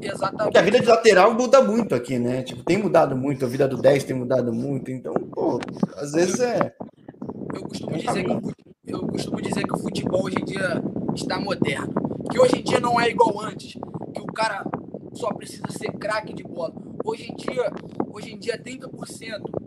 Exatamente. 0.00 0.44
Porque 0.44 0.58
a 0.58 0.62
vida 0.62 0.80
de 0.80 0.86
lateral 0.86 1.34
muda 1.34 1.62
muito 1.62 1.94
aqui, 1.94 2.18
né? 2.18 2.42
Tipo, 2.42 2.62
tem 2.62 2.76
mudado 2.76 3.16
muito, 3.16 3.44
a 3.44 3.48
vida 3.48 3.66
do 3.66 3.76
10 3.76 4.04
tem 4.04 4.16
mudado 4.16 4.52
muito, 4.52 4.90
então, 4.90 5.14
pô, 5.14 5.58
às 5.96 6.12
vezes 6.12 6.40
é. 6.40 6.74
Eu 7.54 7.62
costumo, 7.62 7.96
dizer 7.96 8.24
que, 8.24 8.92
eu 8.92 9.06
costumo 9.06 9.40
dizer 9.40 9.64
que 9.64 9.74
o 9.74 9.78
futebol 9.78 10.24
hoje 10.24 10.36
em 10.40 10.44
dia 10.44 10.82
está 11.14 11.40
moderno. 11.40 11.94
Que 12.30 12.38
hoje 12.38 12.58
em 12.58 12.62
dia 12.62 12.80
não 12.80 13.00
é 13.00 13.08
igual 13.08 13.40
antes, 13.40 13.72
que 14.14 14.20
o 14.20 14.26
cara 14.26 14.64
só 15.14 15.32
precisa 15.32 15.66
ser 15.70 15.92
craque 15.92 16.34
de 16.34 16.42
bola. 16.42 16.74
Hoje 17.04 17.30
em 17.30 17.36
dia, 17.36 17.72
hoje 18.12 18.32
em 18.32 18.38
dia 18.38 18.54
é 18.54 18.58
30% 18.58 19.66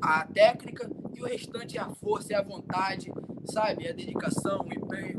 a 0.00 0.24
técnica 0.26 0.88
e 1.14 1.22
o 1.22 1.26
restante 1.26 1.76
é 1.76 1.80
a 1.80 1.90
força, 1.90 2.32
é 2.32 2.36
a 2.36 2.42
vontade, 2.42 3.12
sabe? 3.44 3.86
É 3.86 3.90
a 3.90 3.94
dedicação, 3.94 4.60
o 4.60 4.72
empenho. 4.72 5.18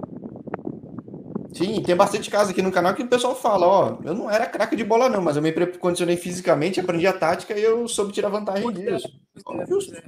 Sim, 1.54 1.82
tem 1.84 1.96
bastante 1.96 2.30
casos 2.30 2.52
aqui 2.52 2.62
no 2.62 2.72
canal 2.72 2.94
que 2.94 3.04
o 3.04 3.08
pessoal 3.08 3.36
fala, 3.36 3.68
ó, 3.68 3.98
eu 4.04 4.14
não 4.14 4.32
era 4.32 4.46
craque 4.46 4.76
de 4.76 4.86
bola 4.86 5.10
não, 5.10 5.22
mas 5.22 5.36
eu 5.36 5.42
me 5.42 5.52
condicionei 5.78 6.16
fisicamente, 6.16 6.80
aprendi 6.80 7.06
a 7.06 7.14
tática 7.14 7.58
e 7.58 7.64
eu 7.64 7.88
soube 7.88 8.14
tirar 8.14 8.30
vantagem 8.30 8.64
pois 8.64 8.76
disso. 8.76 9.08
É, 9.08 9.42
pois, 9.44 9.60
é, 9.60 9.66
pois, 9.66 9.92
é, 9.92 10.02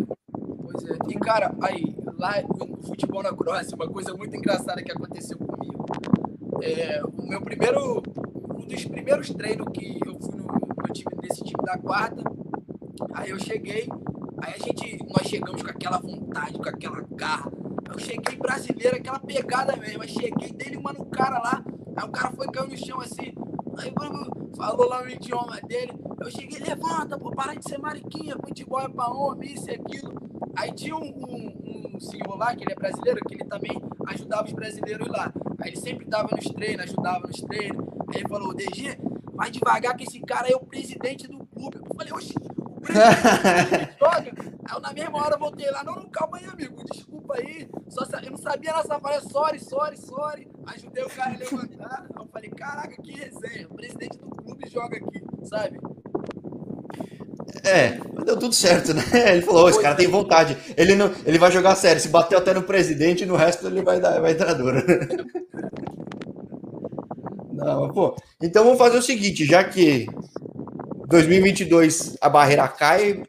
pois 0.62 0.86
é. 0.86 0.98
E 1.10 1.20
cara, 1.20 1.54
aí, 1.62 1.96
lá 2.18 2.42
no 2.42 2.82
futebol 2.84 3.22
na 3.22 3.34
Croácia, 3.34 3.76
uma 3.76 3.90
coisa 3.90 4.14
muito 4.14 4.36
engraçada 4.36 4.82
que 4.82 4.92
aconteceu 4.92 5.38
comigo. 5.38 5.86
É, 6.62 7.02
o 7.04 7.28
meu 7.28 7.42
primeiro, 7.42 8.02
um 8.56 8.66
dos 8.66 8.86
primeiros 8.86 9.30
treinos 9.32 9.68
que 9.74 10.00
eu 10.06 10.18
fui 10.22 10.38
no, 10.38 10.48
no 10.48 10.94
time 10.94 11.16
desse 11.22 11.44
time 11.44 11.62
da 11.66 11.78
quarta, 11.78 12.24
aí 13.14 13.32
eu 13.32 13.40
cheguei, 13.40 13.90
aí 14.38 14.54
a 14.54 14.64
gente, 14.64 14.98
nós 15.10 15.28
chegamos 15.28 15.62
com 15.62 15.70
aquela 15.70 15.98
vontade, 16.00 16.58
com 16.58 16.70
aquela 16.70 17.04
garra, 17.12 17.52
eu 17.94 18.00
cheguei 18.00 18.38
brasileiro, 18.38 18.98
aquela 18.98 19.20
pegada 19.20 19.76
mesmo. 19.76 20.04
Eu 20.04 20.08
cheguei 20.08 20.52
dele, 20.52 20.80
mano, 20.80 21.02
o 21.02 21.06
cara 21.06 21.40
lá. 21.40 21.64
Aí 21.96 22.04
o 22.06 22.12
cara 22.12 22.32
foi 22.32 22.48
cair 22.48 22.70
no 22.70 22.78
chão 22.78 23.00
assim. 23.00 23.34
Aí 23.78 23.94
falou 24.56 24.88
lá 24.90 25.04
no 25.04 25.10
idioma 25.10 25.60
dele. 25.62 25.94
Eu 26.20 26.32
cheguei, 26.32 26.60
levanta, 26.60 27.18
pô, 27.18 27.32
para 27.32 27.56
de 27.56 27.68
ser 27.68 27.78
mariquinha, 27.80 28.36
futebol 28.38 28.80
é 28.80 28.90
pra 28.90 29.10
homem, 29.10 29.54
isso 29.54 29.70
e 29.70 29.74
aquilo. 29.74 30.14
Aí 30.56 30.72
tinha 30.72 30.96
um, 30.96 31.02
um, 31.02 31.96
um, 31.96 32.00
senhor 32.00 32.38
lá, 32.38 32.56
que 32.56 32.64
ele 32.64 32.72
é 32.72 32.76
brasileiro, 32.76 33.20
que 33.28 33.36
ele 33.36 33.46
também 33.46 33.82
ajudava 34.08 34.46
os 34.46 34.54
brasileiros 34.54 35.08
lá. 35.08 35.34
Aí 35.60 35.70
ele 35.70 35.78
sempre 35.78 36.06
dava 36.06 36.30
nos 36.36 36.46
treinos, 36.46 36.84
ajudava 36.86 37.28
nos 37.28 37.42
treinos. 37.42 37.88
Aí 38.10 38.22
ele 38.22 38.30
falou, 38.30 38.54
DG, 38.54 38.98
vai 39.34 39.52
devagar 39.52 39.96
que 39.96 40.04
esse 40.04 40.20
cara 40.22 40.50
é 40.50 40.56
o 40.56 40.60
presidente 40.60 41.28
do 41.28 41.46
clube. 41.46 41.78
Eu 41.78 41.96
falei, 41.96 42.14
oxe, 42.14 42.34
joga. 44.00 44.34
Aí 44.66 44.76
eu, 44.76 44.80
na 44.80 44.94
mesma 44.94 45.18
hora 45.18 45.38
voltei 45.38 45.70
lá, 45.72 45.84
não, 45.84 45.96
não, 45.96 46.10
calma 46.10 46.38
aí, 46.38 46.46
amigo, 46.46 46.84
desculpa 46.86 47.36
aí. 47.36 47.68
Só, 47.94 48.06
eu 48.24 48.32
não 48.32 48.38
sabia 48.38 48.74
nessa 48.74 49.00
frase, 49.00 49.30
sorry, 49.30 49.60
sorry, 49.60 49.98
sorry. 49.98 50.48
Ajudei 50.66 51.04
o 51.04 51.10
cara 51.10 51.36
a 51.36 51.38
levantar. 51.38 52.06
Eu 52.18 52.26
falei, 52.26 52.50
caraca, 52.50 53.00
que 53.00 53.12
resenha. 53.12 53.68
O 53.70 53.76
presidente 53.76 54.18
do 54.18 54.30
clube 54.30 54.68
joga 54.68 54.98
aqui, 54.98 55.22
sabe? 55.44 55.80
É, 57.64 58.00
deu 58.26 58.38
tudo 58.40 58.56
certo, 58.56 58.96
né? 58.96 59.04
Ele 59.34 59.44
falou, 59.44 59.70
esse 59.70 59.80
cara 59.80 59.94
tem 59.96 60.08
vontade. 60.08 60.58
Ele, 60.76 60.96
não, 60.96 61.14
ele 61.24 61.38
vai 61.38 61.52
jogar 61.52 61.76
sério. 61.76 62.02
Se 62.02 62.08
bateu 62.08 62.40
até 62.40 62.52
no 62.52 62.64
presidente, 62.64 63.28
no 63.28 63.36
resto 63.36 63.68
ele 63.68 63.84
vai 63.84 64.00
dar, 64.00 64.20
vai 64.20 64.34
dar 64.34 64.54
duro. 64.54 64.84
Não, 67.54 67.94
pô. 67.94 68.16
Então 68.42 68.64
vamos 68.64 68.80
fazer 68.80 68.98
o 68.98 69.02
seguinte, 69.02 69.46
já 69.46 69.64
que 69.64 70.06
2022 71.08 72.18
a 72.20 72.28
barreira 72.28 72.68
cai, 72.68 73.24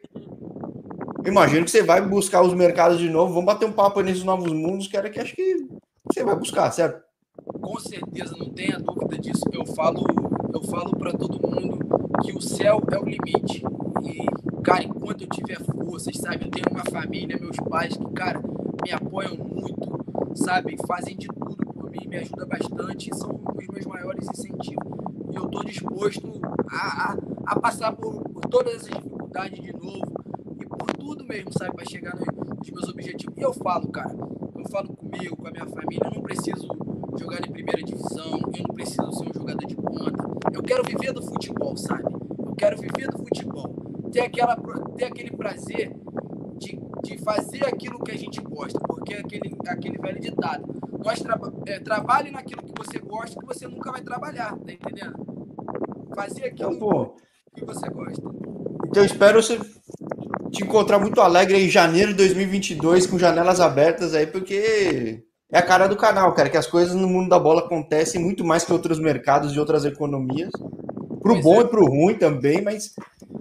imagino 1.27 1.65
que 1.65 1.71
você 1.71 1.83
vai 1.83 2.01
buscar 2.01 2.41
os 2.41 2.53
mercados 2.53 2.99
de 2.99 3.09
novo. 3.09 3.33
Vamos 3.33 3.45
bater 3.45 3.67
um 3.67 3.71
papo 3.71 4.01
nesses 4.01 4.23
novos 4.23 4.51
mundos, 4.51 4.89
era 4.93 5.09
que 5.09 5.19
acho 5.19 5.35
que 5.35 5.67
você 6.11 6.23
vai 6.23 6.35
buscar, 6.35 6.71
certo? 6.71 7.03
Com 7.61 7.79
certeza, 7.79 8.35
não 8.37 8.49
tenha 8.49 8.79
dúvida 8.79 9.17
disso. 9.17 9.43
Eu 9.51 9.65
falo, 9.65 10.03
eu 10.53 10.63
falo 10.63 10.91
para 10.91 11.11
todo 11.13 11.41
mundo 11.47 11.79
que 12.23 12.31
o 12.31 12.41
céu 12.41 12.81
é 12.91 12.97
o 12.97 13.05
limite. 13.05 13.63
E, 14.03 14.61
cara, 14.61 14.83
enquanto 14.83 15.21
eu 15.21 15.27
tiver 15.27 15.59
forças, 15.59 16.15
sabe? 16.17 16.45
Eu 16.45 16.51
tenho 16.51 16.65
uma 16.71 16.83
família, 16.91 17.37
meus 17.39 17.57
pais 17.57 17.95
que, 17.97 18.13
cara, 18.13 18.41
me 18.83 18.91
apoiam 18.91 19.35
muito, 19.35 20.35
sabe? 20.35 20.77
Fazem 20.87 21.17
de 21.17 21.27
tudo 21.27 21.65
por 21.73 21.89
mim, 21.89 22.07
me 22.07 22.17
ajudam 22.17 22.47
bastante, 22.47 23.15
são 23.15 23.29
os 23.31 23.67
meus 23.67 23.85
maiores 23.85 24.27
incentivos. 24.29 24.91
E 25.31 25.35
eu 25.35 25.47
tô 25.47 25.63
disposto 25.63 26.39
a, 26.69 27.13
a, 27.13 27.17
a 27.47 27.59
passar 27.59 27.93
por, 27.93 28.21
por 28.29 28.45
todas 28.45 28.75
essas 28.75 28.89
dificuldades 28.89 29.61
de 29.61 29.73
novo 29.73 30.14
por 30.85 30.97
tudo 30.97 31.25
mesmo, 31.25 31.51
sabe? 31.57 31.75
Para 31.75 31.85
chegar 31.85 32.15
nos 32.15 32.69
meus 32.69 32.89
objetivos. 32.89 33.37
E 33.37 33.41
eu 33.41 33.53
falo, 33.53 33.87
cara, 33.89 34.11
eu 34.11 34.69
falo 34.69 34.95
comigo, 34.95 35.35
com 35.35 35.47
a 35.47 35.51
minha 35.51 35.65
família, 35.67 36.01
eu 36.05 36.11
não 36.11 36.21
preciso 36.21 36.67
jogar 37.19 37.39
em 37.39 37.51
primeira 37.51 37.81
divisão, 37.81 38.39
eu 38.53 38.63
não 38.67 38.75
preciso 38.75 39.11
ser 39.11 39.29
um 39.29 39.33
jogador 39.33 39.65
de 39.65 39.75
ponta. 39.75 40.23
Eu 40.53 40.61
quero 40.61 40.83
viver 40.83 41.11
do 41.13 41.23
futebol, 41.23 41.75
sabe? 41.75 42.03
Eu 42.03 42.55
quero 42.55 42.77
viver 42.77 43.09
do 43.09 43.17
futebol. 43.17 43.73
Ter, 44.11 44.21
aquela, 44.21 44.55
ter 44.95 45.05
aquele 45.05 45.31
prazer 45.31 45.95
de, 46.57 46.79
de 47.03 47.17
fazer 47.19 47.65
aquilo 47.65 47.99
que 47.99 48.11
a 48.11 48.17
gente 48.17 48.39
gosta, 48.41 48.79
porque 48.79 49.13
é 49.13 49.19
aquele, 49.19 49.55
aquele 49.67 49.97
velho 49.97 50.19
ditado. 50.19 50.75
Nós 51.03 51.19
tra, 51.19 51.39
é, 51.65 51.79
trabalhe 51.79 52.31
naquilo 52.31 52.63
que 52.63 52.73
você 52.77 52.99
gosta, 52.99 53.39
que 53.39 53.45
você 53.45 53.67
nunca 53.67 53.91
vai 53.91 54.01
trabalhar, 54.01 54.55
tá 54.57 54.71
entendendo? 54.71 55.25
Fazer 56.15 56.45
aquilo 56.45 56.73
então, 56.73 57.15
que 57.53 57.65
você 57.65 57.89
gosta. 57.89 58.21
Então 58.87 59.03
eu 59.03 59.05
espero 59.05 59.43
você 59.43 59.59
te 60.55 60.63
encontrar 60.63 60.99
muito 60.99 61.19
alegre 61.19 61.61
em 61.61 61.69
janeiro 61.69 62.11
de 62.11 62.17
2022 62.17 63.05
com 63.05 63.19
janelas 63.19 63.59
abertas 63.59 64.15
aí, 64.15 64.25
porque 64.25 65.23
é 65.51 65.59
a 65.59 65.61
cara 65.61 65.87
do 65.87 65.97
canal, 65.97 66.33
cara, 66.33 66.49
que 66.49 66.57
as 66.57 66.65
coisas 66.65 66.95
no 66.95 67.07
mundo 67.07 67.29
da 67.29 67.37
bola 67.37 67.61
acontecem 67.61 68.21
muito 68.21 68.43
mais 68.43 68.63
que 68.63 68.71
outros 68.71 68.97
mercados 68.97 69.51
de 69.51 69.59
outras 69.59 69.83
economias. 69.83 70.51
Pro 71.21 71.33
pois 71.33 71.43
bom 71.43 71.61
é. 71.61 71.63
e 71.63 71.67
pro 71.67 71.85
ruim 71.85 72.15
também, 72.15 72.61
mas 72.61 72.93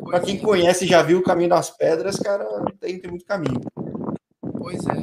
para 0.04 0.20
quem 0.20 0.38
conhece 0.38 0.84
e 0.84 0.88
já 0.88 1.02
viu 1.02 1.18
o 1.18 1.22
caminho 1.22 1.50
das 1.50 1.70
pedras, 1.70 2.18
cara, 2.18 2.44
tem, 2.80 2.98
tem 2.98 3.10
muito 3.10 3.24
caminho. 3.24 3.60
Pois 4.58 4.80
é. 4.86 5.02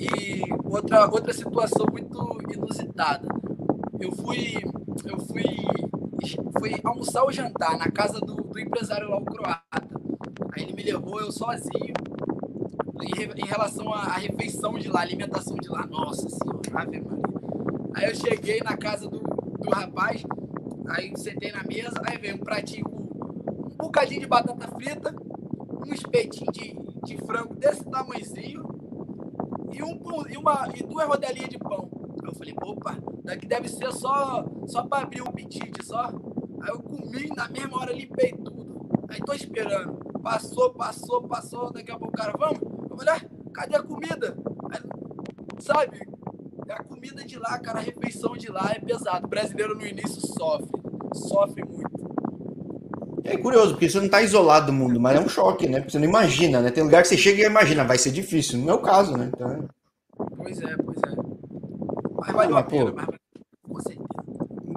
E 0.00 0.42
outra, 0.64 1.06
outra 1.06 1.32
situação 1.32 1.86
muito 1.92 2.38
inusitada. 2.52 3.28
Eu 4.00 4.10
fui, 4.12 4.54
eu 5.04 5.20
fui, 5.26 5.44
fui 6.58 6.80
almoçar 6.82 7.22
ou 7.22 7.30
jantar 7.30 7.78
na 7.78 7.90
casa 7.90 8.18
do, 8.18 8.34
do 8.34 8.58
empresário 8.58 9.08
lá, 9.08 9.18
o 9.18 9.24
croata. 9.24 10.00
Aí 10.52 10.64
ele 10.64 10.72
me 10.72 10.82
levou, 10.82 11.20
eu 11.20 11.30
sozinho, 11.30 11.94
em, 13.02 13.42
em 13.42 13.46
relação 13.46 13.92
à, 13.92 14.00
à, 14.00 14.18
refeição 14.18 14.78
de 14.78 14.88
lá, 14.88 15.00
alimentação 15.00 15.56
de 15.56 15.68
lá. 15.68 15.86
Nossa 15.86 16.28
senhora, 16.28 16.60
Ave 16.74 17.00
Maria. 17.00 17.22
Aí 17.94 18.08
eu 18.08 18.14
cheguei 18.14 18.60
na 18.60 18.76
casa 18.76 19.08
do, 19.08 19.18
do 19.18 19.70
rapaz, 19.70 20.22
aí 20.88 21.12
sentei 21.16 21.52
na 21.52 21.62
mesa, 21.64 22.00
aí 22.04 22.18
veio 22.18 22.36
um 22.36 22.38
pratinho 22.38 22.84
com 22.84 23.00
um 23.00 23.76
bocadinho 23.76 24.20
de 24.20 24.26
batata 24.26 24.68
frita, 24.68 25.14
um 25.86 25.92
espetinho 25.92 26.52
de, 26.52 26.76
de 27.04 27.16
frango 27.24 27.54
desse 27.54 27.84
tamanhozinho 27.84 28.62
e, 29.72 29.82
um, 29.82 29.98
e, 30.28 30.36
uma, 30.36 30.68
e 30.74 30.82
duas 30.82 31.06
rodelinhas 31.06 31.48
de 31.48 31.58
pão. 31.58 31.88
Eu 32.22 32.34
falei, 32.34 32.54
opa, 32.62 32.98
daqui 33.24 33.46
deve 33.46 33.68
ser 33.68 33.92
só, 33.92 34.44
só 34.66 34.82
para 34.82 35.04
abrir 35.04 35.22
um 35.22 35.28
apetite, 35.28 35.84
só. 35.84 36.06
Aí 36.06 36.68
eu 36.68 36.80
comi, 36.80 37.28
na 37.34 37.48
mesma 37.48 37.78
hora 37.78 37.92
limpei 37.92 38.32
tudo. 38.32 38.88
Aí 39.08 39.18
tô 39.20 39.32
esperando. 39.32 40.09
Passou, 40.22 40.70
passou, 40.70 41.22
passou, 41.22 41.72
daqui 41.72 41.90
a 41.90 41.98
pouco 41.98 42.14
o 42.14 42.16
cara, 42.16 42.32
vamos? 42.38 42.60
mulher, 43.00 43.26
cadê 43.54 43.76
a 43.76 43.82
comida? 43.82 44.36
Aí, 44.70 44.80
sabe? 45.60 46.06
A 46.68 46.84
comida 46.84 47.24
de 47.24 47.38
lá, 47.38 47.58
cara, 47.58 47.78
a 47.78 47.82
refeição 47.82 48.36
de 48.36 48.50
lá 48.50 48.72
é 48.74 48.78
pesado. 48.78 49.26
O 49.26 49.28
brasileiro 49.28 49.74
no 49.74 49.86
início 49.86 50.20
sofre, 50.20 50.70
sofre 51.14 51.64
muito. 51.64 51.90
É 53.24 53.36
curioso, 53.36 53.72
porque 53.72 53.88
você 53.88 53.98
não 53.98 54.06
está 54.06 54.22
isolado 54.22 54.66
do 54.66 54.72
mundo, 54.72 55.00
mas 55.00 55.16
é 55.16 55.20
um 55.20 55.28
choque, 55.28 55.68
né? 55.68 55.78
Porque 55.78 55.92
você 55.92 55.98
não 55.98 56.06
imagina, 56.06 56.60
né? 56.60 56.70
Tem 56.70 56.82
lugar 56.82 57.02
que 57.02 57.08
você 57.08 57.16
chega 57.16 57.42
e 57.42 57.46
imagina, 57.46 57.84
vai 57.84 57.98
ser 57.98 58.10
difícil. 58.10 58.58
No 58.58 58.66
meu 58.66 58.78
caso, 58.78 59.16
né? 59.16 59.30
Então... 59.34 59.68
Pois 60.36 60.60
é, 60.60 60.76
pois 60.76 60.98
é. 60.98 61.16
Mas 62.14 62.34
valeu 62.34 62.56
ah, 62.56 62.60
a 62.60 62.64
pena, 62.64 62.92
mas... 62.92 63.04
certeza. 63.04 63.19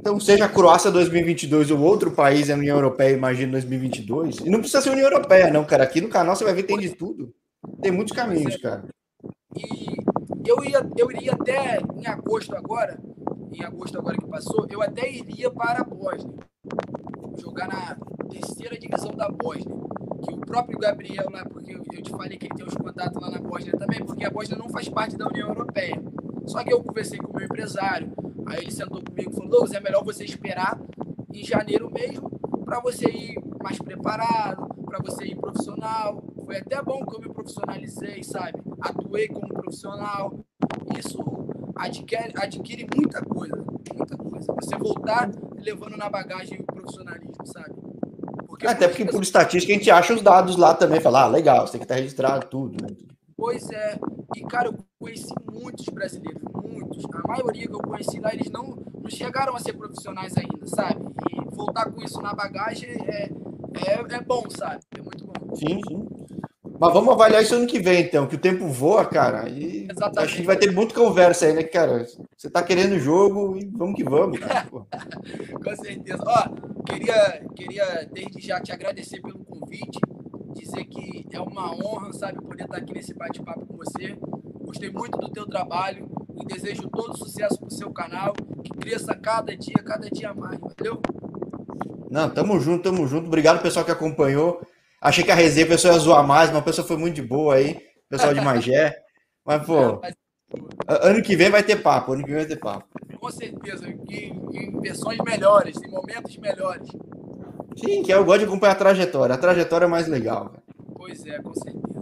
Então, 0.03 0.19
seja 0.19 0.43
a 0.43 0.49
Croácia 0.49 0.91
2022 0.91 1.71
ou 1.71 1.79
outro 1.79 2.11
país 2.11 2.49
a 2.49 2.55
União 2.55 2.75
Europeia, 2.75 3.15
imagina 3.15 3.53
2022. 3.53 4.39
E 4.39 4.49
não 4.49 4.59
precisa 4.59 4.81
ser 4.81 4.89
União 4.89 5.07
Europeia, 5.07 5.49
não, 5.49 5.63
cara. 5.63 5.85
Aqui 5.85 6.01
no 6.01 6.09
canal 6.09 6.35
você 6.35 6.43
vai 6.43 6.53
ver 6.53 6.63
tem 6.63 6.77
de 6.77 6.89
tudo. 6.89 7.33
Tem 7.81 7.89
muitos 7.89 8.13
caminhos, 8.13 8.57
cara. 8.57 8.83
E 9.55 9.95
eu, 10.45 10.61
ia, 10.65 10.85
eu 10.97 11.09
iria 11.09 11.31
até 11.31 11.79
em 11.95 12.05
agosto 12.05 12.53
agora, 12.53 12.99
em 13.49 13.63
agosto 13.63 13.97
agora 13.97 14.17
que 14.17 14.27
passou, 14.27 14.67
eu 14.69 14.81
até 14.81 15.09
iria 15.09 15.49
para 15.49 15.79
a 15.79 15.85
Bósnia. 15.85 16.35
Jogar 17.39 17.69
na 17.69 17.95
terceira 18.29 18.77
divisão 18.77 19.11
da 19.11 19.29
Bósnia. 19.29 19.73
Que 20.27 20.33
o 20.33 20.39
próprio 20.39 20.79
Gabriel 20.79 21.29
lá, 21.31 21.45
porque 21.45 21.75
eu, 21.75 22.03
te 22.03 22.11
falei 22.11 22.37
que 22.37 22.47
ele 22.47 22.55
tem 22.55 22.67
os 22.67 22.75
contatos 22.75 23.21
lá 23.21 23.31
na 23.31 23.39
Bósnia 23.39 23.71
também, 23.77 24.03
porque 24.03 24.25
a 24.25 24.29
Bósnia 24.29 24.57
não 24.57 24.67
faz 24.67 24.89
parte 24.89 25.15
da 25.15 25.27
União 25.27 25.47
Europeia. 25.47 25.95
Só 26.45 26.61
que 26.61 26.73
eu 26.73 26.83
conversei 26.83 27.17
com 27.19 27.31
o 27.31 27.35
meu 27.37 27.45
empresário, 27.45 28.11
aí 28.45 28.59
ele 28.59 28.71
sentou 28.71 29.01
comigo 29.01 29.31
e 29.31 29.33
falou, 29.33 29.49
Douglas, 29.49 29.73
é 29.73 29.79
melhor 29.79 30.03
você 30.03 30.23
esperar 30.23 30.79
em 31.33 31.43
janeiro 31.43 31.91
mesmo, 31.91 32.29
para 32.63 32.79
você 32.79 33.09
ir 33.09 33.39
mais 33.61 33.79
preparado, 33.79 34.67
para 34.85 34.99
você 34.99 35.25
ir 35.25 35.35
profissional, 35.35 36.23
foi 36.45 36.57
até 36.57 36.81
bom 36.81 37.05
que 37.05 37.15
eu 37.15 37.21
me 37.21 37.29
profissionalizei, 37.29 38.23
sabe? 38.23 38.53
Atuei 38.81 39.27
como 39.27 39.47
profissional. 39.47 40.39
Isso 40.97 41.17
adquire, 41.75 42.33
adquire 42.35 42.87
muita 42.95 43.21
coisa, 43.21 43.55
muita 43.55 44.17
coisa. 44.17 44.53
Você 44.61 44.77
voltar 44.77 45.31
levando 45.57 45.97
na 45.97 46.09
bagagem 46.09 46.59
o 46.59 46.65
profissionalismo, 46.65 47.45
sabe? 47.45 47.73
Porque 48.47 48.67
até 48.67 48.87
porque 48.87 49.05
por 49.05 49.23
estatística 49.23 49.73
a 49.73 49.77
gente 49.77 49.89
acha 49.89 50.13
os 50.13 50.21
dados 50.21 50.57
lá 50.57 50.73
também, 50.73 50.99
falar, 50.99 51.23
ah, 51.23 51.27
legal, 51.27 51.65
você 51.65 51.73
tem 51.73 51.79
que 51.79 51.85
estar 51.85 51.95
registrado 51.95 52.45
tudo, 52.47 52.81
né? 52.81 52.95
Pois 53.35 53.69
é. 53.71 53.97
E, 54.35 54.41
cara, 54.43 54.67
eu 54.67 54.77
conheci 55.03 55.33
muitos 55.51 55.85
brasileiros, 55.89 56.41
muitos. 56.53 57.03
A 57.13 57.27
maioria 57.27 57.67
que 57.67 57.73
eu 57.73 57.79
conheci 57.79 58.19
lá, 58.21 58.33
eles 58.33 58.49
não, 58.49 58.77
não 59.01 59.09
chegaram 59.09 59.53
a 59.53 59.59
ser 59.59 59.73
profissionais 59.73 60.33
ainda, 60.37 60.65
sabe? 60.65 61.03
E 61.29 61.55
voltar 61.55 61.91
com 61.91 62.01
isso 62.01 62.21
na 62.21 62.33
bagagem 62.33 62.89
é, 62.89 63.29
é, 63.85 64.15
é 64.15 64.21
bom, 64.21 64.49
sabe? 64.49 64.81
É 64.97 65.01
muito 65.01 65.25
bom. 65.25 65.55
Sim, 65.55 65.81
sim. 65.87 66.07
Mas 66.79 66.93
vamos 66.93 67.13
avaliar 67.13 67.43
isso 67.43 67.55
ano 67.55 67.67
que 67.67 67.79
vem, 67.79 68.01
então, 68.03 68.27
que 68.27 68.35
o 68.35 68.39
tempo 68.39 68.67
voa, 68.67 69.05
cara. 69.05 69.47
E 69.49 69.87
Exatamente. 69.89 70.19
acho 70.19 70.35
que 70.37 70.43
vai 70.43 70.57
ter 70.57 70.71
muita 70.71 70.95
conversa 70.95 71.45
aí, 71.45 71.53
né, 71.53 71.63
cara? 71.63 72.05
Você 72.35 72.49
tá 72.49 72.63
querendo 72.63 72.93
o 72.93 72.99
jogo 72.99 73.57
e 73.57 73.65
vamos 73.65 73.95
que 73.95 74.03
vamos, 74.03 74.39
cara. 74.39 74.67
Com 74.71 75.75
certeza. 75.75 76.23
Ó, 76.25 76.83
queria, 76.85 77.45
queria 77.55 78.09
desde 78.11 78.41
já 78.41 78.59
te 78.59 78.71
agradecer 78.71 79.21
pelo 79.21 79.39
convite, 79.45 79.99
dizer 80.55 80.85
que 80.85 81.25
é 81.31 81.39
uma 81.39 81.73
honra, 81.73 82.11
sabe, 82.13 82.41
poder 82.41 82.63
estar 82.63 82.77
aqui 82.77 82.93
nesse 82.93 83.13
bate-papo 83.13 83.65
com 83.65 83.77
você. 83.77 84.17
Gostei 84.73 84.89
muito 84.89 85.19
do 85.19 85.29
teu 85.29 85.45
trabalho 85.45 86.09
e 86.35 86.45
desejo 86.47 86.89
todo 86.89 87.15
sucesso 87.15 87.59
pro 87.59 87.69
seu 87.69 87.91
canal, 87.91 88.33
que 88.63 88.71
cresça 88.71 89.13
cada 89.13 89.55
dia, 89.55 89.75
cada 89.85 90.09
dia 90.09 90.33
mais, 90.33 90.59
valeu? 90.59 90.99
Não, 92.09 92.27
tamo 92.27 92.59
junto, 92.59 92.81
tamo 92.81 93.05
junto. 93.05 93.27
Obrigado, 93.27 93.61
pessoal, 93.61 93.85
que 93.85 93.91
acompanhou. 93.91 94.65
Achei 94.99 95.23
que 95.23 95.29
a 95.29 95.35
resenha 95.35 95.67
a 95.67 95.69
pessoa 95.69 95.93
ia 95.93 95.99
zoar 95.99 96.25
mais, 96.25 96.49
mas 96.49 96.57
a 96.57 96.63
pessoa 96.63 96.87
foi 96.87 96.97
muito 96.97 97.13
de 97.13 97.21
boa 97.21 97.53
aí, 97.53 97.79
pessoal 98.09 98.33
de 98.33 98.41
Magé. 98.41 98.99
Mas, 99.45 99.65
pô, 99.65 100.01
ano 100.87 101.21
que 101.21 101.35
vem 101.35 101.49
vai 101.49 101.61
ter 101.61 101.75
papo, 101.75 102.13
ano 102.13 102.23
que 102.23 102.29
vem 102.29 102.37
vai 102.37 102.45
ter 102.45 102.55
papo. 102.55 102.87
Com 103.19 103.29
certeza, 103.29 103.89
em, 103.89 104.41
em 104.53 104.79
versões 104.79 105.19
melhores, 105.19 105.75
em 105.83 105.91
momentos 105.91 106.37
melhores. 106.37 106.87
Sim, 107.77 108.03
que 108.03 108.13
eu 108.13 108.23
gosto 108.23 108.39
de 108.39 108.45
acompanhar 108.45 108.71
a 108.71 108.75
trajetória. 108.75 109.35
A 109.35 109.37
trajetória 109.37 109.85
é 109.85 109.89
mais 109.89 110.07
legal. 110.07 110.53
Pois 110.95 111.25
é, 111.25 111.41
com 111.41 111.53
certeza. 111.53 111.92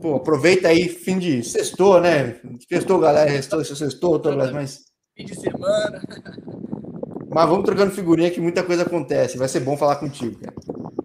Pô, 0.00 0.16
aproveita 0.16 0.68
aí, 0.68 0.88
fim 0.88 1.18
de 1.18 1.42
sextou, 1.42 2.00
né? 2.00 2.40
Sextou, 2.68 2.98
galera. 2.98 3.30
Sextou, 3.30 3.64
sextou, 3.64 4.18
Douglas, 4.18 4.50
mas. 4.50 4.80
Fim 5.16 5.26
de 5.26 5.38
semana. 5.38 6.02
Mas 7.28 7.48
vamos 7.48 7.64
trocando 7.64 7.92
figurinha 7.92 8.30
que 8.30 8.40
muita 8.40 8.62
coisa 8.62 8.82
acontece. 8.82 9.36
Vai 9.36 9.48
ser 9.48 9.60
bom 9.60 9.76
falar 9.76 9.96
contigo, 9.96 10.40
cara. 10.40 10.54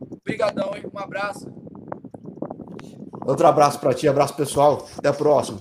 Obrigadão, 0.09 0.71
hein? 0.75 0.83
Um 0.91 0.97
abraço. 0.97 1.45
Outro 3.25 3.47
abraço 3.47 3.79
para 3.79 3.93
ti, 3.93 4.07
abraço 4.07 4.35
pessoal. 4.35 4.87
Até 4.97 5.09
a 5.09 5.13
próxima. 5.13 5.59